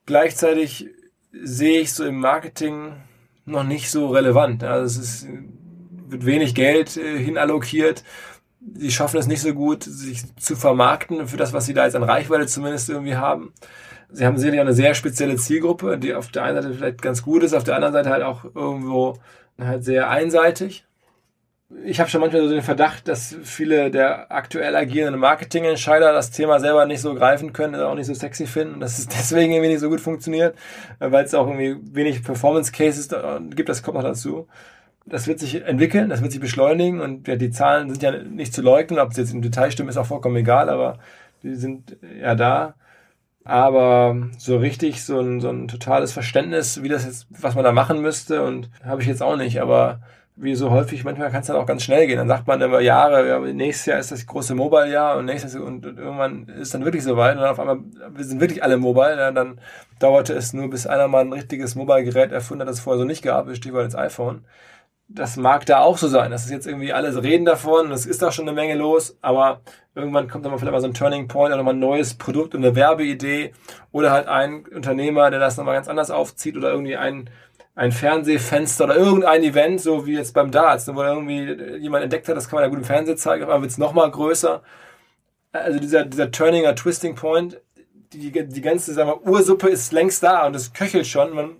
Gleichzeitig 0.06 0.88
sehe 1.32 1.80
ich 1.80 1.92
so 1.92 2.04
im 2.04 2.18
Marketing 2.18 2.92
noch 3.44 3.64
nicht 3.64 3.90
so 3.90 4.08
relevant. 4.08 4.64
Also 4.64 4.86
es 4.86 4.96
ist, 4.96 5.28
wird 6.08 6.24
wenig 6.24 6.54
Geld 6.54 6.96
äh, 6.96 7.18
hinallokiert. 7.18 8.02
Sie 8.74 8.90
schaffen 8.90 9.18
es 9.18 9.26
nicht 9.26 9.40
so 9.40 9.52
gut, 9.52 9.84
sich 9.84 10.22
zu 10.36 10.56
vermarkten 10.56 11.26
für 11.28 11.36
das, 11.36 11.52
was 11.52 11.66
sie 11.66 11.74
da 11.74 11.84
jetzt 11.84 11.96
an 11.96 12.02
Reichweite 12.02 12.46
zumindest 12.46 12.88
irgendwie 12.88 13.16
haben. 13.16 13.52
Sie 14.12 14.26
haben 14.26 14.38
sicherlich 14.38 14.60
eine 14.60 14.74
sehr 14.74 14.94
spezielle 14.94 15.36
Zielgruppe, 15.36 15.98
die 15.98 16.14
auf 16.14 16.28
der 16.28 16.44
einen 16.44 16.62
Seite 16.62 16.74
vielleicht 16.74 17.02
ganz 17.02 17.22
gut 17.22 17.42
ist, 17.42 17.54
auf 17.54 17.64
der 17.64 17.76
anderen 17.76 17.92
Seite 17.92 18.10
halt 18.10 18.22
auch 18.22 18.44
irgendwo 18.44 19.18
halt 19.66 19.84
sehr 19.84 20.10
einseitig. 20.10 20.84
ich 21.84 22.00
habe 22.00 22.10
schon 22.10 22.20
manchmal 22.20 22.42
so 22.42 22.48
den 22.50 22.62
Verdacht, 22.62 23.06
dass 23.08 23.36
viele 23.42 23.90
der 23.90 24.32
aktuell 24.32 24.74
agierenden 24.74 25.20
Marketingentscheider 25.20 26.12
das 26.12 26.30
Thema 26.30 26.58
selber 26.60 26.84
nicht 26.86 27.00
so 27.00 27.14
greifen 27.14 27.52
können, 27.52 27.80
auch 27.80 27.94
nicht 27.94 28.06
so 28.06 28.14
sexy 28.14 28.46
finden, 28.46 28.80
dass 28.80 28.98
es 28.98 29.08
deswegen 29.08 29.52
irgendwie 29.52 29.70
nicht 29.70 29.80
so 29.80 29.88
gut 29.88 30.00
funktioniert, 30.00 30.56
weil 30.98 31.24
es 31.24 31.34
auch 31.34 31.46
irgendwie 31.46 31.76
wenig 31.94 32.24
Performance 32.24 32.72
Cases 32.72 33.08
gibt, 33.50 33.68
das 33.68 33.82
kommt 33.82 33.96
noch 33.96 34.04
dazu. 34.04 34.48
Das 35.06 35.26
wird 35.26 35.40
sich 35.40 35.62
entwickeln, 35.64 36.10
das 36.10 36.22
wird 36.22 36.32
sich 36.32 36.40
beschleunigen 36.40 37.00
und 37.00 37.26
ja, 37.26 37.36
die 37.36 37.50
Zahlen 37.50 37.90
sind 37.90 38.02
ja 38.02 38.12
nicht 38.22 38.52
zu 38.54 38.62
leugnen, 38.62 38.98
ob 39.00 39.12
es 39.12 39.16
jetzt 39.16 39.32
im 39.32 39.42
Detail 39.42 39.70
stimmt, 39.70 39.90
ist 39.90 39.96
auch 39.96 40.06
vollkommen 40.06 40.36
egal, 40.36 40.68
aber 40.68 40.98
die 41.42 41.54
sind 41.54 41.96
ja 42.20 42.34
da. 42.34 42.74
Aber 43.44 44.16
so 44.38 44.58
richtig, 44.58 45.04
so 45.04 45.18
ein, 45.20 45.40
so 45.40 45.48
ein 45.50 45.66
totales 45.68 46.12
Verständnis, 46.12 46.82
wie 46.82 46.88
das 46.88 47.04
jetzt, 47.04 47.26
was 47.30 47.54
man 47.54 47.64
da 47.64 47.72
machen 47.72 48.00
müsste, 48.02 48.42
und 48.44 48.70
habe 48.84 49.02
ich 49.02 49.08
jetzt 49.08 49.22
auch 49.22 49.36
nicht. 49.36 49.60
Aber 49.60 50.00
wie 50.36 50.54
so 50.54 50.70
häufig, 50.70 51.04
manchmal 51.04 51.30
kann 51.30 51.40
es 51.42 51.48
dann 51.48 51.56
auch 51.56 51.66
ganz 51.66 51.82
schnell 51.82 52.06
gehen. 52.06 52.16
Dann 52.16 52.28
sagt 52.28 52.46
man 52.46 52.60
immer 52.60 52.80
Jahre, 52.80 53.28
ja, 53.28 53.38
nächstes 53.40 53.86
Jahr 53.86 53.98
ist 53.98 54.10
das 54.10 54.26
große 54.26 54.54
Mobile-Jahr 54.54 55.18
und 55.18 55.26
nächstes 55.26 55.54
und, 55.54 55.86
und 55.86 55.98
irgendwann 55.98 56.46
ist 56.48 56.72
dann 56.72 56.84
wirklich 56.84 57.04
soweit 57.04 57.36
und 57.36 57.42
dann 57.42 57.50
auf 57.50 57.60
einmal, 57.60 57.80
wir 58.14 58.24
sind 58.24 58.40
wirklich 58.40 58.62
alle 58.62 58.78
mobile. 58.78 59.18
Ja, 59.18 59.30
dann 59.32 59.60
dauerte 59.98 60.32
es 60.34 60.52
nur, 60.52 60.70
bis 60.70 60.86
einer 60.86 61.08
mal 61.08 61.20
ein 61.20 61.32
richtiges 61.32 61.74
Mobile-Gerät 61.74 62.32
erfunden 62.32 62.62
hat, 62.62 62.68
das 62.68 62.78
es 62.78 62.82
vorher 62.82 63.00
so 63.00 63.04
nicht 63.04 63.22
gab, 63.22 63.54
Stichwort 63.54 63.86
das 63.86 63.96
iPhone. 63.96 64.44
Das 65.12 65.36
mag 65.36 65.66
da 65.66 65.80
auch 65.80 65.98
so 65.98 66.06
sein. 66.06 66.30
Das 66.30 66.44
ist 66.44 66.52
jetzt 66.52 66.68
irgendwie 66.68 66.92
alles 66.92 67.20
reden 67.20 67.44
davon, 67.44 67.90
es 67.90 68.06
ist 68.06 68.22
da 68.22 68.30
schon 68.30 68.46
eine 68.48 68.54
Menge 68.54 68.76
los, 68.76 69.18
aber 69.20 69.60
irgendwann 69.96 70.28
kommt 70.28 70.44
dann 70.44 70.52
mal 70.52 70.58
vielleicht 70.58 70.72
mal 70.72 70.80
so 70.80 70.86
ein 70.86 70.94
Turning 70.94 71.26
Point 71.26 71.52
oder 71.52 71.64
mal 71.64 71.74
ein 71.74 71.80
neues 71.80 72.14
Produkt 72.14 72.54
und 72.54 72.64
eine 72.64 72.76
Werbeidee 72.76 73.52
oder 73.90 74.12
halt 74.12 74.28
ein 74.28 74.64
Unternehmer, 74.66 75.30
der 75.30 75.40
das 75.40 75.56
nochmal 75.56 75.74
ganz 75.74 75.88
anders 75.88 76.12
aufzieht 76.12 76.56
oder 76.56 76.70
irgendwie 76.70 76.96
ein 76.96 77.28
ein 77.74 77.92
Fernsehfenster 77.92 78.84
oder 78.84 78.96
irgendein 78.96 79.42
Event, 79.42 79.80
so 79.80 80.06
wie 80.06 80.14
jetzt 80.14 80.34
beim 80.34 80.50
Darts, 80.50 80.86
wo 80.94 81.02
irgendwie 81.02 81.78
jemand 81.78 82.02
entdeckt 82.04 82.28
hat, 82.28 82.36
das 82.36 82.48
kann 82.48 82.56
man 82.56 82.64
ja 82.64 82.68
gut 82.68 82.78
im 82.78 82.84
Fernsehen 82.84 83.16
zeigen, 83.16 83.44
aber 83.44 83.60
wird 83.62 83.70
es 83.70 83.78
nochmal 83.78 84.10
größer. 84.10 84.62
Also 85.52 85.78
dieser, 85.78 86.04
dieser 86.04 86.30
Turning 86.30 86.66
or 86.66 86.76
Twisting 86.76 87.14
Point, 87.14 87.60
die, 88.12 88.30
die 88.32 88.60
ganze 88.60 88.92
sagen 88.92 89.08
wir, 89.08 89.26
Ursuppe 89.26 89.68
ist 89.68 89.92
längst 89.92 90.22
da 90.22 90.46
und 90.46 90.54
es 90.54 90.72
köchelt 90.72 91.06
schon. 91.06 91.34
Man, 91.34 91.56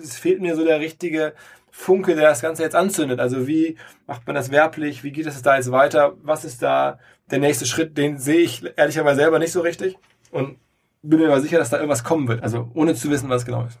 es 0.00 0.16
fehlt 0.16 0.40
mir 0.40 0.54
so 0.54 0.64
der 0.64 0.80
richtige 0.80 1.32
Funke, 1.78 2.16
der 2.16 2.28
das 2.28 2.42
Ganze 2.42 2.64
jetzt 2.64 2.74
anzündet. 2.74 3.20
Also 3.20 3.46
wie 3.46 3.76
macht 4.08 4.26
man 4.26 4.34
das 4.34 4.50
werblich? 4.50 5.04
Wie 5.04 5.12
geht 5.12 5.26
es 5.26 5.40
da 5.42 5.54
jetzt 5.54 5.70
weiter? 5.70 6.16
Was 6.22 6.44
ist 6.44 6.60
da 6.60 6.98
der 7.30 7.38
nächste 7.38 7.66
Schritt? 7.66 7.96
Den 7.96 8.18
sehe 8.18 8.40
ich 8.40 8.64
ehrlicherweise 8.76 9.20
selber 9.20 9.38
nicht 9.38 9.52
so 9.52 9.60
richtig 9.60 9.96
und 10.32 10.58
bin 11.02 11.20
mir 11.20 11.28
aber 11.28 11.40
sicher, 11.40 11.56
dass 11.56 11.70
da 11.70 11.76
irgendwas 11.76 12.02
kommen 12.02 12.26
wird. 12.26 12.42
Also 12.42 12.68
ohne 12.74 12.96
zu 12.96 13.08
wissen, 13.10 13.30
was 13.30 13.46
genau 13.46 13.64
ist. 13.64 13.78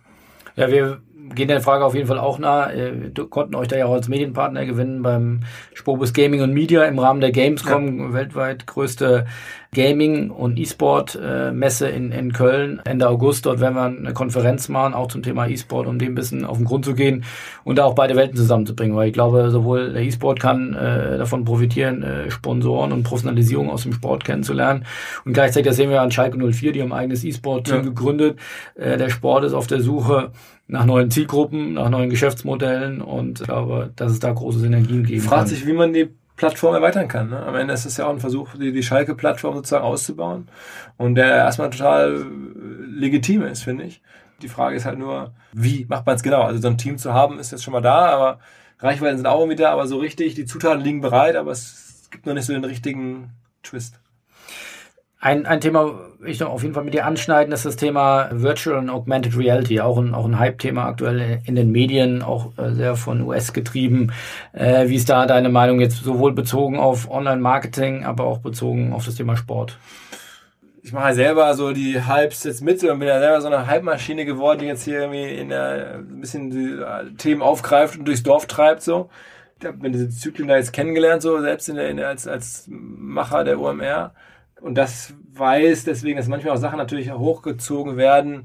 Ja, 0.58 0.70
wir 0.70 0.98
gehen 1.34 1.48
der 1.48 1.60
Frage 1.60 1.84
auf 1.84 1.94
jeden 1.94 2.06
Fall 2.08 2.18
auch 2.18 2.38
nah. 2.38 2.70
Wir 2.72 3.24
äh, 3.24 3.28
konnten 3.28 3.54
euch 3.54 3.68
da 3.68 3.76
ja 3.76 3.86
auch 3.86 3.92
als 3.92 4.08
Medienpartner 4.08 4.66
gewinnen 4.66 5.02
beim 5.02 5.40
Spobus 5.74 6.12
Gaming 6.12 6.42
und 6.42 6.52
Media 6.52 6.84
im 6.84 6.98
Rahmen 6.98 7.20
der 7.20 7.32
Gamescom, 7.32 7.98
ja. 7.98 8.12
weltweit 8.12 8.66
größte 8.66 9.26
Gaming- 9.74 10.30
und 10.30 10.58
E-Sport-Messe 10.58 11.88
in, 11.88 12.10
in 12.10 12.32
Köln 12.32 12.80
Ende 12.86 13.08
August. 13.08 13.44
Dort 13.44 13.60
werden 13.60 13.74
wir 13.74 13.84
eine 13.84 14.14
Konferenz 14.14 14.70
machen, 14.70 14.94
auch 14.94 15.08
zum 15.08 15.22
Thema 15.22 15.46
E-Sport, 15.46 15.86
um 15.86 15.98
dem 15.98 16.12
ein 16.12 16.14
bisschen 16.14 16.46
auf 16.46 16.56
den 16.56 16.64
Grund 16.64 16.86
zu 16.86 16.94
gehen 16.94 17.24
und 17.64 17.76
da 17.76 17.84
auch 17.84 17.94
beide 17.94 18.16
Welten 18.16 18.36
zusammenzubringen. 18.36 18.96
Weil 18.96 19.08
ich 19.08 19.12
glaube, 19.12 19.50
sowohl 19.50 19.92
der 19.92 20.02
E-Sport 20.02 20.40
kann 20.40 20.74
äh, 20.74 21.18
davon 21.18 21.44
profitieren, 21.44 22.02
äh, 22.02 22.30
Sponsoren 22.30 22.92
und 22.92 23.02
Professionalisierung 23.02 23.68
aus 23.68 23.82
dem 23.82 23.92
Sport 23.92 24.24
kennenzulernen. 24.24 24.86
Und 25.26 25.34
gleichzeitig 25.34 25.68
das 25.68 25.76
sehen 25.76 25.90
wir 25.90 26.00
an 26.00 26.10
Schalke 26.10 26.38
04, 26.38 26.72
die 26.72 26.80
haben 26.80 26.92
ein 26.92 27.00
eigenes 27.00 27.22
E-Sport-Team 27.22 27.76
ja. 27.76 27.82
gegründet. 27.82 28.38
Äh, 28.74 28.96
der 28.96 29.10
Sport 29.10 29.44
ist 29.44 29.52
auf 29.52 29.66
der 29.66 29.82
Suche 29.82 30.30
nach 30.66 30.84
neuen 30.84 31.10
Zielgruppen, 31.10 31.74
nach 31.74 31.88
neuen 31.88 32.10
Geschäftsmodellen 32.10 33.00
und 33.00 33.40
ich 33.40 33.46
glaube, 33.46 33.90
dass 33.96 34.12
es 34.12 34.20
da 34.20 34.32
große 34.32 34.58
Synergien 34.58 35.04
geben 35.04 35.22
Fragt 35.22 35.40
kann. 35.40 35.46
sich, 35.48 35.66
wie 35.66 35.72
man 35.72 35.92
die 35.92 36.10
Plattform 36.36 36.74
erweitern 36.74 37.08
kann. 37.08 37.30
Ne? 37.30 37.44
Am 37.44 37.54
Ende 37.54 37.74
ist 37.74 37.84
es 37.84 37.96
ja 37.96 38.06
auch 38.06 38.12
ein 38.12 38.20
Versuch, 38.20 38.50
die, 38.54 38.72
die 38.72 38.82
Schalke-Plattform 38.82 39.56
sozusagen 39.56 39.84
auszubauen 39.84 40.48
und 40.96 41.14
der 41.16 41.34
erstmal 41.36 41.70
total 41.70 42.24
legitim 42.86 43.42
ist, 43.42 43.62
finde 43.62 43.84
ich. 43.84 44.02
Die 44.42 44.48
Frage 44.48 44.76
ist 44.76 44.84
halt 44.84 44.98
nur, 44.98 45.32
wie 45.52 45.84
macht 45.88 46.06
man 46.06 46.14
es 46.14 46.22
genau? 46.22 46.42
Also 46.42 46.60
so 46.60 46.68
ein 46.68 46.78
Team 46.78 46.96
zu 46.96 47.12
haben, 47.12 47.40
ist 47.40 47.50
jetzt 47.50 47.64
schon 47.64 47.72
mal 47.72 47.80
da, 47.80 48.06
aber 48.06 48.38
Reichweiten 48.78 49.16
sind 49.16 49.26
auch 49.26 49.40
irgendwie 49.40 49.56
da, 49.56 49.72
aber 49.72 49.86
so 49.86 49.98
richtig, 49.98 50.34
die 50.34 50.44
Zutaten 50.44 50.82
liegen 50.82 51.00
bereit, 51.00 51.34
aber 51.34 51.50
es 51.50 52.08
gibt 52.10 52.26
noch 52.26 52.34
nicht 52.34 52.44
so 52.44 52.52
den 52.52 52.64
richtigen 52.64 53.32
Twist. 53.64 54.00
Ein, 55.20 55.46
ein 55.46 55.60
Thema, 55.60 55.98
ich 56.24 56.38
noch 56.38 56.50
auf 56.50 56.62
jeden 56.62 56.74
Fall 56.74 56.84
mit 56.84 56.94
dir 56.94 57.04
anschneiden, 57.04 57.52
ist 57.52 57.66
das 57.66 57.74
Thema 57.74 58.28
Virtual 58.30 58.78
und 58.78 58.88
Augmented 58.88 59.36
Reality. 59.36 59.80
Auch 59.80 59.98
ein, 59.98 60.14
auch 60.14 60.24
ein 60.24 60.38
Hype-Thema 60.38 60.84
aktuell 60.86 61.40
in 61.44 61.56
den 61.56 61.72
Medien, 61.72 62.22
auch 62.22 62.56
äh, 62.56 62.70
sehr 62.70 62.94
von 62.94 63.22
US 63.22 63.52
getrieben. 63.52 64.12
Äh, 64.52 64.88
wie 64.88 64.94
ist 64.94 65.08
da 65.08 65.26
deine 65.26 65.48
Meinung 65.48 65.80
jetzt 65.80 66.04
sowohl 66.04 66.34
bezogen 66.34 66.78
auf 66.78 67.10
Online-Marketing, 67.10 68.04
aber 68.04 68.24
auch 68.24 68.38
bezogen 68.38 68.92
auf 68.92 69.06
das 69.06 69.16
Thema 69.16 69.36
Sport? 69.36 69.76
Ich 70.82 70.92
mache 70.92 71.14
selber 71.14 71.52
so 71.54 71.72
die 71.72 72.06
Hypes 72.06 72.44
jetzt 72.44 72.62
mit 72.62 72.82
und 72.84 73.00
bin 73.00 73.08
ja 73.08 73.18
selber 73.18 73.40
so 73.40 73.48
eine 73.48 73.66
Hype-Maschine 73.66 74.24
geworden, 74.24 74.60
die 74.60 74.66
jetzt 74.66 74.84
hier 74.84 75.00
irgendwie 75.00 75.34
in 75.34 75.48
der, 75.48 75.96
ein 75.96 76.20
bisschen 76.20 76.50
die 76.50 76.80
äh, 76.80 77.12
Themen 77.16 77.42
aufgreift 77.42 77.98
und 77.98 78.04
durchs 78.04 78.22
Dorf 78.22 78.46
treibt, 78.46 78.82
so. 78.82 79.10
Ich 79.58 79.66
habe 79.66 79.90
diese 79.90 80.08
Zyklen 80.10 80.46
da 80.46 80.54
jetzt 80.54 80.72
kennengelernt, 80.72 81.22
so 81.22 81.40
selbst 81.40 81.68
in 81.68 81.74
der, 81.74 81.88
in 81.88 81.96
der, 81.96 82.06
als, 82.06 82.28
als 82.28 82.66
Macher 82.68 83.42
der 83.42 83.58
OMR 83.58 84.12
und 84.60 84.74
das 84.76 85.14
weiß 85.34 85.84
deswegen, 85.84 86.16
dass 86.16 86.28
manchmal 86.28 86.54
auch 86.54 86.60
Sachen 86.60 86.78
natürlich 86.78 87.10
hochgezogen 87.12 87.96
werden, 87.96 88.42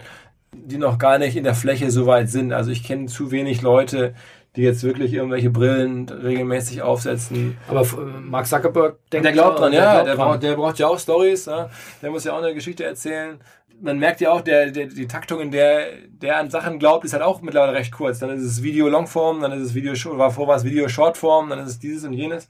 die 0.52 0.78
noch 0.78 0.98
gar 1.00 1.18
nicht 1.18 1.36
in 1.36 1.44
der 1.44 1.56
Fläche 1.56 1.90
so 1.92 2.06
weit 2.06 2.30
sind. 2.30 2.54
Also 2.54 2.72
ich 2.72 2.84
kenne 2.84 3.08
zu 3.08 3.32
wenig 3.32 3.62
Leute, 3.62 4.14
die 4.56 4.62
jetzt 4.62 4.84
wirklich 4.84 5.14
irgendwelche 5.14 5.50
Brillen 5.50 6.08
regelmäßig 6.08 6.84
aufsetzen. 6.84 7.58
Aber 7.68 7.82
äh, 7.82 8.20
Mark 8.22 8.46
Zuckerberg 8.46 8.98
denkt 9.12 9.26
Der 9.26 9.32
glaubt 9.32 9.60
dran, 9.60 9.72
der 9.72 9.82
ja. 9.82 9.94
Glaubt 9.94 10.08
der, 10.08 10.16
dran. 10.16 10.28
Braucht, 10.28 10.44
der 10.44 10.56
braucht 10.56 10.80
ja 10.80 10.88
auch 10.88 11.00
Stories. 11.00 11.46
Ja. 11.46 11.70
Der 12.02 12.12
muss 12.12 12.24
ja 12.24 12.34
auch 12.34 12.44
eine 12.44 12.54
Geschichte 12.54 12.84
erzählen. 12.84 13.40
Man 13.82 13.98
merkt 13.98 14.22
ja 14.22 14.32
auch, 14.32 14.42
der, 14.42 14.70
der, 14.70 14.86
die 14.86 15.08
Taktung, 15.08 15.42
in 15.42 15.52
der 15.52 15.88
der 16.08 16.38
an 16.38 16.50
Sachen 16.50 16.78
glaubt, 16.78 17.04
ist 17.04 17.14
halt 17.14 17.24
auch 17.24 17.42
mittlerweile 17.42 17.74
recht 17.74 17.92
kurz. 17.92 18.20
Dann 18.20 18.30
ist 18.30 18.44
es 18.44 18.62
Video 18.62 18.88
Longform, 18.88 19.42
dann 19.42 19.52
ist 19.52 19.64
es 19.64 19.74
Video, 19.74 19.94
war 20.18 20.32
vorher 20.32 20.56
was 20.56 20.64
Video 20.64 20.88
Shortform, 20.88 21.50
dann 21.50 21.60
ist 21.60 21.70
es 21.70 21.80
dieses 21.80 22.04
und 22.04 22.14
jenes. 22.14 22.48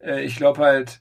Äh, 0.00 0.22
ich 0.22 0.36
glaube 0.36 0.60
halt, 0.60 1.00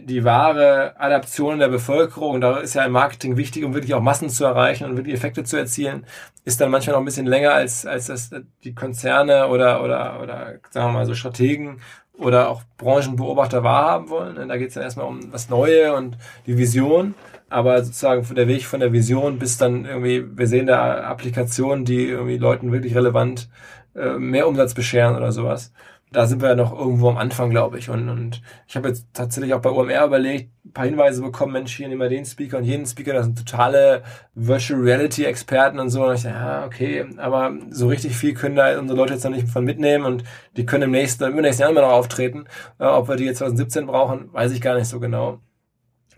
die 0.00 0.24
wahre 0.24 0.98
Adaption 0.98 1.60
der 1.60 1.68
Bevölkerung, 1.68 2.40
da 2.40 2.58
ist 2.58 2.74
ja 2.74 2.84
im 2.84 2.92
Marketing 2.92 3.36
wichtig, 3.36 3.64
um 3.64 3.72
wirklich 3.72 3.94
auch 3.94 4.00
Massen 4.00 4.28
zu 4.28 4.44
erreichen 4.44 4.84
und 4.84 4.96
wirklich 4.96 5.14
Effekte 5.14 5.44
zu 5.44 5.56
erzielen, 5.56 6.06
ist 6.44 6.60
dann 6.60 6.70
manchmal 6.70 6.94
noch 6.94 7.02
ein 7.02 7.04
bisschen 7.04 7.26
länger 7.26 7.52
als, 7.52 7.86
als 7.86 8.06
das 8.06 8.30
die 8.64 8.74
Konzerne 8.74 9.48
oder, 9.48 9.82
oder, 9.82 10.20
oder 10.20 10.54
sagen 10.70 10.88
wir 10.88 10.92
mal 10.92 11.06
so 11.06 11.14
Strategen 11.14 11.80
oder 12.18 12.48
auch 12.48 12.62
Branchenbeobachter 12.78 13.62
wahrhaben 13.62 14.08
wollen. 14.08 14.48
Da 14.48 14.56
geht 14.56 14.68
es 14.68 14.74
dann 14.74 14.82
erstmal 14.82 15.06
um 15.06 15.30
das 15.30 15.48
Neue 15.48 15.94
und 15.94 16.16
die 16.46 16.58
Vision. 16.58 17.14
Aber 17.48 17.82
sozusagen 17.84 18.34
der 18.34 18.48
Weg 18.48 18.64
von 18.64 18.80
der 18.80 18.92
Vision 18.92 19.38
bis 19.38 19.56
dann 19.56 19.84
irgendwie, 19.84 20.24
wir 20.36 20.46
sehen 20.48 20.66
da 20.66 21.02
Applikationen, 21.04 21.84
die 21.84 22.06
irgendwie 22.06 22.38
Leuten 22.38 22.72
wirklich 22.72 22.96
relevant 22.96 23.48
äh, 23.94 24.18
mehr 24.18 24.48
Umsatz 24.48 24.74
bescheren 24.74 25.14
oder 25.16 25.30
sowas 25.30 25.72
da 26.14 26.26
sind 26.26 26.40
wir 26.40 26.50
ja 26.50 26.54
noch 26.54 26.72
irgendwo 26.78 27.10
am 27.10 27.18
Anfang, 27.18 27.50
glaube 27.50 27.78
ich. 27.78 27.90
Und, 27.90 28.08
und 28.08 28.40
ich 28.68 28.76
habe 28.76 28.88
jetzt 28.88 29.08
tatsächlich 29.12 29.52
auch 29.52 29.60
bei 29.60 29.70
OMR 29.70 30.06
überlegt, 30.06 30.50
ein 30.64 30.72
paar 30.72 30.84
Hinweise 30.86 31.20
bekommen, 31.20 31.52
Mensch, 31.52 31.76
hier 31.76 31.88
nehmen 31.88 32.00
wir 32.00 32.08
den 32.08 32.24
Speaker 32.24 32.58
und 32.58 32.64
jeden 32.64 32.86
Speaker, 32.86 33.12
das 33.12 33.26
sind 33.26 33.38
totale 33.38 34.02
Virtual 34.34 34.80
Reality 34.80 35.24
Experten 35.24 35.80
und 35.80 35.90
so. 35.90 36.06
Und 36.06 36.14
ich 36.14 36.22
dachte, 36.22 36.36
ja, 36.36 36.64
okay, 36.66 37.04
aber 37.16 37.52
so 37.70 37.88
richtig 37.88 38.16
viel 38.16 38.32
können 38.34 38.54
da 38.54 38.78
unsere 38.78 38.96
Leute 38.96 39.14
jetzt 39.14 39.24
noch 39.24 39.32
nicht 39.32 39.48
von 39.48 39.64
mitnehmen 39.64 40.04
und 40.04 40.22
die 40.56 40.64
können 40.64 40.84
im 40.84 40.92
nächsten, 40.92 41.24
im 41.24 41.36
nächsten 41.36 41.62
Jahr 41.62 41.70
immer 41.70 41.82
noch 41.82 41.92
auftreten. 41.92 42.44
Äh, 42.78 42.84
ob 42.84 43.08
wir 43.08 43.16
die 43.16 43.24
jetzt 43.24 43.38
2017 43.38 43.86
brauchen, 43.86 44.32
weiß 44.32 44.52
ich 44.52 44.60
gar 44.60 44.76
nicht 44.76 44.88
so 44.88 45.00
genau. 45.00 45.40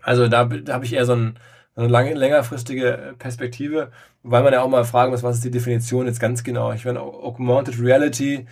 Also 0.03 0.27
da, 0.27 0.45
da 0.45 0.73
habe 0.73 0.85
ich 0.85 0.93
eher 0.93 1.05
so 1.05 1.13
ein, 1.13 1.39
eine 1.75 1.87
lange, 1.87 2.13
längerfristige 2.13 3.15
Perspektive, 3.19 3.91
weil 4.23 4.43
man 4.43 4.51
ja 4.51 4.61
auch 4.61 4.69
mal 4.69 4.83
fragen 4.83 5.11
muss, 5.11 5.23
was 5.23 5.35
ist 5.35 5.43
die 5.43 5.51
Definition 5.51 6.07
jetzt 6.07 6.19
ganz 6.19 6.43
genau? 6.43 6.71
Ich 6.73 6.85
meine, 6.85 7.01
Augmented 7.01 7.79
Reality 7.79 8.47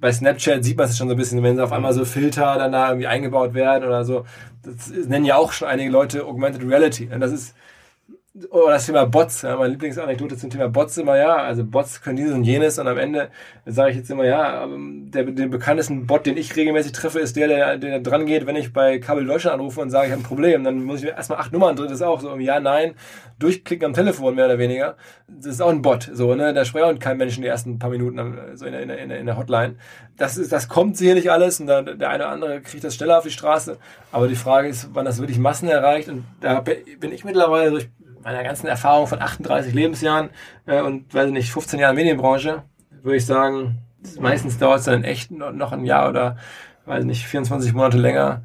bei 0.00 0.12
Snapchat 0.12 0.64
sieht 0.64 0.76
man 0.76 0.88
es 0.88 0.96
schon 0.96 1.08
so 1.08 1.14
ein 1.14 1.18
bisschen, 1.18 1.42
wenn 1.42 1.58
auf 1.60 1.72
einmal 1.72 1.92
so 1.92 2.04
Filter 2.04 2.56
dann 2.56 2.72
da 2.72 2.88
irgendwie 2.88 3.06
eingebaut 3.06 3.54
werden 3.54 3.84
oder 3.84 4.04
so. 4.04 4.24
Das 4.62 4.88
nennen 4.88 5.24
ja 5.24 5.36
auch 5.36 5.52
schon 5.52 5.68
einige 5.68 5.90
Leute 5.90 6.24
Augmented 6.24 6.62
Reality. 6.62 7.08
Und 7.12 7.20
das 7.20 7.32
ist 7.32 7.54
oder 8.50 8.72
das 8.72 8.86
Thema 8.86 9.06
Bots, 9.06 9.42
ja, 9.42 9.56
meine 9.56 9.70
Lieblingsanekdote 9.70 10.36
zum 10.36 10.50
Thema 10.50 10.68
Bots 10.68 10.98
immer, 10.98 11.16
ja, 11.16 11.36
also 11.36 11.64
Bots 11.64 12.02
können 12.02 12.16
dieses 12.16 12.34
und 12.34 12.44
jenes 12.44 12.78
und 12.78 12.86
am 12.86 12.98
Ende 12.98 13.30
sage 13.64 13.92
ich 13.92 13.96
jetzt 13.96 14.10
immer, 14.10 14.24
ja, 14.24 14.64
ähm, 14.64 15.10
der, 15.10 15.24
der 15.24 15.46
bekanntesten 15.46 16.06
Bot, 16.06 16.26
den 16.26 16.36
ich 16.36 16.54
regelmäßig 16.54 16.92
treffe, 16.92 17.18
ist 17.18 17.36
der, 17.36 17.48
der, 17.48 17.78
der 17.78 18.00
dran 18.00 18.26
geht, 18.26 18.46
wenn 18.46 18.56
ich 18.56 18.72
bei 18.72 18.98
Kabel 18.98 19.24
Deutschland 19.24 19.54
anrufe 19.54 19.80
und 19.80 19.90
sage, 19.90 20.06
ich 20.06 20.12
habe 20.12 20.22
ein 20.22 20.26
Problem, 20.26 20.64
dann 20.64 20.84
muss 20.84 21.02
ich 21.02 21.08
erstmal 21.08 21.38
acht 21.38 21.52
Nummern 21.52 21.76
drin, 21.76 21.86
das 21.86 21.96
ist 21.96 22.02
auch 22.02 22.20
so, 22.20 22.36
ja, 22.36 22.60
nein, 22.60 22.94
durchklicken 23.38 23.86
am 23.86 23.94
Telefon 23.94 24.34
mehr 24.34 24.46
oder 24.46 24.58
weniger, 24.58 24.96
das 25.28 25.54
ist 25.54 25.62
auch 25.62 25.70
ein 25.70 25.82
Bot, 25.82 26.10
so, 26.12 26.34
ne, 26.34 26.52
da 26.52 26.64
spricht 26.64 26.84
auch 26.84 26.98
kein 26.98 27.16
Mensch 27.16 27.36
in 27.36 27.42
die 27.42 27.48
ersten 27.48 27.78
paar 27.78 27.90
Minuten 27.90 28.20
so 28.54 28.66
in 28.66 28.72
der, 28.72 28.82
in 28.82 29.08
der, 29.08 29.18
in 29.18 29.26
der 29.26 29.36
Hotline. 29.38 29.76
Das 30.18 30.38
ist, 30.38 30.50
das 30.50 30.68
kommt 30.68 30.96
sicherlich 30.96 31.30
alles 31.30 31.60
und 31.60 31.66
dann 31.66 31.98
der 31.98 32.08
eine 32.08 32.24
oder 32.24 32.32
andere 32.32 32.60
kriegt 32.62 32.84
das 32.84 32.94
schneller 32.94 33.18
auf 33.18 33.24
die 33.24 33.30
Straße, 33.30 33.78
aber 34.12 34.28
die 34.28 34.34
Frage 34.34 34.68
ist, 34.68 34.90
wann 34.92 35.04
das 35.04 35.18
wirklich 35.18 35.38
Massen 35.38 35.68
erreicht 35.68 36.08
und 36.08 36.24
da 36.40 36.60
bin 36.60 37.12
ich 37.12 37.24
mittlerweile 37.24 37.70
durch 37.70 37.88
meiner 38.26 38.42
ganzen 38.42 38.66
Erfahrung 38.66 39.06
von 39.06 39.22
38 39.22 39.72
Lebensjahren 39.72 40.30
äh, 40.66 40.80
und 40.80 41.14
weiß 41.14 41.30
nicht 41.30 41.52
15 41.52 41.78
Jahren 41.78 41.94
Medienbranche 41.94 42.64
würde 43.06 43.16
ich 43.18 43.26
sagen, 43.26 43.78
meistens 44.18 44.58
dauert 44.58 44.80
es 44.80 44.86
dann 44.86 45.04
echt 45.04 45.30
noch 45.30 45.72
ein 45.72 45.84
Jahr 45.84 46.08
oder 46.10 46.36
weiß 46.86 47.04
nicht, 47.04 47.24
24 47.24 47.72
Monate 47.72 47.98
länger, 47.98 48.42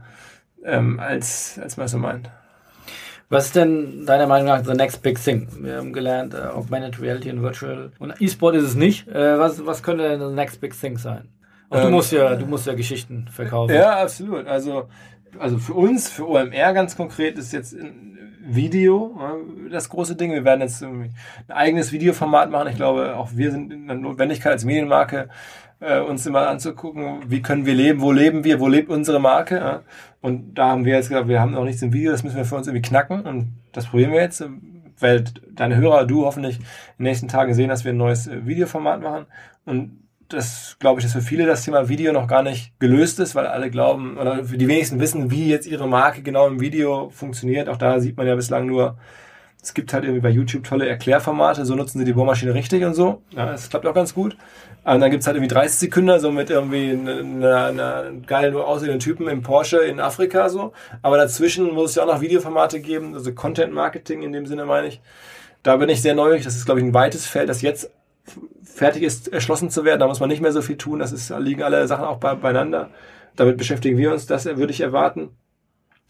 ähm, 0.63 0.99
als, 0.99 1.59
als 1.61 1.77
man 1.77 1.87
es 1.87 1.91
so 1.91 1.97
meint. 1.97 2.29
Was 3.29 3.47
ist 3.47 3.55
denn 3.55 4.05
deiner 4.05 4.27
Meinung 4.27 4.47
nach 4.49 4.63
the 4.63 4.73
next 4.73 5.01
big 5.01 5.23
thing? 5.23 5.47
Wir 5.61 5.77
haben 5.77 5.93
gelernt, 5.93 6.33
uh, 6.33 6.57
Augmented 6.57 7.01
Reality 7.01 7.31
und 7.31 7.41
Virtual. 7.41 7.91
Und 7.97 8.21
E-Sport 8.21 8.55
ist 8.55 8.65
es 8.65 8.75
nicht. 8.75 9.07
Uh, 9.07 9.39
was, 9.39 9.65
was 9.65 9.81
könnte 9.81 10.07
denn 10.07 10.19
the 10.19 10.35
next 10.35 10.61
big 10.61 10.79
thing 10.79 10.97
sein? 10.97 11.29
Auch 11.69 11.77
ähm, 11.77 11.83
du 11.85 11.89
musst 11.91 12.11
ja, 12.11 12.35
du 12.35 12.45
musst 12.45 12.67
ja 12.67 12.73
Geschichten 12.73 13.27
verkaufen. 13.31 13.73
Ja, 13.73 14.01
absolut. 14.01 14.45
Also, 14.45 14.89
also 15.39 15.57
für 15.57 15.73
uns, 15.73 16.09
für 16.09 16.27
OMR 16.27 16.73
ganz 16.73 16.95
konkret, 16.95 17.37
ist 17.37 17.53
jetzt 17.53 17.75
Video 18.43 19.19
das 19.71 19.89
große 19.89 20.15
Ding. 20.15 20.31
Wir 20.31 20.43
werden 20.43 20.61
jetzt 20.61 20.83
ein 20.83 21.13
eigenes 21.47 21.91
Videoformat 21.91 22.49
machen. 22.49 22.69
Ich 22.69 22.75
glaube, 22.75 23.15
auch 23.15 23.29
wir 23.35 23.51
sind 23.51 23.71
in 23.71 23.87
der 23.87 23.95
Notwendigkeit 23.97 24.51
als 24.51 24.65
Medienmarke 24.65 25.29
äh, 25.79 25.99
uns 25.99 26.25
immer 26.25 26.47
anzugucken, 26.47 27.23
wie 27.27 27.41
können 27.41 27.65
wir 27.65 27.73
leben, 27.73 28.01
wo 28.01 28.11
leben 28.11 28.43
wir, 28.43 28.59
wo 28.59 28.67
lebt 28.67 28.89
unsere 28.89 29.19
Marke. 29.19 29.81
Und 30.21 30.53
da 30.55 30.69
haben 30.69 30.85
wir 30.85 30.95
jetzt 30.95 31.09
gesagt, 31.09 31.27
wir 31.27 31.41
haben 31.41 31.53
noch 31.53 31.65
nichts 31.65 31.81
im 31.81 31.93
Video, 31.93 32.11
das 32.11 32.23
müssen 32.23 32.37
wir 32.37 32.45
für 32.45 32.55
uns 32.55 32.67
irgendwie 32.67 32.87
knacken 32.87 33.21
und 33.21 33.53
das 33.71 33.87
probieren 33.87 34.11
wir 34.11 34.21
jetzt, 34.21 34.43
weil 34.99 35.23
deine 35.51 35.77
Hörer, 35.77 36.05
du 36.05 36.25
hoffentlich 36.25 36.57
in 36.59 36.63
den 36.99 37.03
nächsten 37.05 37.27
Tagen 37.27 37.55
sehen, 37.55 37.69
dass 37.69 37.83
wir 37.83 37.93
ein 37.93 37.97
neues 37.97 38.27
äh, 38.27 38.45
Videoformat 38.45 39.01
machen 39.01 39.25
und 39.65 40.00
das 40.33 40.77
glaube 40.79 40.99
ich, 40.99 41.05
dass 41.05 41.13
für 41.13 41.21
viele 41.21 41.45
das 41.45 41.63
Thema 41.63 41.89
Video 41.89 42.13
noch 42.13 42.27
gar 42.27 42.43
nicht 42.43 42.77
gelöst 42.79 43.19
ist, 43.19 43.35
weil 43.35 43.47
alle 43.47 43.69
glauben 43.69 44.17
oder 44.17 44.41
die 44.43 44.67
wenigsten 44.67 44.99
wissen, 44.99 45.31
wie 45.31 45.49
jetzt 45.49 45.67
ihre 45.67 45.87
Marke 45.87 46.21
genau 46.21 46.47
im 46.47 46.59
Video 46.59 47.09
funktioniert. 47.09 47.69
Auch 47.69 47.77
da 47.77 47.99
sieht 47.99 48.17
man 48.17 48.27
ja 48.27 48.35
bislang 48.35 48.65
nur 48.65 48.97
es 49.63 49.75
gibt 49.75 49.93
halt 49.93 50.03
irgendwie 50.03 50.21
bei 50.21 50.29
YouTube 50.29 50.63
tolle 50.63 50.87
Erklärformate, 50.89 51.65
so 51.65 51.75
nutzen 51.75 51.99
sie 51.99 52.05
die 52.05 52.13
Bohrmaschine 52.13 52.53
richtig 52.53 52.83
und 52.83 52.95
so. 52.95 53.21
Ja, 53.31 53.45
das 53.45 53.69
klappt 53.69 53.85
auch 53.85 53.93
ganz 53.93 54.15
gut. 54.15 54.35
Und 54.83 54.99
dann 54.99 55.11
gibt's 55.11 55.27
halt 55.27 55.37
irgendwie 55.37 55.53
30 55.53 55.77
Sekunden, 55.77 56.19
so 56.19 56.31
mit 56.31 56.49
irgendwie 56.49 56.89
einer, 56.89 57.65
einer 57.65 58.05
geilen 58.25 58.55
aussehenden 58.55 58.99
Typen 58.99 59.27
im 59.27 59.43
Porsche 59.43 59.77
in 59.77 59.99
Afrika 59.99 60.49
so. 60.49 60.73
Aber 61.03 61.17
dazwischen 61.17 61.71
muss 61.75 61.91
es 61.91 61.95
ja 61.97 62.03
auch 62.03 62.07
noch 62.07 62.21
Videoformate 62.21 62.79
geben, 62.79 63.13
also 63.13 63.31
Content 63.33 63.71
Marketing 63.71 64.23
in 64.23 64.33
dem 64.33 64.47
Sinne 64.47 64.65
meine 64.65 64.87
ich. 64.87 64.99
Da 65.61 65.77
bin 65.77 65.89
ich 65.89 66.01
sehr 66.01 66.15
neugierig. 66.15 66.43
Das 66.43 66.55
ist, 66.55 66.65
glaube 66.65 66.79
ich, 66.79 66.85
ein 66.87 66.95
weites 66.95 67.27
Feld, 67.27 67.47
das 67.47 67.61
jetzt 67.61 67.91
fertig 68.63 69.03
ist, 69.03 69.27
erschlossen 69.27 69.69
zu 69.69 69.83
werden. 69.85 69.99
Da 69.99 70.07
muss 70.07 70.19
man 70.19 70.29
nicht 70.29 70.41
mehr 70.41 70.51
so 70.51 70.61
viel 70.61 70.77
tun. 70.77 70.99
Das 70.99 71.11
ist, 71.11 71.29
da 71.31 71.37
liegen 71.37 71.63
alle 71.63 71.87
Sachen 71.87 72.05
auch 72.05 72.17
beieinander. 72.17 72.89
Damit 73.35 73.57
beschäftigen 73.57 73.97
wir 73.97 74.11
uns. 74.11 74.25
Das 74.25 74.45
würde 74.45 74.71
ich 74.71 74.81
erwarten. 74.81 75.29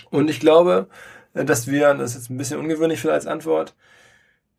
Und 0.10 0.30
ich 0.30 0.40
glaube, 0.40 0.88
äh, 1.34 1.46
dass 1.46 1.68
wir, 1.68 1.94
das 1.94 2.12
ist 2.12 2.18
jetzt 2.18 2.30
ein 2.30 2.38
bisschen 2.38 2.60
ungewöhnlich 2.60 3.00
vielleicht 3.00 3.16
als 3.16 3.28
Antwort, 3.28 3.76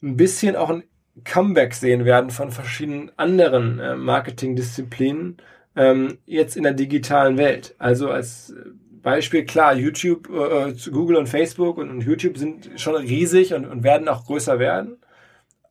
ein 0.02 0.16
bisschen 0.16 0.56
auch 0.56 0.70
ein 0.70 0.84
Comeback 1.24 1.74
sehen 1.74 2.04
werden 2.04 2.30
von 2.30 2.50
verschiedenen 2.50 3.12
anderen 3.16 3.78
äh, 3.78 3.96
Marketingdisziplinen 3.96 5.36
ähm, 5.76 6.18
jetzt 6.26 6.56
in 6.56 6.62
der 6.62 6.72
digitalen 6.72 7.36
Welt. 7.36 7.74
Also 7.78 8.10
als 8.10 8.54
Beispiel, 9.02 9.44
klar, 9.44 9.74
YouTube, 9.74 10.28
äh, 10.30 10.72
Google 10.90 11.16
und 11.16 11.28
Facebook 11.28 11.78
und, 11.78 11.90
und 11.90 12.02
YouTube 12.02 12.38
sind 12.38 12.70
schon 12.76 12.94
riesig 12.94 13.52
und, 13.54 13.66
und 13.66 13.82
werden 13.82 14.08
auch 14.08 14.24
größer 14.24 14.58
werden. 14.58 14.98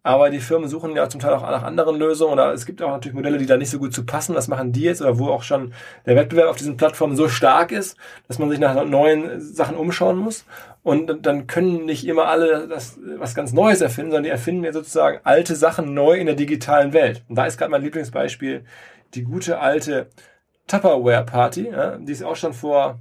Aber 0.03 0.31
die 0.31 0.39
Firmen 0.39 0.67
suchen 0.67 0.95
ja 0.95 1.07
zum 1.09 1.21
Teil 1.21 1.33
auch 1.33 1.43
nach 1.43 1.61
anderen 1.61 1.95
Lösungen 1.95 2.33
oder 2.33 2.53
es 2.53 2.65
gibt 2.65 2.81
auch 2.81 2.89
natürlich 2.89 3.13
Modelle, 3.13 3.37
die 3.37 3.45
da 3.45 3.57
nicht 3.57 3.69
so 3.69 3.77
gut 3.77 3.93
zu 3.93 4.03
passen. 4.03 4.33
Was 4.33 4.47
machen 4.47 4.71
die 4.71 4.81
jetzt 4.81 5.01
oder 5.01 5.19
wo 5.19 5.27
auch 5.27 5.43
schon 5.43 5.73
der 6.07 6.15
Wettbewerb 6.15 6.49
auf 6.49 6.55
diesen 6.55 6.75
Plattformen 6.75 7.15
so 7.15 7.29
stark 7.29 7.71
ist, 7.71 7.97
dass 8.27 8.39
man 8.39 8.49
sich 8.49 8.57
nach 8.57 8.83
neuen 8.83 9.39
Sachen 9.39 9.77
umschauen 9.77 10.17
muss. 10.17 10.45
Und 10.81 11.27
dann 11.27 11.45
können 11.45 11.85
nicht 11.85 12.07
immer 12.07 12.25
alle 12.25 12.67
das, 12.67 12.97
was 13.17 13.35
ganz 13.35 13.53
Neues 13.53 13.81
erfinden, 13.81 14.09
sondern 14.09 14.23
die 14.23 14.31
erfinden 14.31 14.63
ja 14.63 14.73
sozusagen 14.73 15.19
alte 15.23 15.55
Sachen 15.55 15.93
neu 15.93 16.13
in 16.13 16.25
der 16.25 16.35
digitalen 16.35 16.93
Welt. 16.93 17.23
Und 17.29 17.35
da 17.35 17.45
ist 17.45 17.59
gerade 17.59 17.69
mein 17.69 17.83
Lieblingsbeispiel 17.83 18.65
die 19.13 19.23
gute 19.23 19.59
alte 19.59 20.07
Tupperware-Party, 20.65 21.71
die 21.99 22.11
es 22.11 22.23
auch 22.23 22.35
schon 22.35 22.53
vor, 22.53 22.97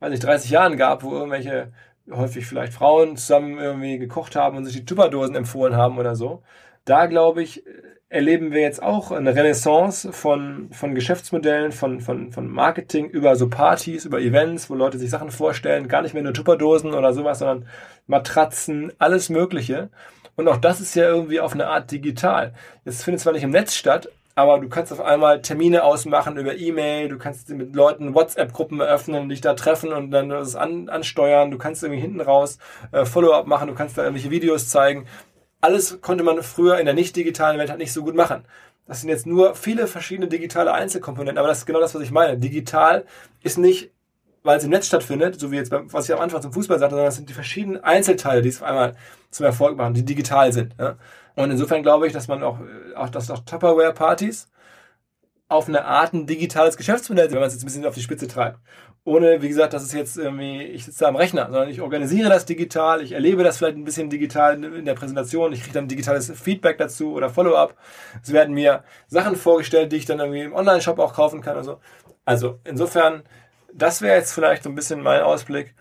weiß 0.00 0.10
nicht, 0.10 0.24
30 0.24 0.50
Jahren 0.50 0.76
gab, 0.76 1.02
wo 1.02 1.12
irgendwelche 1.12 1.72
häufig 2.10 2.46
vielleicht 2.46 2.72
Frauen 2.72 3.16
zusammen 3.16 3.58
irgendwie 3.58 3.98
gekocht 3.98 4.36
haben 4.36 4.56
und 4.56 4.64
sich 4.64 4.76
die 4.76 4.84
Tupperdosen 4.84 5.36
empfohlen 5.36 5.76
haben 5.76 5.98
oder 5.98 6.16
so. 6.16 6.42
Da 6.84 7.06
glaube 7.06 7.42
ich, 7.42 7.64
erleben 8.08 8.52
wir 8.52 8.60
jetzt 8.60 8.82
auch 8.82 9.10
eine 9.10 9.34
Renaissance 9.34 10.12
von, 10.12 10.68
von 10.70 10.94
Geschäftsmodellen, 10.94 11.72
von, 11.72 12.00
von, 12.00 12.30
von 12.30 12.48
Marketing 12.48 13.08
über 13.08 13.34
so 13.34 13.48
Partys, 13.48 14.04
über 14.04 14.20
Events, 14.20 14.70
wo 14.70 14.74
Leute 14.74 14.98
sich 14.98 15.10
Sachen 15.10 15.30
vorstellen, 15.30 15.88
gar 15.88 16.02
nicht 16.02 16.14
mehr 16.14 16.22
nur 16.22 16.32
Tupperdosen 16.32 16.94
oder 16.94 17.12
sowas, 17.12 17.40
sondern 17.40 17.66
Matratzen, 18.06 18.92
alles 18.98 19.28
Mögliche. 19.28 19.90
Und 20.36 20.48
auch 20.48 20.58
das 20.58 20.80
ist 20.80 20.94
ja 20.94 21.08
irgendwie 21.08 21.40
auf 21.40 21.54
eine 21.54 21.66
Art 21.66 21.90
digital. 21.90 22.54
Das 22.84 23.02
findet 23.02 23.22
zwar 23.22 23.32
nicht 23.32 23.42
im 23.42 23.50
Netz 23.50 23.74
statt, 23.74 24.08
aber 24.36 24.60
du 24.60 24.68
kannst 24.68 24.92
auf 24.92 25.00
einmal 25.00 25.40
Termine 25.40 25.82
ausmachen 25.82 26.36
über 26.36 26.54
E-Mail, 26.54 27.08
du 27.08 27.16
kannst 27.16 27.48
mit 27.48 27.74
Leuten 27.74 28.14
WhatsApp-Gruppen 28.14 28.80
eröffnen, 28.80 29.30
dich 29.30 29.40
da 29.40 29.54
treffen 29.54 29.92
und 29.92 30.10
dann 30.10 30.28
das 30.28 30.54
an, 30.54 30.90
ansteuern, 30.90 31.50
du 31.50 31.56
kannst 31.56 31.82
irgendwie 31.82 32.02
hinten 32.02 32.20
raus 32.20 32.58
äh, 32.92 33.06
Follow-up 33.06 33.46
machen, 33.46 33.66
du 33.68 33.74
kannst 33.74 33.96
da 33.96 34.02
irgendwelche 34.02 34.30
Videos 34.30 34.68
zeigen. 34.68 35.06
Alles 35.62 36.02
konnte 36.02 36.22
man 36.22 36.42
früher 36.42 36.78
in 36.78 36.84
der 36.84 36.94
nicht 36.94 37.16
digitalen 37.16 37.58
Welt 37.58 37.70
halt 37.70 37.78
nicht 37.78 37.94
so 37.94 38.04
gut 38.04 38.14
machen. 38.14 38.44
Das 38.86 39.00
sind 39.00 39.08
jetzt 39.08 39.26
nur 39.26 39.54
viele 39.54 39.86
verschiedene 39.86 40.28
digitale 40.28 40.72
Einzelkomponenten, 40.72 41.38
aber 41.38 41.48
das 41.48 41.60
ist 41.60 41.66
genau 41.66 41.80
das, 41.80 41.94
was 41.94 42.02
ich 42.02 42.10
meine. 42.10 42.36
Digital 42.36 43.06
ist 43.42 43.56
nicht, 43.56 43.90
weil 44.46 44.58
es 44.58 44.64
im 44.64 44.70
Netz 44.70 44.86
stattfindet, 44.86 45.38
so 45.38 45.50
wie 45.50 45.56
jetzt, 45.56 45.72
was 45.72 46.08
ich 46.08 46.14
am 46.14 46.20
Anfang 46.20 46.40
zum 46.40 46.52
Fußball 46.52 46.78
sagte, 46.78 46.94
sondern 46.94 47.08
es 47.08 47.16
sind 47.16 47.28
die 47.28 47.34
verschiedenen 47.34 47.82
Einzelteile, 47.82 48.42
die 48.42 48.48
es 48.48 48.62
auf 48.62 48.68
einmal 48.68 48.94
zum 49.30 49.44
Erfolg 49.44 49.76
machen, 49.76 49.94
die 49.94 50.04
digital 50.04 50.52
sind. 50.52 50.74
Ja? 50.78 50.96
Und 51.34 51.50
insofern 51.50 51.82
glaube 51.82 52.06
ich, 52.06 52.12
dass 52.12 52.28
man 52.28 52.42
auch, 52.42 52.58
äh, 52.60 52.94
auch, 52.94 53.10
dass 53.10 53.30
auch 53.30 53.40
Tupperware-Partys 53.40 54.48
auf 55.48 55.68
eine 55.68 55.84
Art 55.84 56.12
ein 56.12 56.26
digitales 56.26 56.76
Geschäftsmodell 56.76 57.26
sind, 57.26 57.34
wenn 57.34 57.40
man 57.40 57.48
es 57.48 57.54
jetzt 57.54 57.62
ein 57.62 57.66
bisschen 57.66 57.86
auf 57.86 57.94
die 57.94 58.02
Spitze 58.02 58.26
treibt. 58.26 58.58
Ohne, 59.04 59.40
wie 59.40 59.48
gesagt, 59.48 59.72
dass 59.72 59.84
es 59.84 59.92
jetzt 59.92 60.18
irgendwie, 60.18 60.62
ich 60.62 60.84
sitze 60.84 61.04
da 61.04 61.08
am 61.08 61.14
Rechner, 61.14 61.44
sondern 61.44 61.68
ich 61.68 61.80
organisiere 61.80 62.28
das 62.28 62.44
digital, 62.44 63.00
ich 63.02 63.12
erlebe 63.12 63.44
das 63.44 63.58
vielleicht 63.58 63.76
ein 63.76 63.84
bisschen 63.84 64.10
digital 64.10 64.64
in 64.64 64.84
der 64.84 64.94
Präsentation, 64.94 65.52
ich 65.52 65.60
kriege 65.60 65.74
dann 65.74 65.86
digitales 65.86 66.32
Feedback 66.32 66.78
dazu 66.78 67.12
oder 67.12 67.30
Follow-up. 67.30 67.76
Es 68.20 68.32
werden 68.32 68.54
mir 68.54 68.82
Sachen 69.06 69.36
vorgestellt, 69.36 69.92
die 69.92 69.96
ich 69.96 70.06
dann 70.06 70.18
irgendwie 70.18 70.40
im 70.40 70.54
Online-Shop 70.54 70.98
auch 70.98 71.14
kaufen 71.14 71.40
kann 71.40 71.56
und 71.56 71.64
so. 71.64 71.78
Also 72.24 72.58
insofern, 72.64 73.22
das 73.76 74.02
wäre 74.02 74.16
jetzt 74.16 74.32
vielleicht 74.32 74.62
so 74.62 74.70
ein 74.70 74.74
bisschen 74.74 75.02
mein 75.02 75.22
Ausblick 75.22 75.74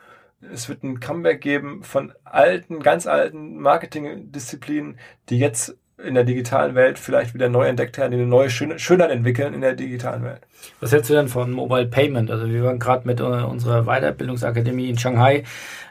es 0.53 0.69
wird 0.69 0.83
ein 0.83 0.99
Comeback 0.99 1.41
geben 1.41 1.83
von 1.83 2.13
alten, 2.23 2.79
ganz 2.81 3.07
alten 3.07 3.59
Marketingdisziplinen, 3.59 4.99
die 5.29 5.39
jetzt 5.39 5.77
in 6.03 6.13
der 6.13 6.25
digitalen 6.25 6.75
Welt 6.75 6.99
vielleicht 6.99 7.33
wieder 7.33 7.47
neu 7.47 7.67
entdeckt 7.67 7.97
werden, 7.97 8.11
die 8.11 8.17
eine 8.17 8.27
neue 8.27 8.49
Schönheit 8.49 9.11
entwickeln 9.11 9.53
in 9.53 9.61
der 9.61 9.75
digitalen 9.75 10.23
Welt. 10.23 10.41
Was 10.81 10.91
hältst 10.91 11.09
du 11.09 11.13
denn 11.13 11.29
von 11.29 11.51
Mobile 11.51 11.85
Payment? 11.85 12.29
Also 12.29 12.49
wir 12.49 12.63
waren 12.63 12.79
gerade 12.79 13.07
mit 13.07 13.21
äh, 13.21 13.23
unserer 13.23 13.83
Weiterbildungsakademie 13.83 14.89
in 14.89 14.97
Shanghai 14.97 15.43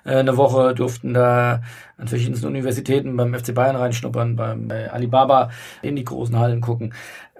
äh, 0.04 0.16
eine 0.16 0.36
Woche, 0.36 0.74
durften 0.74 1.14
da 1.14 1.62
an 1.96 2.08
verschiedensten 2.08 2.46
Universitäten 2.46 3.16
beim 3.16 3.32
FC 3.32 3.54
Bayern 3.54 3.76
reinschnuppern, 3.76 4.36
beim 4.36 4.68
bei 4.68 4.92
Alibaba 4.92 5.50
in 5.80 5.96
die 5.96 6.04
großen 6.04 6.38
Hallen 6.38 6.60
gucken. 6.60 6.92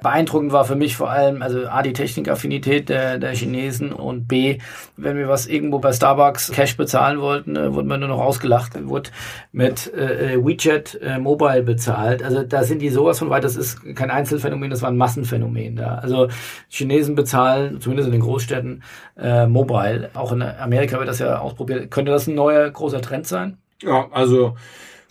Beeindruckend 0.02 0.52
war 0.52 0.64
für 0.64 0.74
mich 0.74 0.96
vor 0.96 1.10
allem, 1.10 1.40
also 1.40 1.66
A, 1.66 1.82
die 1.82 1.92
Technikaffinität 1.92 2.88
der, 2.88 3.18
der 3.18 3.32
Chinesen 3.32 3.92
und 3.92 4.26
B, 4.26 4.58
wenn 4.96 5.16
wir 5.16 5.28
was 5.28 5.46
irgendwo 5.46 5.78
bei 5.78 5.92
Starbucks 5.92 6.50
Cash 6.50 6.76
bezahlen 6.76 7.20
wollten, 7.20 7.54
äh, 7.56 7.72
wurden 7.72 7.88
wir 7.88 7.96
nur 7.96 8.08
noch 8.08 8.20
ausgelacht, 8.20 8.72
wurde 8.88 9.10
mit 9.52 9.92
äh, 9.94 10.34
äh, 10.34 10.44
WeChat 10.44 11.00
äh, 11.00 11.18
Mobile 11.18 11.62
bezahlt. 11.62 12.22
Also 12.22 12.42
da 12.42 12.64
sind 12.64 12.82
die 12.82 12.90
sowas 12.90 13.20
von 13.20 13.30
weit, 13.30 13.44
das 13.44 13.56
ist 13.56 13.94
kein 13.94 14.10
Einzelfenomen, 14.10 14.68
das 14.68 14.82
war 14.82 14.90
ein 14.90 14.96
Massenphänomen 14.96 15.76
da. 15.76 15.96
Also 15.96 16.28
Chinesen 16.68 17.14
bezahlen, 17.14 17.80
zumindest 17.80 18.08
in 18.08 18.12
den 18.12 18.22
Großstädten, 18.22 18.82
äh, 19.16 19.46
Mobile. 19.46 20.10
Auch 20.14 20.32
in 20.32 20.42
Amerika 20.42 20.98
wird 20.98 21.08
das 21.08 21.20
ja 21.20 21.38
ausprobiert. 21.38 21.90
Könnte 21.90 22.10
das 22.10 22.26
ein 22.26 22.34
neuer 22.34 22.68
großer 22.68 23.00
Trend 23.00 23.26
sein? 23.26 23.58
Ja, 23.80 24.08
also 24.10 24.56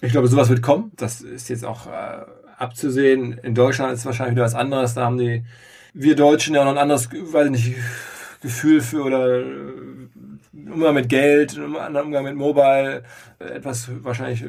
ich 0.01 0.11
glaube, 0.11 0.27
sowas 0.27 0.49
wird 0.49 0.61
kommen. 0.61 0.91
Das 0.97 1.21
ist 1.21 1.47
jetzt 1.49 1.65
auch 1.65 1.87
äh, 1.87 2.25
abzusehen. 2.63 3.37
In 3.43 3.53
Deutschland 3.55 3.93
ist 3.93 3.99
es 3.99 4.05
wahrscheinlich 4.05 4.35
wieder 4.35 4.45
was 4.45 4.55
anderes. 4.55 4.93
Da 4.93 5.05
haben 5.05 5.17
die 5.17 5.43
wir 5.93 6.15
Deutschen 6.15 6.55
ja 6.55 6.63
noch 6.63 6.71
ein 6.71 6.77
anderes, 6.77 7.09
weiß 7.11 7.49
nicht, 7.49 7.75
Gefühl 8.41 8.81
für 8.81 9.03
oder 9.03 9.39
äh, 9.39 9.43
Umgang 10.71 10.95
mit 10.95 11.09
Geld, 11.09 11.57
Umgang 11.57 12.23
mit 12.23 12.35
Mobile, 12.35 13.03
etwas 13.39 13.89
wahrscheinlich 14.03 14.43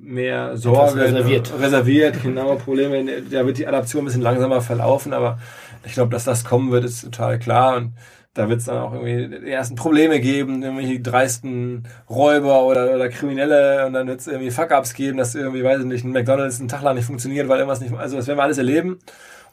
mehr 0.00 0.56
Sorge 0.56 1.00
reserviert. 1.00 1.52
reserviert, 1.58 2.22
genau, 2.22 2.56
Probleme. 2.56 3.22
Da 3.30 3.46
wird 3.46 3.58
die 3.58 3.66
Adaption 3.66 4.02
ein 4.02 4.06
bisschen 4.06 4.22
langsamer 4.22 4.60
verlaufen, 4.60 5.12
aber 5.12 5.38
ich 5.84 5.92
glaube, 5.92 6.10
dass 6.10 6.24
das 6.24 6.44
kommen 6.44 6.72
wird, 6.72 6.84
ist 6.84 7.02
total 7.02 7.38
klar. 7.38 7.76
Und 7.76 7.92
da 8.34 8.48
wird 8.48 8.60
es 8.60 8.66
dann 8.66 8.78
auch 8.78 8.92
irgendwie 8.92 9.40
die 9.40 9.50
ersten 9.50 9.74
Probleme 9.74 10.20
geben, 10.20 10.62
irgendwelche 10.62 11.00
dreisten 11.00 11.88
Räuber 12.08 12.64
oder, 12.64 12.94
oder 12.94 13.08
Kriminelle 13.08 13.86
und 13.86 13.92
dann 13.92 14.06
wird 14.06 14.20
es 14.20 14.28
irgendwie 14.28 14.50
Fuck-Ups 14.50 14.94
geben, 14.94 15.18
dass 15.18 15.34
irgendwie, 15.34 15.64
weiß 15.64 15.80
ich 15.80 15.86
nicht, 15.86 16.04
ein 16.04 16.12
McDonalds 16.12 16.60
einen 16.60 16.68
Tag 16.68 16.82
lang 16.82 16.94
nicht 16.94 17.06
funktioniert, 17.06 17.48
weil 17.48 17.58
irgendwas 17.58 17.80
nicht, 17.80 17.92
also 17.92 18.16
das 18.16 18.26
werden 18.28 18.38
wir 18.38 18.44
alles 18.44 18.58
erleben. 18.58 18.98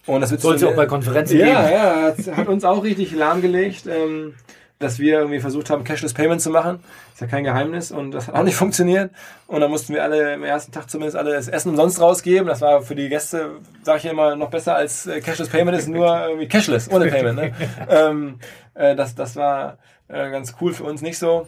Und 0.05 0.21
das 0.21 0.31
wird 0.31 0.41
Sollte 0.41 0.69
auch 0.69 0.75
bei 0.75 0.85
Konferenzen 0.85 1.37
ja, 1.37 1.45
geben. 1.45 1.57
Ja, 1.73 2.09
ja, 2.09 2.37
hat 2.37 2.47
uns 2.47 2.63
auch 2.63 2.83
richtig 2.83 3.13
lahmgelegt. 3.13 3.87
Ähm, 3.87 4.35
dass 4.79 4.99
wir 4.99 5.19
irgendwie 5.19 5.39
versucht 5.39 5.69
haben, 5.69 5.83
Cashless 5.83 6.13
Payment 6.13 6.41
zu 6.41 6.49
machen. 6.49 6.79
Ist 7.13 7.21
ja 7.21 7.27
kein 7.27 7.43
Geheimnis 7.43 7.91
und 7.91 8.11
das 8.11 8.27
hat 8.27 8.35
auch 8.35 8.43
nicht 8.43 8.55
funktioniert. 8.57 9.11
Und 9.47 9.61
dann 9.61 9.71
mussten 9.71 9.93
wir 9.93 10.03
alle 10.03 10.33
im 10.33 10.43
ersten 10.43 10.71
Tag 10.71 10.89
zumindest 10.89 11.17
alle 11.17 11.33
das 11.33 11.47
Essen 11.47 11.69
umsonst 11.69 11.99
rausgeben. 11.99 12.47
Das 12.47 12.61
war 12.61 12.81
für 12.81 12.95
die 12.95 13.09
Gäste, 13.09 13.51
sage 13.83 13.99
ich 13.99 14.05
immer, 14.05 14.35
noch 14.35 14.49
besser 14.49 14.75
als 14.75 15.07
äh, 15.07 15.19
Cashless 15.21 15.49
Payment 15.49 15.77
ist 15.77 15.87
nur 15.87 16.07
irgendwie 16.27 16.47
Cashless, 16.47 16.89
ohne 16.91 17.07
Payment. 17.07 17.35
Ne? 17.35 17.53
ähm, 17.89 18.39
äh, 18.75 18.95
das, 18.95 19.15
das 19.15 19.35
war 19.35 19.77
äh, 20.07 20.29
ganz 20.29 20.55
cool 20.61 20.73
für 20.73 20.83
uns 20.83 21.01
nicht 21.01 21.17
so. 21.17 21.47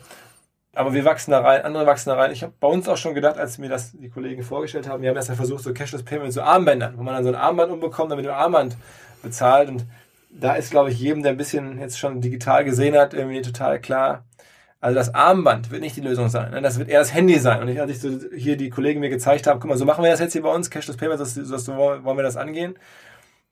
Aber 0.74 0.94
wir 0.94 1.04
wachsen 1.04 1.32
da 1.32 1.42
rein, 1.42 1.64
andere 1.64 1.86
wachsen 1.86 2.10
da 2.10 2.16
rein. 2.16 2.32
Ich 2.32 2.44
habe 2.44 2.54
bei 2.60 2.68
uns 2.68 2.88
auch 2.88 2.98
schon 2.98 3.16
gedacht, 3.16 3.38
als 3.38 3.58
mir 3.58 3.70
das 3.70 3.92
die 3.92 4.10
Kollegen 4.10 4.44
vorgestellt 4.44 4.88
haben, 4.88 5.02
wir 5.02 5.10
haben 5.10 5.18
erst 5.18 5.30
ja 5.30 5.36
versucht, 5.36 5.64
so 5.64 5.74
Cashless 5.74 6.04
Payment 6.04 6.32
so 6.32 6.42
Armbändern, 6.42 6.98
wo 6.98 7.04
man 7.04 7.16
dann 7.16 7.24
so 7.24 7.30
ein 7.30 7.36
Armband 7.36 7.72
umbekommt, 7.72 8.12
damit 8.12 8.26
du 8.26 8.30
ein 8.30 8.40
Armband 8.40 8.78
bezahlt. 9.22 9.70
Und 9.70 9.86
da 10.30 10.54
ist, 10.56 10.72
glaube 10.72 10.92
ich, 10.92 11.00
jedem, 11.00 11.24
der 11.24 11.32
ein 11.32 11.38
bisschen 11.38 11.80
jetzt 11.80 12.00
schon 12.00 12.22
digital 12.22 12.64
gesehen 12.64 12.96
hat, 12.96 13.14
irgendwie 13.14 13.42
total 13.42 13.80
klar. 13.82 14.26
Also 14.82 14.96
das 14.96 15.14
Armband 15.14 15.72
wird 15.72 15.82
nicht 15.82 15.98
die 15.98 16.02
Lösung 16.02 16.30
sein. 16.30 16.52
Ne? 16.52 16.62
Das 16.62 16.80
wird 16.80 16.90
eher 16.90 17.00
das 17.00 17.14
Handy 17.14 17.38
sein. 17.40 17.62
Und 17.62 17.68
ich, 17.68 17.82
als 17.82 17.92
ich 17.92 18.00
so 18.00 18.10
hier 18.36 18.56
die 18.56 18.70
Kollegen 18.70 19.02
mir 19.02 19.10
gezeigt 19.10 19.46
haben, 19.48 19.60
guck 19.60 19.70
mal, 19.70 19.78
so 19.78 19.86
machen 19.86 20.04
wir 20.04 20.12
das 20.12 20.22
jetzt 20.22 20.34
hier 20.34 20.44
bei 20.44 20.54
uns, 20.54 20.70
Cashless 20.70 20.96
Payment, 20.96 21.20
so, 21.20 21.58
so 21.58 21.76
wollen 21.76 22.18
wir 22.18 22.24
das 22.24 22.38
angehen. 22.38 22.78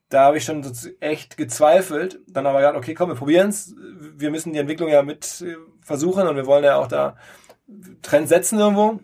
Da 0.08 0.24
habe 0.24 0.38
ich 0.38 0.44
schon 0.44 0.62
so 0.62 0.88
echt 1.00 1.36
gezweifelt. 1.36 2.20
Dann 2.26 2.46
aber 2.46 2.60
gesagt, 2.60 2.78
okay, 2.78 2.94
komm, 2.94 3.10
wir 3.10 3.16
probieren 3.16 3.50
es. 3.50 3.74
Wir 4.16 4.30
müssen 4.30 4.54
die 4.54 4.58
Entwicklung 4.58 4.88
ja 4.88 5.02
mit 5.02 5.42
äh, 5.42 5.56
versuchen 5.82 6.26
und 6.26 6.36
wir 6.36 6.46
wollen 6.46 6.64
ja 6.64 6.76
auch 6.76 6.88
da 6.88 7.16
Trends 8.00 8.30
setzen 8.30 8.58
irgendwo. 8.58 9.00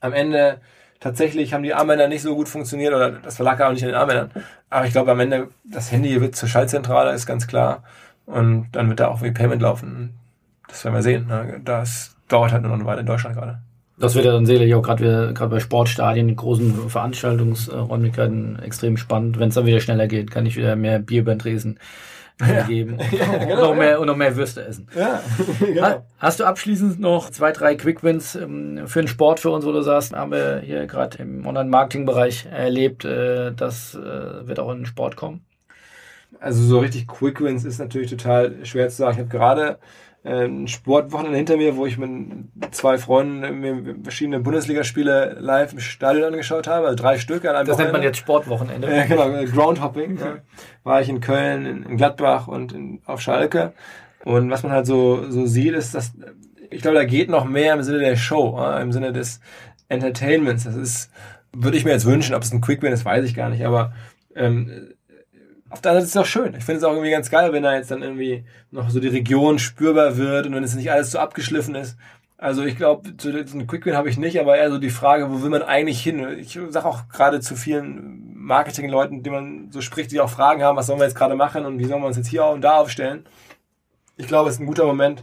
Am 0.00 0.12
Ende 0.12 0.60
tatsächlich 1.00 1.52
haben 1.52 1.62
die 1.62 1.74
Armbänder 1.74 2.08
nicht 2.08 2.22
so 2.22 2.36
gut 2.36 2.48
funktioniert 2.48 2.94
oder 2.94 3.10
das 3.10 3.36
verlag 3.36 3.60
auch 3.60 3.72
nicht 3.72 3.82
in 3.82 3.88
den 3.88 3.96
Armbändern. 3.96 4.30
Aber 4.68 4.86
ich 4.86 4.92
glaube, 4.92 5.10
am 5.10 5.20
Ende 5.20 5.48
das 5.64 5.90
Handy 5.90 6.20
wird 6.20 6.36
zur 6.36 6.48
Schaltzentrale, 6.48 7.12
ist 7.12 7.26
ganz 7.26 7.46
klar. 7.46 7.82
Und 8.26 8.68
dann 8.72 8.88
wird 8.88 9.00
da 9.00 9.08
auch 9.08 9.22
wie 9.22 9.32
Payment 9.32 9.62
laufen. 9.62 10.14
Das 10.68 10.84
werden 10.84 10.94
wir 10.94 11.02
sehen. 11.02 11.26
Ne? 11.26 11.60
Das 11.64 12.14
dauert 12.28 12.52
halt 12.52 12.62
nur 12.62 12.70
noch 12.70 12.78
eine 12.78 12.86
Weile 12.86 13.00
in 13.00 13.06
Deutschland 13.06 13.34
gerade. 13.34 13.60
Das 14.00 14.14
wird 14.14 14.24
ja 14.24 14.32
dann 14.32 14.46
sicherlich 14.46 14.74
auch 14.74 14.82
gerade 14.82 15.32
gerade 15.34 15.50
bei 15.50 15.60
Sportstadien, 15.60 16.34
großen 16.34 16.88
Veranstaltungsräumlichkeiten 16.88 18.58
extrem 18.60 18.96
spannend. 18.96 19.38
Wenn 19.38 19.50
es 19.50 19.54
dann 19.54 19.66
wieder 19.66 19.80
schneller 19.80 20.08
geht, 20.08 20.30
kann 20.30 20.46
ich 20.46 20.56
wieder 20.56 20.74
mehr 20.74 20.98
Bier 20.98 21.24
beim 21.24 21.38
Tresen 21.38 21.78
ja. 22.40 22.62
geben 22.62 22.98
ja, 23.12 23.38
genau, 23.38 23.52
und, 23.52 23.60
noch 23.60 23.74
mehr, 23.74 23.90
ja. 23.90 23.98
und 23.98 24.06
noch 24.06 24.16
mehr 24.16 24.34
Würste 24.36 24.64
essen. 24.64 24.88
Ja, 24.96 25.22
genau. 25.60 26.06
Hast 26.18 26.40
du 26.40 26.44
abschließend 26.44 27.00
noch 27.00 27.30
zwei, 27.30 27.52
drei 27.52 27.74
Quickwins 27.74 28.34
ähm, 28.34 28.86
für 28.86 29.02
den 29.02 29.08
Sport 29.08 29.40
für 29.40 29.50
uns, 29.50 29.64
wo 29.64 29.72
du 29.72 29.82
sagst, 29.82 30.14
haben 30.14 30.32
wir 30.32 30.60
hier 30.64 30.86
gerade 30.86 31.18
im 31.18 31.46
Online-Marketing-Bereich 31.46 32.46
erlebt, 32.50 33.04
äh, 33.04 33.52
das 33.52 33.94
äh, 33.94 34.46
wird 34.46 34.58
auch 34.60 34.70
in 34.72 34.78
den 34.78 34.86
Sport 34.86 35.16
kommen? 35.16 35.44
Also 36.38 36.62
so 36.62 36.78
richtig 36.78 37.06
Quickwins 37.08 37.64
ist 37.64 37.78
natürlich 37.78 38.10
total 38.10 38.64
schwer 38.64 38.88
zu 38.88 38.96
sagen. 38.96 39.12
Ich 39.12 39.18
habe 39.18 39.28
gerade 39.28 39.78
ein 40.22 40.68
Sportwochenende 40.68 41.38
hinter 41.38 41.56
mir, 41.56 41.76
wo 41.76 41.86
ich 41.86 41.96
mit 41.96 42.10
zwei 42.72 42.98
Freunden 42.98 43.60
mir 43.60 43.96
verschiedene 44.02 44.40
Bundesligaspiele 44.40 45.38
live 45.40 45.72
im 45.72 45.80
Stadion 45.80 46.24
angeschaut 46.24 46.66
habe, 46.66 46.86
also 46.88 47.02
drei 47.02 47.18
Stück 47.18 47.44
an 47.46 47.56
einem 47.56 47.66
Das 47.66 47.74
Wochenende. 47.74 47.84
nennt 47.84 47.92
man 47.92 48.02
jetzt 48.02 48.18
Sportwochenende. 48.18 48.94
Ja, 48.94 49.04
genau, 49.06 49.30
Groundhopping. 49.50 50.18
ja. 50.18 50.38
War 50.84 51.00
ich 51.00 51.08
in 51.08 51.20
Köln, 51.20 51.84
in 51.84 51.96
Gladbach 51.96 52.48
und 52.48 52.72
in, 52.72 53.00
auf 53.06 53.20
Schalke. 53.22 53.72
Und 54.24 54.50
was 54.50 54.62
man 54.62 54.72
halt 54.72 54.84
so, 54.86 55.30
so 55.30 55.46
sieht, 55.46 55.72
ist, 55.74 55.94
dass 55.94 56.12
ich 56.70 56.82
glaube, 56.82 56.98
da 56.98 57.04
geht 57.04 57.30
noch 57.30 57.46
mehr 57.46 57.72
im 57.74 57.82
Sinne 57.82 57.98
der 58.00 58.16
Show, 58.16 58.60
im 58.80 58.92
Sinne 58.92 59.12
des 59.12 59.40
Entertainments. 59.88 60.64
Das 60.64 60.76
ist, 60.76 61.10
würde 61.52 61.76
ich 61.78 61.84
mir 61.84 61.92
jetzt 61.92 62.04
wünschen, 62.06 62.34
ob 62.34 62.42
es 62.42 62.52
ein 62.52 62.60
Quick 62.60 62.82
Win 62.82 62.92
ist, 62.92 63.04
weiß 63.04 63.24
ich 63.24 63.34
gar 63.34 63.48
nicht, 63.48 63.64
aber 63.64 63.92
ähm, 64.36 64.92
auf 65.70 65.80
der 65.80 65.92
anderen 65.92 66.06
Seite 66.06 66.20
ist 66.20 66.26
es 66.26 66.28
auch 66.28 66.30
schön. 66.30 66.54
Ich 66.54 66.64
finde 66.64 66.78
es 66.78 66.84
auch 66.84 66.92
irgendwie 66.92 67.10
ganz 67.10 67.30
geil, 67.30 67.52
wenn 67.52 67.62
da 67.62 67.74
jetzt 67.74 67.90
dann 67.90 68.02
irgendwie 68.02 68.44
noch 68.70 68.90
so 68.90 69.00
die 69.00 69.08
Region 69.08 69.58
spürbar 69.58 70.16
wird 70.16 70.46
und 70.46 70.54
wenn 70.54 70.64
es 70.64 70.74
nicht 70.74 70.90
alles 70.90 71.12
so 71.12 71.18
abgeschliffen 71.18 71.76
ist. 71.76 71.96
Also 72.36 72.64
ich 72.64 72.76
glaube, 72.76 73.16
zu 73.16 73.32
diesem 73.32 73.66
Quick 73.66 73.86
Win 73.86 73.96
habe 73.96 74.08
ich 74.08 74.18
nicht, 74.18 74.40
aber 74.40 74.56
eher 74.56 74.70
so 74.70 74.78
die 74.78 74.90
Frage, 74.90 75.30
wo 75.30 75.42
will 75.42 75.50
man 75.50 75.62
eigentlich 75.62 76.02
hin? 76.02 76.38
Ich 76.38 76.58
sage 76.70 76.86
auch 76.86 77.08
gerade 77.08 77.40
zu 77.40 77.54
vielen 77.54 78.34
Marketingleuten, 78.34 79.22
die 79.22 79.30
man 79.30 79.70
so 79.70 79.80
spricht, 79.80 80.10
die 80.10 80.20
auch 80.20 80.30
Fragen 80.30 80.62
haben, 80.62 80.76
was 80.76 80.86
sollen 80.86 80.98
wir 80.98 81.04
jetzt 81.04 81.16
gerade 81.16 81.34
machen 81.36 81.66
und 81.66 81.78
wie 81.78 81.84
sollen 81.84 82.00
wir 82.00 82.06
uns 82.06 82.16
jetzt 82.16 82.28
hier 82.28 82.46
und 82.46 82.62
da 82.62 82.78
aufstellen. 82.78 83.26
Ich 84.16 84.26
glaube, 84.26 84.48
es 84.48 84.56
ist 84.56 84.60
ein 84.60 84.66
guter 84.66 84.86
Moment, 84.86 85.22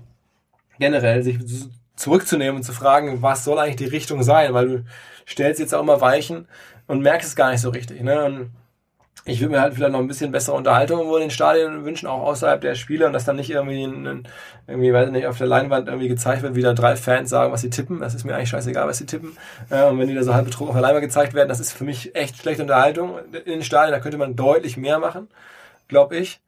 generell 0.79 1.23
sich 1.23 1.39
zurückzunehmen 1.95 2.57
und 2.57 2.63
zu 2.63 2.71
fragen, 2.71 3.21
was 3.21 3.43
soll 3.43 3.59
eigentlich 3.59 3.77
die 3.77 3.85
Richtung 3.85 4.23
sein, 4.23 4.53
weil 4.53 4.67
du 4.67 4.85
stellst 5.27 5.59
jetzt 5.59 5.73
auch 5.73 5.83
mal 5.83 5.99
Weichen 5.99 6.47
und 6.85 7.01
merkst 7.01 7.27
es 7.27 7.35
gar 7.35 7.51
nicht 7.51 7.61
so 7.61 7.71
richtig. 7.71 8.01
Ne? 8.01 8.23
Und 8.23 8.51
ich 9.27 9.41
würde 9.41 9.51
mir 9.51 9.61
halt 9.61 9.73
vielleicht 9.73 9.91
noch 9.91 9.99
ein 9.99 10.07
bisschen 10.07 10.31
bessere 10.31 10.55
Unterhaltung 10.55 11.13
in 11.13 11.19
den 11.19 11.29
Stadien 11.29 11.83
wünschen, 11.83 12.07
auch 12.07 12.23
außerhalb 12.23 12.61
der 12.61 12.75
Spiele 12.75 13.05
und 13.05 13.13
dass 13.13 13.25
dann 13.25 13.35
nicht 13.35 13.49
irgendwie, 13.49 13.83
in, 13.83 14.23
irgendwie, 14.67 14.93
weiß 14.93 15.11
nicht, 15.11 15.27
auf 15.27 15.37
der 15.37 15.47
Leinwand 15.47 15.89
irgendwie 15.89 16.07
gezeigt 16.07 16.43
wird, 16.43 16.55
wie 16.55 16.61
da 16.61 16.73
drei 16.73 16.95
Fans 16.95 17.29
sagen, 17.29 17.51
was 17.51 17.59
sie 17.61 17.69
tippen. 17.69 17.99
Das 17.99 18.15
ist 18.15 18.23
mir 18.23 18.35
eigentlich 18.35 18.49
scheißegal, 18.49 18.87
was 18.87 18.99
sie 18.99 19.05
tippen. 19.05 19.37
Äh, 19.69 19.83
und 19.83 19.99
wenn 19.99 20.07
die 20.07 20.15
da 20.15 20.23
so 20.23 20.33
halb 20.33 20.45
betrunken 20.45 20.69
auf 20.69 20.75
der 20.75 20.81
Leinwand 20.81 21.03
gezeigt 21.03 21.33
werden, 21.33 21.49
das 21.49 21.59
ist 21.59 21.73
für 21.73 21.83
mich 21.83 22.15
echt 22.15 22.37
schlechte 22.37 22.61
Unterhaltung 22.61 23.19
in 23.33 23.51
den 23.51 23.63
Stadien. 23.63 23.91
Da 23.91 23.99
könnte 23.99 24.17
man 24.17 24.37
deutlich 24.37 24.77
mehr 24.77 24.97
machen, 24.97 25.27
glaube 25.89 26.15
ich. 26.15 26.39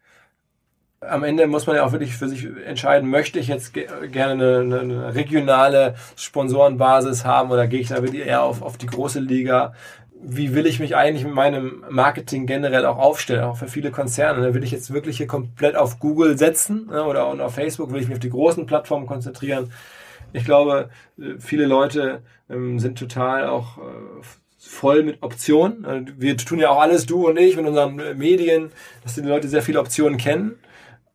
Am 1.01 1.23
Ende 1.23 1.47
muss 1.47 1.67
man 1.67 1.77
ja 1.77 1.86
auch 1.86 1.91
wirklich 1.91 2.15
für 2.15 2.27
sich 2.27 2.47
entscheiden, 2.65 3.09
möchte 3.09 3.39
ich 3.39 3.47
jetzt 3.47 3.73
gerne 3.73 4.59
eine, 4.59 4.80
eine 4.80 5.15
regionale 5.15 5.95
Sponsorenbasis 6.17 7.23
haben 7.23 7.51
oder 7.51 7.67
gehe 7.67 7.80
ich 7.80 7.88
da 7.88 8.03
wirklich 8.03 8.25
eher 8.25 8.43
auf, 8.43 8.61
auf 8.61 8.77
die 8.77 8.86
große 8.86 9.19
Liga? 9.19 9.73
Wie 10.22 10.53
will 10.53 10.65
ich 10.65 10.80
mich 10.80 10.95
eigentlich 10.95 11.24
mit 11.24 11.34
meinem 11.34 11.84
Marketing 11.89 12.45
generell 12.45 12.86
auch 12.86 12.97
aufstellen, 12.97 13.43
auch 13.43 13.57
für 13.57 13.67
viele 13.67 13.91
Konzerne. 13.91 14.41
Ne? 14.41 14.53
Will 14.53 14.63
ich 14.63 14.72
jetzt 14.72 14.91
wirklich 14.93 15.17
hier 15.17 15.28
komplett 15.28 15.76
auf 15.76 15.99
Google 15.99 16.38
setzen 16.38 16.88
ne? 16.88 17.03
oder 17.03 17.26
auf 17.26 17.55
Facebook? 17.55 17.91
Will 17.91 18.01
ich 18.01 18.07
mich 18.07 18.15
auf 18.15 18.22
die 18.22 18.30
großen 18.30 18.65
Plattformen 18.65 19.07
konzentrieren? 19.07 19.72
Ich 20.34 20.43
glaube, 20.45 20.89
äh, 21.17 21.39
viele 21.39 21.65
Leute 21.65 22.22
ähm, 22.49 22.80
sind 22.80 22.99
total 22.99 23.47
auch 23.47 23.78
äh, 23.78 23.82
voll 24.57 25.03
mit 25.03 25.24
Optionen. 25.24 25.86
Äh, 25.86 26.05
wir 26.17 26.38
tun 26.38 26.59
ja 26.59 26.70
auch 26.70 26.82
alles, 26.82 27.05
du 27.05 27.28
und 27.28 27.38
ich, 27.38 27.55
mit 27.55 27.65
unseren 27.65 27.95
Medien, 28.17 28.72
dass 29.03 29.15
die 29.15 29.22
Leute 29.22 29.47
sehr 29.47 29.61
viele 29.61 29.80
Optionen 29.80 30.17
kennen. 30.17 30.59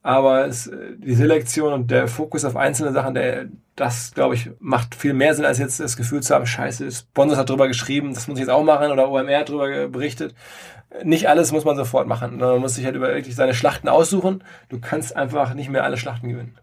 Aber 0.04 0.46
es, 0.46 0.70
die 0.98 1.14
Selektion 1.14 1.72
und 1.72 1.90
der 1.90 2.08
Fokus 2.08 2.44
auf 2.44 2.56
einzelne 2.56 2.92
Sachen, 2.92 3.14
der, 3.14 3.46
das, 3.74 4.12
glaube 4.12 4.34
ich, 4.34 4.50
macht 4.60 4.94
viel 4.94 5.14
mehr 5.14 5.34
Sinn, 5.34 5.46
als 5.46 5.58
jetzt 5.58 5.80
das 5.80 5.96
Gefühl 5.96 6.22
zu 6.22 6.34
haben, 6.34 6.46
scheiße, 6.46 6.92
Sponsors 6.92 7.38
hat 7.38 7.48
drüber 7.48 7.68
geschrieben, 7.68 8.12
das 8.12 8.28
muss 8.28 8.36
ich 8.36 8.42
jetzt 8.42 8.50
auch 8.50 8.64
machen 8.64 8.92
oder 8.92 9.08
OMR 9.08 9.38
hat 9.38 9.48
drüber 9.48 9.88
berichtet. 9.88 10.34
Nicht 11.02 11.30
alles 11.30 11.52
muss 11.52 11.64
man 11.64 11.76
sofort 11.76 12.06
machen. 12.06 12.36
Man 12.36 12.60
muss 12.60 12.74
sich 12.74 12.84
halt 12.84 12.96
über 12.96 13.08
wirklich 13.08 13.34
seine 13.34 13.54
Schlachten 13.54 13.88
aussuchen. 13.88 14.44
Du 14.68 14.78
kannst 14.78 15.16
einfach 15.16 15.54
nicht 15.54 15.70
mehr 15.70 15.84
alle 15.84 15.96
Schlachten 15.96 16.28
gewinnen. 16.28 16.58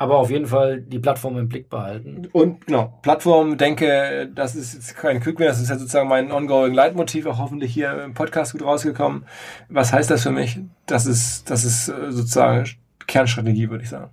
Aber 0.00 0.16
auf 0.16 0.30
jeden 0.30 0.46
Fall 0.46 0.80
die 0.80 0.98
Plattform 0.98 1.36
im 1.36 1.50
Blick 1.50 1.68
behalten. 1.68 2.26
Und 2.32 2.66
genau, 2.66 2.98
Plattform, 3.02 3.58
denke, 3.58 4.30
das 4.34 4.56
ist 4.56 4.72
jetzt 4.72 4.96
kein 4.96 5.20
Quick 5.20 5.36
das 5.36 5.60
ist 5.60 5.68
ja 5.68 5.76
sozusagen 5.76 6.08
mein 6.08 6.32
ongoing 6.32 6.72
Leitmotiv, 6.72 7.26
auch 7.26 7.36
hoffentlich 7.36 7.74
hier 7.74 8.04
im 8.04 8.14
Podcast 8.14 8.52
gut 8.52 8.64
rausgekommen. 8.64 9.26
Was 9.68 9.92
heißt 9.92 10.10
das 10.10 10.22
für 10.22 10.30
mich? 10.30 10.58
Das 10.86 11.04
ist, 11.04 11.50
das 11.50 11.64
ist 11.64 11.90
äh, 11.90 12.12
sozusagen 12.12 12.64
Kernstrategie, 13.06 13.68
würde 13.68 13.84
ich 13.84 13.90
sagen. 13.90 14.10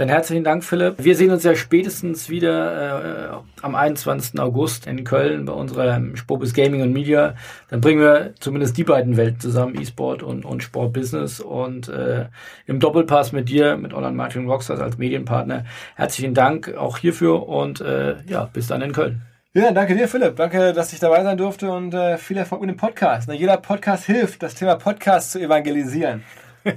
Dann 0.00 0.08
herzlichen 0.08 0.44
Dank, 0.44 0.64
Philipp. 0.64 0.94
Wir 1.04 1.14
sehen 1.14 1.30
uns 1.30 1.44
ja 1.44 1.54
spätestens 1.54 2.30
wieder 2.30 3.34
äh, 3.34 3.60
am 3.60 3.74
21. 3.74 4.40
August 4.40 4.86
in 4.86 5.04
Köln 5.04 5.44
bei 5.44 5.52
unserer 5.52 6.00
Spobis 6.14 6.54
Gaming 6.54 6.80
und 6.80 6.94
Media. 6.94 7.34
Dann 7.68 7.82
bringen 7.82 8.00
wir 8.00 8.32
zumindest 8.40 8.78
die 8.78 8.84
beiden 8.84 9.18
Welten 9.18 9.40
zusammen, 9.40 9.78
E-Sport 9.78 10.22
und, 10.22 10.46
und 10.46 10.62
Sport-Business. 10.62 11.40
Und 11.40 11.90
äh, 11.90 12.28
im 12.64 12.80
Doppelpass 12.80 13.32
mit 13.32 13.50
dir, 13.50 13.76
mit 13.76 13.92
Online 13.92 14.16
Marketing 14.16 14.48
Rockstars 14.48 14.80
als 14.80 14.96
Medienpartner. 14.96 15.66
Herzlichen 15.96 16.32
Dank 16.32 16.74
auch 16.78 16.96
hierfür 16.96 17.46
und 17.46 17.82
äh, 17.82 18.16
ja, 18.26 18.48
bis 18.50 18.68
dann 18.68 18.80
in 18.80 18.92
Köln. 18.92 19.20
Ja, 19.52 19.70
danke 19.70 19.94
dir, 19.94 20.08
Philipp. 20.08 20.36
Danke, 20.36 20.72
dass 20.72 20.94
ich 20.94 21.00
dabei 21.00 21.22
sein 21.24 21.36
durfte 21.36 21.70
und 21.70 21.92
äh, 21.92 22.16
viel 22.16 22.38
Erfolg 22.38 22.62
mit 22.62 22.70
dem 22.70 22.78
Podcast. 22.78 23.28
Na, 23.28 23.34
jeder 23.34 23.58
Podcast 23.58 24.06
hilft, 24.06 24.42
das 24.42 24.54
Thema 24.54 24.76
Podcast 24.76 25.32
zu 25.32 25.40
evangelisieren. 25.40 26.24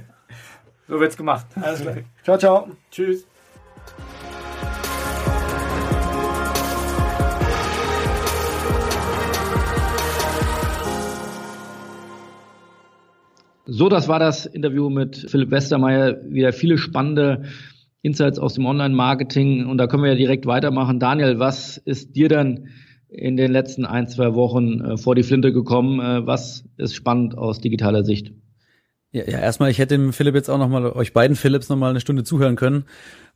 So 0.86 1.00
wird's 1.00 1.16
gemacht. 1.16 1.46
Alles 1.62 1.80
klar. 1.80 1.96
Ciao, 2.24 2.38
ciao. 2.38 2.68
Tschüss. 2.90 3.26
So, 13.66 13.90
das 13.90 14.08
war 14.08 14.18
das 14.18 14.46
Interview 14.46 14.88
mit 14.88 15.16
Philipp 15.16 15.50
Westermeier. 15.50 16.16
Wieder 16.24 16.54
viele 16.54 16.78
spannende 16.78 17.44
Insights 18.00 18.38
aus 18.38 18.54
dem 18.54 18.64
Online-Marketing. 18.64 19.66
Und 19.66 19.76
da 19.76 19.86
können 19.86 20.02
wir 20.02 20.10
ja 20.10 20.16
direkt 20.16 20.46
weitermachen. 20.46 20.98
Daniel, 20.98 21.38
was 21.38 21.76
ist 21.76 22.16
dir 22.16 22.30
dann 22.30 22.68
in 23.08 23.36
den 23.36 23.52
letzten 23.52 23.84
ein, 23.84 24.08
zwei 24.08 24.34
Wochen 24.34 24.80
äh, 24.80 24.96
vor 24.96 25.14
die 25.14 25.22
Flinte 25.22 25.52
gekommen? 25.52 26.00
Äh, 26.00 26.26
was 26.26 26.64
ist 26.78 26.94
spannend 26.94 27.36
aus 27.36 27.60
digitaler 27.60 28.02
Sicht? 28.02 28.32
Ja, 29.14 29.22
ja, 29.28 29.38
erstmal, 29.38 29.70
ich 29.70 29.78
hätte 29.78 29.94
dem 29.94 30.12
Philipp 30.12 30.34
jetzt 30.34 30.50
auch 30.50 30.58
nochmal, 30.58 30.86
euch 30.86 31.12
beiden 31.12 31.36
Philips 31.36 31.68
nochmal 31.68 31.90
eine 31.90 32.00
Stunde 32.00 32.24
zuhören 32.24 32.56
können, 32.56 32.84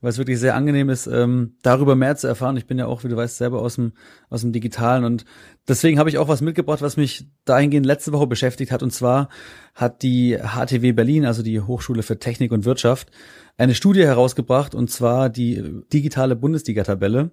weil 0.01 0.11
es 0.11 0.19
wirklich 0.19 0.41
sehr 0.41 0.57
angenehm 0.57 0.91
ist, 0.91 1.07
ähm, 1.07 1.55
darüber 1.63 1.95
mehr 1.95 2.17
zu 2.17 2.27
erfahren. 2.27 2.57
Ich 2.57 2.67
bin 2.67 2.81
ja 2.81 2.87
auch, 2.87 3.05
wie 3.05 3.09
du 3.09 3.15
weißt, 3.15 3.37
selber 3.37 3.63
aus 3.63 3.77
dem, 3.77 3.93
aus 4.29 4.41
dem 4.41 4.51
Digitalen 4.51 5.05
und 5.05 5.25
deswegen 5.69 6.01
habe 6.01 6.11
ich 6.11 6.19
auch 6.19 6.27
was 6.27 6.41
mitgebracht, 6.41 6.83
was 6.83 6.97
mich 6.97 7.29
dahingehend 7.45 7.87
letzte 7.87 8.13
Woche 8.13 8.27
beschäftigt 8.27 8.73
hat. 8.73 8.83
Und 8.83 8.93
zwar 8.93 9.29
hat 9.77 10.03
die 10.03 10.37
HTW 10.37 10.91
Berlin, 10.91 11.25
also 11.25 11.45
die 11.45 11.61
Hochschule 11.61 12.03
für 12.03 12.19
Technik 12.19 12.51
und 12.51 12.65
Wirtschaft, 12.65 13.13
eine 13.57 13.77
Studie 13.77 14.03
herausgebracht, 14.03 14.75
und 14.75 14.91
zwar 14.91 15.31
die 15.31 15.63
digitale 15.93 16.35
Bundesliga-Tabelle. 16.35 17.31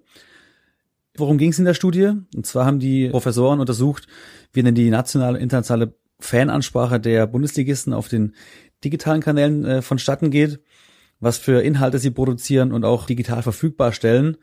Worum 1.16 1.38
ging 1.38 1.50
es 1.50 1.58
in 1.58 1.64
der 1.64 1.74
Studie? 1.74 2.12
Und 2.36 2.46
zwar 2.46 2.64
haben 2.64 2.78
die 2.78 3.08
Professoren 3.08 3.58
untersucht, 3.58 4.06
wie 4.52 4.62
denn 4.62 4.76
die 4.76 4.90
nationale, 4.90 5.40
internationale 5.40 5.94
Fanansprache 6.18 7.00
der 7.00 7.26
Bundesligisten 7.26 7.92
auf 7.92 8.08
den 8.08 8.34
digitalen 8.84 9.20
Kanälen 9.20 9.64
äh, 9.64 9.82
vonstatten 9.82 10.30
geht, 10.30 10.60
was 11.20 11.38
für 11.38 11.62
Inhalte 11.62 11.98
sie 11.98 12.10
produzieren 12.10 12.72
und 12.72 12.84
auch 12.84 13.06
digital 13.06 13.42
verfügbar 13.42 13.92
stellen 13.92 14.36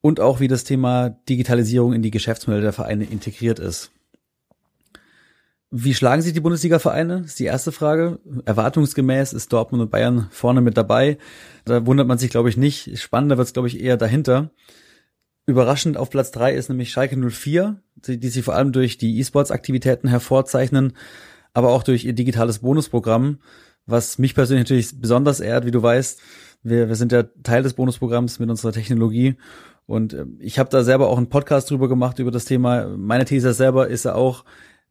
und 0.00 0.20
auch 0.20 0.40
wie 0.40 0.48
das 0.48 0.64
Thema 0.64 1.10
Digitalisierung 1.28 1.92
in 1.92 2.02
die 2.02 2.10
Geschäftsmodelle 2.10 2.62
der 2.62 2.72
Vereine 2.72 3.04
integriert 3.04 3.58
ist. 3.58 3.90
Wie 5.70 5.94
schlagen 5.94 6.22
sich 6.22 6.32
die 6.32 6.40
Bundesliga-Vereine? 6.40 7.24
Ist 7.26 7.38
die 7.38 7.44
erste 7.44 7.72
Frage. 7.72 8.20
Erwartungsgemäß 8.46 9.34
ist 9.34 9.52
Dortmund 9.52 9.82
und 9.82 9.90
Bayern 9.90 10.28
vorne 10.30 10.62
mit 10.62 10.78
dabei. 10.78 11.18
Da 11.66 11.84
wundert 11.84 12.06
man 12.06 12.16
sich, 12.16 12.30
glaube 12.30 12.48
ich, 12.48 12.56
nicht. 12.56 12.98
Spannender 12.98 13.36
wird 13.36 13.48
es, 13.48 13.52
glaube 13.52 13.68
ich, 13.68 13.78
eher 13.78 13.98
dahinter. 13.98 14.50
Überraschend 15.48 15.96
auf 15.96 16.10
Platz 16.10 16.30
drei 16.30 16.52
ist 16.52 16.68
nämlich 16.68 16.90
Schalke 16.90 17.16
04, 17.16 17.80
die, 17.94 18.20
die 18.20 18.28
sich 18.28 18.44
vor 18.44 18.54
allem 18.54 18.70
durch 18.70 18.98
die 18.98 19.18
E-Sports-Aktivitäten 19.18 20.06
hervorzeichnen, 20.06 20.92
aber 21.54 21.70
auch 21.70 21.82
durch 21.82 22.04
ihr 22.04 22.12
digitales 22.12 22.58
Bonusprogramm, 22.58 23.38
was 23.86 24.18
mich 24.18 24.34
persönlich 24.34 24.66
natürlich 24.66 25.00
besonders 25.00 25.40
ehrt, 25.40 25.64
wie 25.64 25.70
du 25.70 25.82
weißt. 25.82 26.20
Wir, 26.64 26.88
wir 26.88 26.96
sind 26.96 27.12
ja 27.12 27.22
Teil 27.44 27.62
des 27.62 27.72
Bonusprogramms 27.72 28.38
mit 28.40 28.50
unserer 28.50 28.72
Technologie 28.72 29.36
und 29.86 30.12
äh, 30.12 30.26
ich 30.38 30.58
habe 30.58 30.68
da 30.68 30.82
selber 30.82 31.08
auch 31.08 31.16
einen 31.16 31.30
Podcast 31.30 31.70
drüber 31.70 31.88
gemacht 31.88 32.18
über 32.18 32.30
das 32.30 32.44
Thema. 32.44 32.94
Meine 32.98 33.24
These 33.24 33.54
selber 33.54 33.88
ist 33.88 34.04
ja 34.04 34.14
auch, 34.14 34.44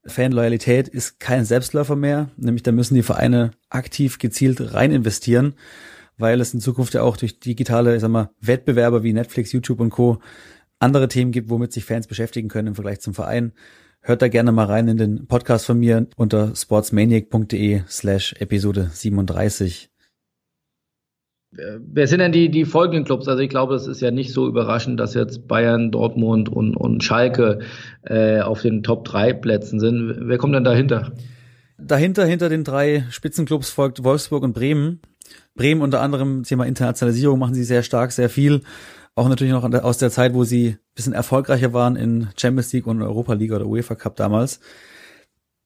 Fanloyalität 0.08 0.88
ist 0.88 1.20
kein 1.20 1.46
Selbstläufer 1.46 1.96
mehr, 1.96 2.32
nämlich 2.36 2.64
da 2.64 2.72
müssen 2.72 2.96
die 2.96 3.04
Vereine 3.04 3.52
aktiv 3.70 4.18
gezielt 4.18 4.74
rein 4.74 4.92
investieren, 4.92 5.54
weil 6.18 6.42
es 6.42 6.54
in 6.54 6.60
Zukunft 6.60 6.94
ja 6.94 7.02
auch 7.02 7.18
durch 7.18 7.40
digitale, 7.40 7.96
ich 7.96 8.02
sag 8.02 8.10
mal, 8.10 8.32
Wettbewerber 8.42 9.04
wie 9.04 9.14
Netflix, 9.14 9.52
YouTube 9.52 9.80
und 9.80 9.90
Co. 9.90 10.20
andere 10.80 11.08
Themen 11.08 11.32
gibt, 11.32 11.50
womit 11.50 11.74
sich 11.74 11.86
Fans 11.86 12.08
beschäftigen 12.08 12.50
können 12.50 12.70
im 12.70 12.76
Vergleich 12.76 13.00
zum 13.00 13.14
Verein. 13.14 13.54
Hört 14.02 14.22
da 14.22 14.28
gerne 14.28 14.52
mal 14.52 14.66
rein 14.66 14.88
in 14.88 14.98
den 14.98 15.28
Podcast 15.28 15.66
von 15.66 15.80
mir 15.80 16.08
unter 16.16 16.56
sportsmaniac.de 16.56 17.82
slash 17.88 18.34
Episode 18.40 18.90
37. 18.94 19.90
Wer 21.52 22.08
sind 22.08 22.20
denn 22.20 22.32
die, 22.32 22.50
die 22.50 22.66
folgenden 22.66 23.06
Clubs? 23.06 23.28
Also 23.28 23.42
ich 23.42 23.50
glaube, 23.50 23.76
es 23.76 23.88
ist 23.88 24.02
ja 24.02 24.12
nicht 24.12 24.32
so 24.34 24.48
überraschend, 24.48 25.00
dass 25.00 25.14
jetzt 25.14 25.48
Bayern, 25.48 25.92
Dortmund 25.92 26.50
und, 26.50 26.76
und 26.76 27.04
Schalke 27.04 27.60
äh, 28.04 28.42
auf 28.42 28.62
den 28.62 28.84
Top 28.84 29.06
3 29.06 29.34
Plätzen 29.34 29.80
sind. 29.80 30.16
Wer 30.20 30.38
kommt 30.38 30.56
denn 30.56 30.64
dahinter? 30.64 31.14
Dahinter, 31.80 32.26
hinter 32.26 32.50
den 32.50 32.64
drei 32.64 33.06
Spitzenclubs 33.10 33.70
folgt 33.70 34.04
Wolfsburg 34.04 34.44
und 34.44 34.54
Bremen. 34.54 35.00
Bremen 35.56 35.82
unter 35.82 36.02
anderem 36.02 36.44
Thema 36.44 36.66
Internationalisierung 36.66 37.40
machen 37.40 37.56
sie 37.56 37.64
sehr 37.64 37.84
stark, 37.84 38.12
sehr 38.12 38.30
viel. 38.30 38.62
Auch 39.16 39.30
natürlich 39.30 39.54
noch 39.54 39.64
aus 39.64 39.98
der 39.98 40.12
Zeit, 40.12 40.34
wo 40.34 40.44
sie 40.44 40.70
ein 40.70 40.80
bisschen 40.94 41.14
erfolgreicher 41.14 41.74
waren 41.74 41.96
in 41.96 42.30
Champions 42.38 42.72
League 42.74 42.86
und 42.86 43.02
Europa 43.02 43.34
League 43.34 43.52
oder 43.52 43.66
UEFA 43.66 43.96
Cup 43.96 44.16
damals. 44.16 44.60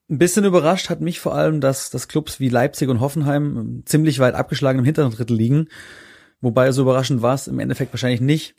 Ein 0.10 0.18
bisschen 0.18 0.46
überrascht 0.46 0.90
hat 0.90 1.02
mich 1.02 1.20
vor 1.20 1.36
allem, 1.36 1.62
dass, 1.62 1.90
dass 1.90 2.08
Clubs 2.08 2.40
wie 2.40 2.50
Leipzig 2.50 2.90
und 2.90 3.00
Hoffenheim 3.00 3.84
ziemlich 3.86 4.20
weit 4.20 4.36
abgeschlagen 4.36 4.80
im 4.80 4.86
hinteren 4.86 5.12
Drittel 5.12 5.36
liegen. 5.36 5.68
Wobei 6.42 6.72
so 6.72 6.82
überraschend 6.82 7.22
war 7.22 7.36
es 7.36 7.48
im 7.48 7.60
Endeffekt 7.60 7.94
wahrscheinlich 7.94 8.22
nicht. 8.22 8.56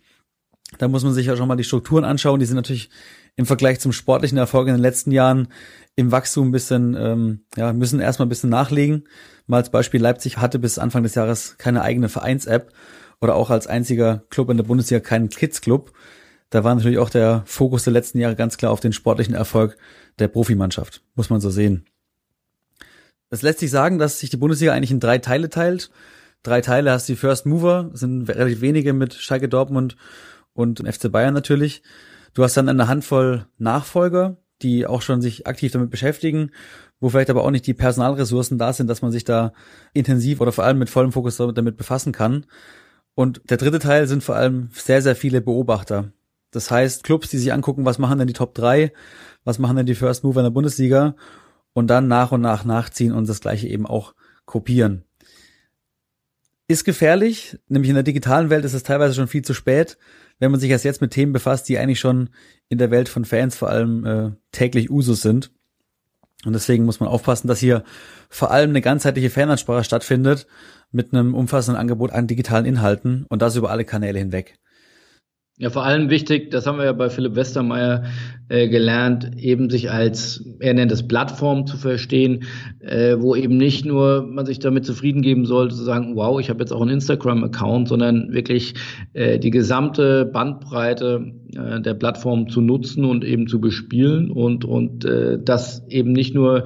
Da 0.78 0.88
muss 0.88 1.04
man 1.04 1.12
sich 1.12 1.26
ja 1.26 1.36
schon 1.36 1.48
mal 1.48 1.56
die 1.56 1.64
Strukturen 1.64 2.04
anschauen. 2.04 2.40
Die 2.40 2.46
sind 2.46 2.56
natürlich 2.56 2.90
im 3.36 3.46
Vergleich 3.46 3.80
zum 3.80 3.92
sportlichen 3.92 4.38
Erfolg 4.38 4.68
in 4.68 4.74
den 4.74 4.82
letzten 4.82 5.10
Jahren 5.10 5.48
im 5.94 6.12
Wachstum 6.12 6.48
ein 6.48 6.52
bisschen, 6.52 6.96
ähm, 6.98 7.40
ja, 7.56 7.72
müssen 7.72 8.00
erstmal 8.00 8.26
ein 8.26 8.30
bisschen 8.30 8.50
nachlegen. 8.50 9.04
Mal 9.52 9.58
als 9.58 9.68
Beispiel, 9.68 10.00
Leipzig 10.00 10.38
hatte 10.38 10.58
bis 10.58 10.78
Anfang 10.78 11.02
des 11.02 11.14
Jahres 11.14 11.58
keine 11.58 11.82
eigene 11.82 12.08
Vereins-App 12.08 12.72
oder 13.20 13.34
auch 13.34 13.50
als 13.50 13.66
einziger 13.66 14.22
Club 14.30 14.48
in 14.48 14.56
der 14.56 14.64
Bundesliga 14.64 15.00
keinen 15.00 15.28
Kids-Club. 15.28 15.92
Da 16.48 16.64
war 16.64 16.74
natürlich 16.74 16.96
auch 16.96 17.10
der 17.10 17.42
Fokus 17.44 17.84
der 17.84 17.92
letzten 17.92 18.18
Jahre 18.18 18.34
ganz 18.34 18.56
klar 18.56 18.72
auf 18.72 18.80
den 18.80 18.94
sportlichen 18.94 19.34
Erfolg 19.34 19.76
der 20.18 20.28
Profimannschaft, 20.28 21.02
muss 21.16 21.28
man 21.28 21.42
so 21.42 21.50
sehen. 21.50 21.84
Es 23.28 23.42
lässt 23.42 23.58
sich 23.58 23.70
sagen, 23.70 23.98
dass 23.98 24.20
sich 24.20 24.30
die 24.30 24.38
Bundesliga 24.38 24.72
eigentlich 24.72 24.90
in 24.90 25.00
drei 25.00 25.18
Teile 25.18 25.50
teilt. 25.50 25.90
Drei 26.42 26.62
Teile 26.62 26.90
hast 26.90 27.10
die 27.10 27.16
First 27.16 27.44
Mover, 27.44 27.90
sind 27.92 28.26
relativ 28.30 28.62
wenige 28.62 28.94
mit 28.94 29.12
Schalke 29.12 29.50
Dortmund 29.50 29.98
und 30.54 30.78
FC 30.78 31.12
Bayern 31.12 31.34
natürlich. 31.34 31.82
Du 32.32 32.42
hast 32.42 32.56
dann 32.56 32.70
eine 32.70 32.88
Handvoll 32.88 33.44
Nachfolger, 33.58 34.38
die 34.62 34.86
auch 34.86 35.02
schon 35.02 35.20
sich 35.20 35.46
aktiv 35.46 35.72
damit 35.72 35.90
beschäftigen, 35.90 36.52
wo 37.02 37.08
vielleicht 37.08 37.30
aber 37.30 37.42
auch 37.42 37.50
nicht 37.50 37.66
die 37.66 37.74
Personalressourcen 37.74 38.58
da 38.58 38.72
sind, 38.72 38.86
dass 38.86 39.02
man 39.02 39.10
sich 39.10 39.24
da 39.24 39.52
intensiv 39.92 40.40
oder 40.40 40.52
vor 40.52 40.62
allem 40.62 40.78
mit 40.78 40.88
vollem 40.88 41.10
Fokus 41.10 41.36
damit 41.36 41.76
befassen 41.76 42.12
kann. 42.12 42.46
Und 43.14 43.42
der 43.50 43.56
dritte 43.56 43.80
Teil 43.80 44.06
sind 44.06 44.22
vor 44.22 44.36
allem 44.36 44.68
sehr, 44.72 45.02
sehr 45.02 45.16
viele 45.16 45.40
Beobachter. 45.40 46.12
Das 46.52 46.70
heißt, 46.70 47.02
Clubs, 47.02 47.28
die 47.28 47.38
sich 47.38 47.52
angucken, 47.52 47.84
was 47.84 47.98
machen 47.98 48.18
denn 48.18 48.28
die 48.28 48.34
Top 48.34 48.54
3, 48.54 48.92
was 49.42 49.58
machen 49.58 49.76
denn 49.76 49.86
die 49.86 49.96
First 49.96 50.22
Mover 50.22 50.40
in 50.40 50.44
der 50.44 50.50
Bundesliga 50.50 51.16
und 51.72 51.88
dann 51.88 52.06
nach 52.06 52.30
und 52.30 52.40
nach 52.40 52.64
nachziehen 52.64 53.12
und 53.12 53.28
das 53.28 53.40
gleiche 53.40 53.66
eben 53.66 53.86
auch 53.86 54.14
kopieren. 54.44 55.02
Ist 56.68 56.84
gefährlich, 56.84 57.58
nämlich 57.66 57.88
in 57.88 57.96
der 57.96 58.04
digitalen 58.04 58.48
Welt 58.48 58.64
ist 58.64 58.74
es 58.74 58.84
teilweise 58.84 59.14
schon 59.14 59.26
viel 59.26 59.42
zu 59.42 59.54
spät, 59.54 59.98
wenn 60.38 60.52
man 60.52 60.60
sich 60.60 60.70
erst 60.70 60.84
jetzt 60.84 61.00
mit 61.00 61.10
Themen 61.10 61.32
befasst, 61.32 61.68
die 61.68 61.78
eigentlich 61.78 62.00
schon 62.00 62.30
in 62.68 62.78
der 62.78 62.92
Welt 62.92 63.08
von 63.08 63.24
Fans 63.24 63.56
vor 63.56 63.70
allem 63.70 64.06
äh, 64.06 64.30
täglich 64.52 64.88
Usus 64.88 65.20
sind. 65.20 65.50
Und 66.44 66.54
deswegen 66.54 66.84
muss 66.84 67.00
man 67.00 67.08
aufpassen, 67.08 67.48
dass 67.48 67.60
hier 67.60 67.84
vor 68.28 68.50
allem 68.50 68.70
eine 68.70 68.80
ganzheitliche 68.80 69.30
Fanansprache 69.30 69.84
stattfindet 69.84 70.46
mit 70.90 71.12
einem 71.12 71.34
umfassenden 71.34 71.80
Angebot 71.80 72.10
an 72.10 72.26
digitalen 72.26 72.66
Inhalten 72.66 73.26
und 73.28 73.42
das 73.42 73.56
über 73.56 73.70
alle 73.70 73.84
Kanäle 73.84 74.18
hinweg. 74.18 74.58
Ja, 75.58 75.68
vor 75.68 75.84
allem 75.84 76.08
wichtig, 76.08 76.50
das 76.50 76.66
haben 76.66 76.78
wir 76.78 76.86
ja 76.86 76.92
bei 76.94 77.10
Philipp 77.10 77.36
Westermeier 77.36 78.04
äh, 78.48 78.68
gelernt, 78.68 79.32
eben 79.36 79.68
sich 79.68 79.90
als, 79.90 80.42
er 80.60 80.72
nennt 80.72 80.90
es 80.90 81.06
Plattform 81.06 81.66
zu 81.66 81.76
verstehen, 81.76 82.44
äh, 82.80 83.16
wo 83.18 83.36
eben 83.36 83.58
nicht 83.58 83.84
nur 83.84 84.26
man 84.26 84.46
sich 84.46 84.60
damit 84.60 84.86
zufrieden 84.86 85.20
geben 85.20 85.44
sollte, 85.44 85.74
zu 85.74 85.84
sagen, 85.84 86.16
wow, 86.16 86.40
ich 86.40 86.48
habe 86.48 86.60
jetzt 86.60 86.72
auch 86.72 86.80
einen 86.80 86.92
Instagram-Account, 86.92 87.86
sondern 87.86 88.32
wirklich 88.32 88.74
äh, 89.12 89.38
die 89.38 89.50
gesamte 89.50 90.24
Bandbreite 90.24 91.34
äh, 91.54 91.82
der 91.82 91.94
Plattform 91.94 92.48
zu 92.48 92.62
nutzen 92.62 93.04
und 93.04 93.22
eben 93.22 93.46
zu 93.46 93.60
bespielen 93.60 94.30
und, 94.30 94.64
und 94.64 95.04
äh, 95.04 95.38
das 95.38 95.86
eben 95.88 96.12
nicht 96.12 96.34
nur 96.34 96.64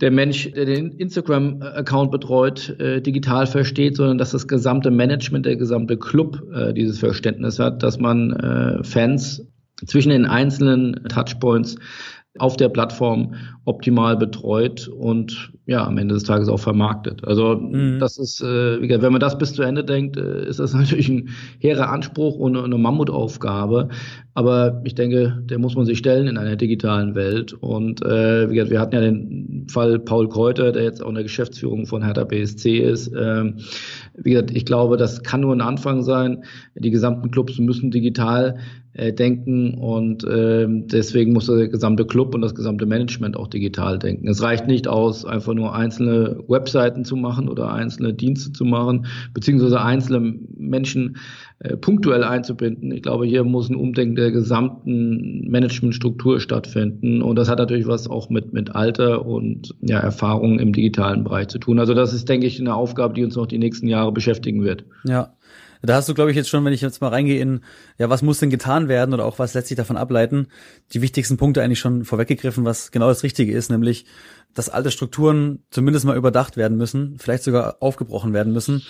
der 0.00 0.10
Mensch, 0.10 0.50
der 0.52 0.64
den 0.64 0.92
Instagram-Account 0.92 2.10
betreut, 2.10 2.76
äh, 2.80 3.00
digital 3.00 3.46
versteht, 3.46 3.96
sondern 3.96 4.18
dass 4.18 4.30
das 4.30 4.48
gesamte 4.48 4.90
Management, 4.90 5.46
der 5.46 5.56
gesamte 5.56 5.96
Club 5.96 6.42
äh, 6.54 6.72
dieses 6.72 6.98
Verständnis 6.98 7.58
hat, 7.58 7.82
dass 7.82 7.98
man 7.98 8.32
äh, 8.32 8.84
Fans 8.84 9.46
zwischen 9.86 10.10
den 10.10 10.26
einzelnen 10.26 11.04
Touchpoints 11.08 11.76
auf 12.38 12.56
der 12.56 12.68
Plattform 12.68 13.34
optimal 13.64 14.16
betreut 14.16 14.86
und 14.86 15.52
ja, 15.66 15.84
am 15.84 15.98
Ende 15.98 16.14
des 16.14 16.22
Tages 16.22 16.48
auch 16.48 16.60
vermarktet. 16.60 17.24
Also 17.24 17.56
mhm. 17.56 17.98
das 17.98 18.18
ist, 18.18 18.40
äh, 18.40 19.02
wenn 19.02 19.12
man 19.12 19.20
das 19.20 19.36
bis 19.36 19.52
zu 19.52 19.62
Ende 19.62 19.84
denkt, 19.84 20.16
äh, 20.16 20.46
ist 20.46 20.60
das 20.60 20.72
natürlich 20.74 21.08
ein 21.08 21.30
hehrer 21.58 21.90
Anspruch 21.90 22.36
und 22.36 22.56
eine 22.56 22.78
Mammutaufgabe. 22.78 23.88
Aber 24.34 24.80
ich 24.84 24.94
denke, 24.94 25.42
der 25.44 25.58
muss 25.58 25.74
man 25.74 25.86
sich 25.86 25.98
stellen 25.98 26.28
in 26.28 26.38
einer 26.38 26.56
digitalen 26.56 27.14
Welt. 27.14 27.52
Und 27.52 28.02
äh, 28.02 28.48
wie 28.48 28.54
gesagt, 28.54 28.70
wir 28.70 28.80
hatten 28.80 28.94
ja 28.94 29.00
den 29.00 29.66
Fall 29.68 29.98
Paul 29.98 30.28
Kräuter, 30.28 30.70
der 30.72 30.84
jetzt 30.84 31.02
auch 31.02 31.08
in 31.08 31.16
der 31.16 31.24
Geschäftsführung 31.24 31.86
von 31.86 32.04
Hertha 32.04 32.24
BSC 32.24 32.78
ist. 32.78 33.12
Ähm, 33.16 33.56
wie 34.14 34.30
gesagt, 34.30 34.52
ich 34.52 34.64
glaube, 34.64 34.96
das 34.96 35.22
kann 35.22 35.40
nur 35.40 35.54
ein 35.54 35.60
Anfang 35.60 36.02
sein. 36.02 36.44
Die 36.74 36.90
gesamten 36.90 37.30
Clubs 37.30 37.58
müssen 37.58 37.90
digital 37.90 38.58
äh, 38.92 39.12
denken 39.12 39.74
und 39.74 40.24
äh, 40.24 40.66
deswegen 40.68 41.32
muss 41.32 41.46
der 41.46 41.68
gesamte 41.68 42.04
Club 42.04 42.34
und 42.34 42.40
das 42.40 42.54
gesamte 42.54 42.86
Management 42.86 43.36
auch 43.36 43.46
digital 43.46 43.98
denken. 43.98 44.28
Es 44.28 44.42
reicht 44.42 44.66
nicht 44.66 44.88
aus, 44.88 45.24
einfach 45.24 45.54
nur 45.54 45.74
einzelne 45.74 46.42
Webseiten 46.48 47.04
zu 47.04 47.16
machen 47.16 47.48
oder 47.48 47.72
einzelne 47.72 48.12
Dienste 48.12 48.52
zu 48.52 48.64
machen, 48.64 49.06
beziehungsweise 49.32 49.80
einzelne 49.80 50.34
Menschen 50.56 51.16
äh, 51.62 51.76
punktuell 51.76 52.24
einzubinden. 52.24 52.90
Ich 52.90 53.02
glaube, 53.02 53.26
hier 53.26 53.44
muss 53.44 53.68
ein 53.68 53.74
Umdenken 53.74 54.16
der 54.16 54.30
gesamten 54.30 55.46
Managementstruktur 55.50 56.40
stattfinden 56.40 57.20
und 57.20 57.36
das 57.36 57.50
hat 57.50 57.58
natürlich 57.58 57.86
was 57.86 58.08
auch 58.08 58.30
mit, 58.30 58.54
mit 58.54 58.74
Alter 58.74 59.26
und 59.26 59.74
ja, 59.82 60.00
Erfahrung 60.00 60.58
im 60.58 60.72
digitalen 60.72 61.22
Bereich 61.22 61.48
zu 61.48 61.58
tun. 61.58 61.78
Also 61.78 61.92
das 61.92 62.14
ist, 62.14 62.30
denke 62.30 62.46
ich, 62.46 62.58
eine 62.60 62.74
Aufgabe, 62.74 63.12
die 63.12 63.24
uns 63.24 63.36
noch 63.36 63.46
die 63.46 63.58
nächsten 63.58 63.88
Jahre 63.88 64.10
beschäftigen 64.10 64.64
wird. 64.64 64.86
Ja, 65.04 65.34
da 65.82 65.96
hast 65.96 66.08
du, 66.08 66.14
glaube 66.14 66.30
ich, 66.30 66.36
jetzt 66.38 66.48
schon, 66.48 66.64
wenn 66.64 66.72
ich 66.72 66.80
jetzt 66.80 67.02
mal 67.02 67.08
reingehe 67.08 67.38
in, 67.38 67.60
ja, 67.98 68.08
was 68.08 68.22
muss 68.22 68.38
denn 68.38 68.48
getan 68.48 68.88
werden 68.88 69.12
oder 69.12 69.26
auch 69.26 69.38
was 69.38 69.52
lässt 69.52 69.68
sich 69.68 69.76
davon 69.76 69.98
ableiten, 69.98 70.48
die 70.94 71.02
wichtigsten 71.02 71.36
Punkte 71.36 71.62
eigentlich 71.62 71.78
schon 71.78 72.06
vorweggegriffen, 72.06 72.64
was 72.64 72.90
genau 72.90 73.08
das 73.08 73.22
Richtige 73.22 73.52
ist, 73.52 73.70
nämlich, 73.70 74.06
dass 74.54 74.70
alte 74.70 74.90
Strukturen 74.90 75.58
zumindest 75.70 76.06
mal 76.06 76.16
überdacht 76.16 76.56
werden 76.56 76.78
müssen, 76.78 77.16
vielleicht 77.18 77.42
sogar 77.42 77.76
aufgebrochen 77.80 78.32
werden 78.32 78.54
müssen 78.54 78.82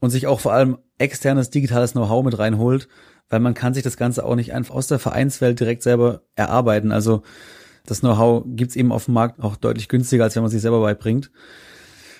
und 0.00 0.10
sich 0.10 0.26
auch 0.26 0.40
vor 0.40 0.52
allem 0.52 0.78
externes 0.98 1.50
digitales 1.50 1.92
Know-how 1.92 2.24
mit 2.24 2.38
reinholt, 2.38 2.88
weil 3.28 3.40
man 3.40 3.54
kann 3.54 3.74
sich 3.74 3.82
das 3.82 3.96
Ganze 3.96 4.24
auch 4.24 4.34
nicht 4.34 4.52
einfach 4.52 4.74
aus 4.74 4.88
der 4.88 4.98
Vereinswelt 4.98 5.60
direkt 5.60 5.82
selber 5.82 6.22
erarbeiten. 6.34 6.90
Also 6.90 7.22
das 7.86 8.00
Know-how 8.00 8.44
gibt's 8.46 8.76
eben 8.76 8.92
auf 8.92 9.06
dem 9.06 9.14
Markt 9.14 9.40
auch 9.40 9.56
deutlich 9.56 9.88
günstiger, 9.88 10.24
als 10.24 10.34
wenn 10.36 10.42
man 10.42 10.50
sich 10.50 10.62
selber 10.62 10.80
beibringt. 10.80 11.30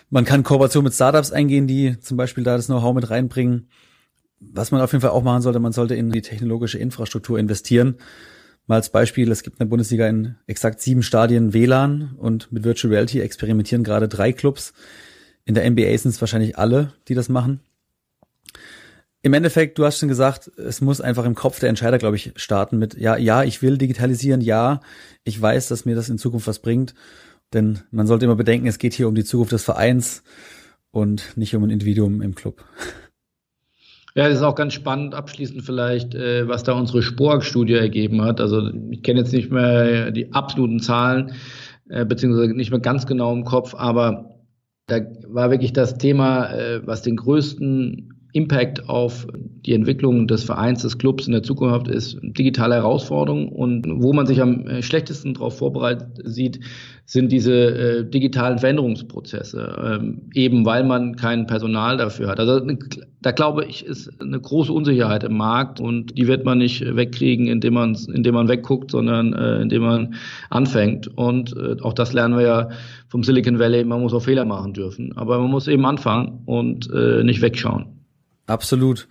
Man 0.09 0.25
kann 0.25 0.43
Kooperation 0.43 0.85
mit 0.85 0.95
Startups 0.95 1.33
eingehen, 1.33 1.67
die 1.67 1.99
zum 2.01 2.17
Beispiel 2.17 2.45
da 2.45 2.57
das 2.57 2.67
Know-how 2.67 2.95
mit 2.95 3.11
reinbringen. 3.11 3.69
Was 4.41 4.71
man 4.71 4.81
auf 4.81 4.93
jeden 4.93 5.03
Fall 5.03 5.11
auch 5.11 5.23
machen 5.23 5.43
sollte, 5.43 5.61
man 5.61 5.73
sollte 5.73 5.95
in 5.95 6.11
die 6.11 6.23
technologische 6.23 6.79
Infrastruktur 6.79 7.39
investieren. 7.39 7.97
Mal 8.67 8.77
als 8.77 8.91
Beispiel, 8.91 9.31
es 9.31 9.43
gibt 9.43 9.57
in 9.57 9.67
der 9.67 9.71
Bundesliga 9.71 10.09
in 10.09 10.37
exakt 10.47 10.81
sieben 10.81 11.03
Stadien 11.03 11.53
WLAN 11.53 12.15
und 12.17 12.51
mit 12.51 12.65
Virtual 12.65 12.93
Reality 12.93 13.21
experimentieren 13.21 13.85
gerade 13.85 14.09
drei 14.09 14.33
Clubs. 14.33 14.73
In 15.45 15.55
der 15.55 15.69
NBA 15.69 15.97
sind 15.99 16.11
es 16.13 16.21
wahrscheinlich 16.21 16.59
alle, 16.59 16.93
die 17.09 17.15
das 17.15 17.29
machen. 17.29 17.61
Im 19.23 19.35
Endeffekt, 19.35 19.79
du 19.79 19.85
hast 19.85 19.99
schon 19.99 20.09
gesagt, 20.09 20.51
es 20.57 20.81
muss 20.81 21.01
einfach 21.01 21.27
im 21.27 21.35
Kopf 21.35 21.61
der 21.61 21.69
Entscheider, 21.69 21.99
glaube 21.99 22.17
ich, 22.17 22.33
starten 22.37 22.79
mit, 22.79 22.95
ja, 22.95 23.17
ja, 23.19 23.45
ich 23.45 23.61
will 23.61 23.77
digitalisieren, 23.77 24.41
ja, 24.41 24.81
ich 25.25 25.41
weiß, 25.41 25.69
dass 25.69 25.85
mir 25.85 25.95
das 25.95 26.09
in 26.09 26.17
Zukunft 26.17 26.47
was 26.47 26.61
bringt. 26.61 26.95
Denn 27.53 27.81
man 27.91 28.07
sollte 28.07 28.25
immer 28.25 28.37
bedenken, 28.37 28.67
es 28.67 28.79
geht 28.79 28.95
hier 28.95 29.09
um 29.09 29.15
die 29.15 29.25
Zukunft 29.25 29.53
des 29.53 29.65
Vereins 29.65 30.23
und 30.91 31.37
nicht 31.37 31.55
um 31.55 31.65
ein 31.65 31.71
Individuum 31.71 32.23
im 32.23 32.35
Club. 32.35 32.65
Ja, 34.15 34.29
das 34.29 34.39
ist 34.39 34.43
auch 34.43 34.55
ganz 34.55 34.73
spannend, 34.73 35.15
abschließend 35.15 35.63
vielleicht, 35.63 36.15
äh, 36.15 36.49
was 36.49 36.63
da 36.63 36.73
unsere 36.73 37.03
Spork-Studie 37.03 37.75
ergeben 37.75 38.23
hat. 38.23 38.41
Also 38.41 38.71
ich 38.91 39.03
kenne 39.03 39.21
jetzt 39.21 39.33
nicht 39.33 39.53
mehr 39.53 40.11
die 40.11 40.33
absoluten 40.33 40.81
Zahlen, 40.81 41.33
äh, 41.89 42.05
beziehungsweise 42.05 42.55
nicht 42.55 42.71
mehr 42.71 42.81
ganz 42.81 43.07
genau 43.07 43.33
im 43.33 43.45
Kopf, 43.45 43.75
aber 43.75 44.37
da 44.87 45.01
war 45.29 45.51
wirklich 45.51 45.73
das 45.73 45.99
Thema, 45.99 46.53
äh, 46.53 46.87
was 46.87 47.03
den 47.03 47.17
größten 47.17 48.20
Impact 48.33 48.89
auf 48.89 49.27
die 49.67 49.75
Entwicklung 49.75 50.27
des 50.27 50.45
Vereins, 50.45 50.83
des 50.83 50.99
Clubs 50.99 51.27
in 51.27 51.33
der 51.33 51.43
Zukunft 51.43 51.89
ist 51.89 52.19
digitale 52.23 52.77
Herausforderung 52.77 53.49
und 53.49 53.87
wo 53.89 54.13
man 54.13 54.27
sich 54.27 54.41
am 54.41 54.67
äh, 54.67 54.83
schlechtesten 54.83 55.35
darauf 55.35 55.59
vorbereitet 55.59 56.09
sieht, 56.25 56.61
sind 57.05 57.33
diese 57.33 57.53
äh, 57.53 58.09
digitalen 58.09 58.59
Veränderungsprozesse, 58.59 59.99
ähm, 60.01 60.31
eben 60.33 60.65
weil 60.65 60.85
man 60.85 61.17
kein 61.17 61.47
Personal 61.47 61.97
dafür 61.97 62.29
hat. 62.29 62.39
Also 62.39 62.61
da 63.21 63.33
glaube 63.33 63.65
ich, 63.65 63.85
ist 63.85 64.11
eine 64.21 64.41
große 64.41 64.73
Unsicherheit 64.73 65.25
im 65.25 65.37
Markt 65.37 65.81
und 65.81 66.17
die 66.17 66.29
wird 66.29 66.45
man 66.45 66.59
nicht 66.59 66.85
wegkriegen, 66.95 67.49
indem 67.49 67.75
man, 67.75 67.97
indem 68.15 68.35
man 68.35 68.49
wegguckt, 68.49 68.93
sondern 68.93 69.33
äh, 69.33 69.61
indem 69.61 69.83
man 69.83 70.15
anfängt. 70.51 71.09
Und 71.19 71.57
äh, 71.57 71.77
auch 71.83 71.95
das 71.95 72.13
lernen 72.13 72.37
wir 72.37 72.45
ja 72.45 72.69
vom 73.09 73.25
Silicon 73.25 73.59
Valley, 73.59 73.85
man 73.85 74.01
muss 74.01 74.15
auch 74.15 74.23
Fehler 74.23 74.45
machen 74.45 74.73
dürfen, 74.73 75.17
aber 75.17 75.41
man 75.41 75.51
muss 75.51 75.67
eben 75.67 75.85
anfangen 75.85 76.43
und 76.47 76.89
äh, 76.93 77.25
nicht 77.25 77.43
wegschauen. 77.43 78.00
Absolut. 78.51 79.07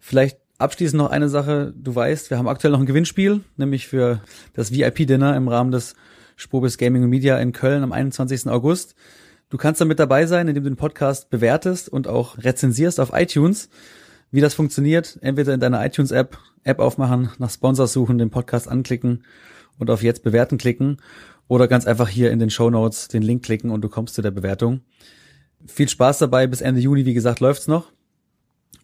Vielleicht 0.00 0.38
abschließend 0.56 0.96
noch 0.96 1.10
eine 1.10 1.28
Sache. 1.28 1.74
Du 1.76 1.94
weißt, 1.94 2.30
wir 2.30 2.38
haben 2.38 2.48
aktuell 2.48 2.72
noch 2.72 2.80
ein 2.80 2.86
Gewinnspiel, 2.86 3.40
nämlich 3.58 3.86
für 3.86 4.22
das 4.54 4.72
VIP-Dinner 4.72 5.36
im 5.36 5.48
Rahmen 5.48 5.70
des 5.70 5.94
Spobis 6.36 6.78
Gaming 6.78 7.06
Media 7.10 7.38
in 7.38 7.52
Köln 7.52 7.82
am 7.82 7.92
21. 7.92 8.48
August. 8.48 8.94
Du 9.50 9.58
kannst 9.58 9.82
da 9.82 9.84
mit 9.84 9.98
dabei 9.98 10.24
sein, 10.24 10.48
indem 10.48 10.64
du 10.64 10.70
den 10.70 10.76
Podcast 10.76 11.28
bewertest 11.28 11.90
und 11.90 12.08
auch 12.08 12.38
rezensierst 12.38 13.00
auf 13.00 13.10
iTunes. 13.12 13.68
Wie 14.30 14.40
das 14.40 14.54
funktioniert, 14.54 15.18
entweder 15.20 15.52
in 15.52 15.60
deiner 15.60 15.84
iTunes-App, 15.84 16.38
App 16.64 16.78
aufmachen, 16.78 17.30
nach 17.38 17.50
Sponsors 17.50 17.92
suchen, 17.92 18.16
den 18.16 18.30
Podcast 18.30 18.66
anklicken 18.66 19.24
und 19.78 19.90
auf 19.90 20.02
Jetzt 20.02 20.22
bewerten 20.22 20.56
klicken 20.56 21.02
oder 21.48 21.68
ganz 21.68 21.86
einfach 21.86 22.08
hier 22.08 22.30
in 22.30 22.38
den 22.38 22.48
Show 22.48 22.70
Notes 22.70 23.08
den 23.08 23.22
Link 23.22 23.44
klicken 23.44 23.70
und 23.70 23.82
du 23.82 23.90
kommst 23.90 24.14
zu 24.14 24.22
der 24.22 24.30
Bewertung. 24.30 24.80
Viel 25.66 25.88
Spaß 25.88 26.16
dabei. 26.18 26.46
Bis 26.46 26.62
Ende 26.62 26.80
Juni, 26.80 27.04
wie 27.04 27.12
gesagt, 27.12 27.40
läuft's 27.40 27.68
noch 27.68 27.92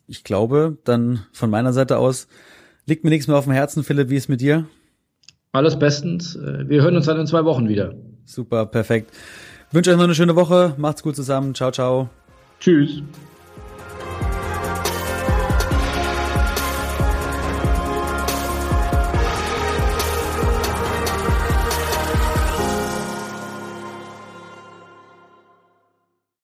ich 0.09 0.25
glaube, 0.25 0.79
dann 0.85 1.27
von 1.33 1.51
meiner 1.51 1.73
Seite 1.73 1.99
aus 1.99 2.29
liegt 2.87 3.05
mir 3.05 3.11
nichts 3.11 3.27
mehr 3.27 3.37
auf 3.37 3.45
dem 3.45 3.53
Herzen. 3.53 3.83
Philipp, 3.85 4.11
wie 4.11 4.17
ist 4.17 4.29
mit 4.29 4.41
dir? 4.41 4.67
Alles 5.53 5.79
bestens. 5.79 6.37
Äh, 6.37 6.69
wir 6.69 6.83
hören 6.83 6.97
uns 6.97 7.07
dann 7.07 7.19
in 7.19 7.27
zwei 7.27 7.45
Wochen 7.45 7.69
wieder. 7.69 7.95
Super, 8.25 8.67
perfekt. 8.67 9.11
Ich 9.69 9.75
wünsche 9.75 9.91
euch 9.91 9.97
noch 9.97 10.05
eine 10.05 10.15
schöne 10.15 10.37
Woche. 10.37 10.75
Macht's 10.77 11.03
gut 11.03 11.17
zusammen. 11.17 11.55
Ciao, 11.55 11.71
ciao. 11.71 12.09
Tschüss. 12.61 13.03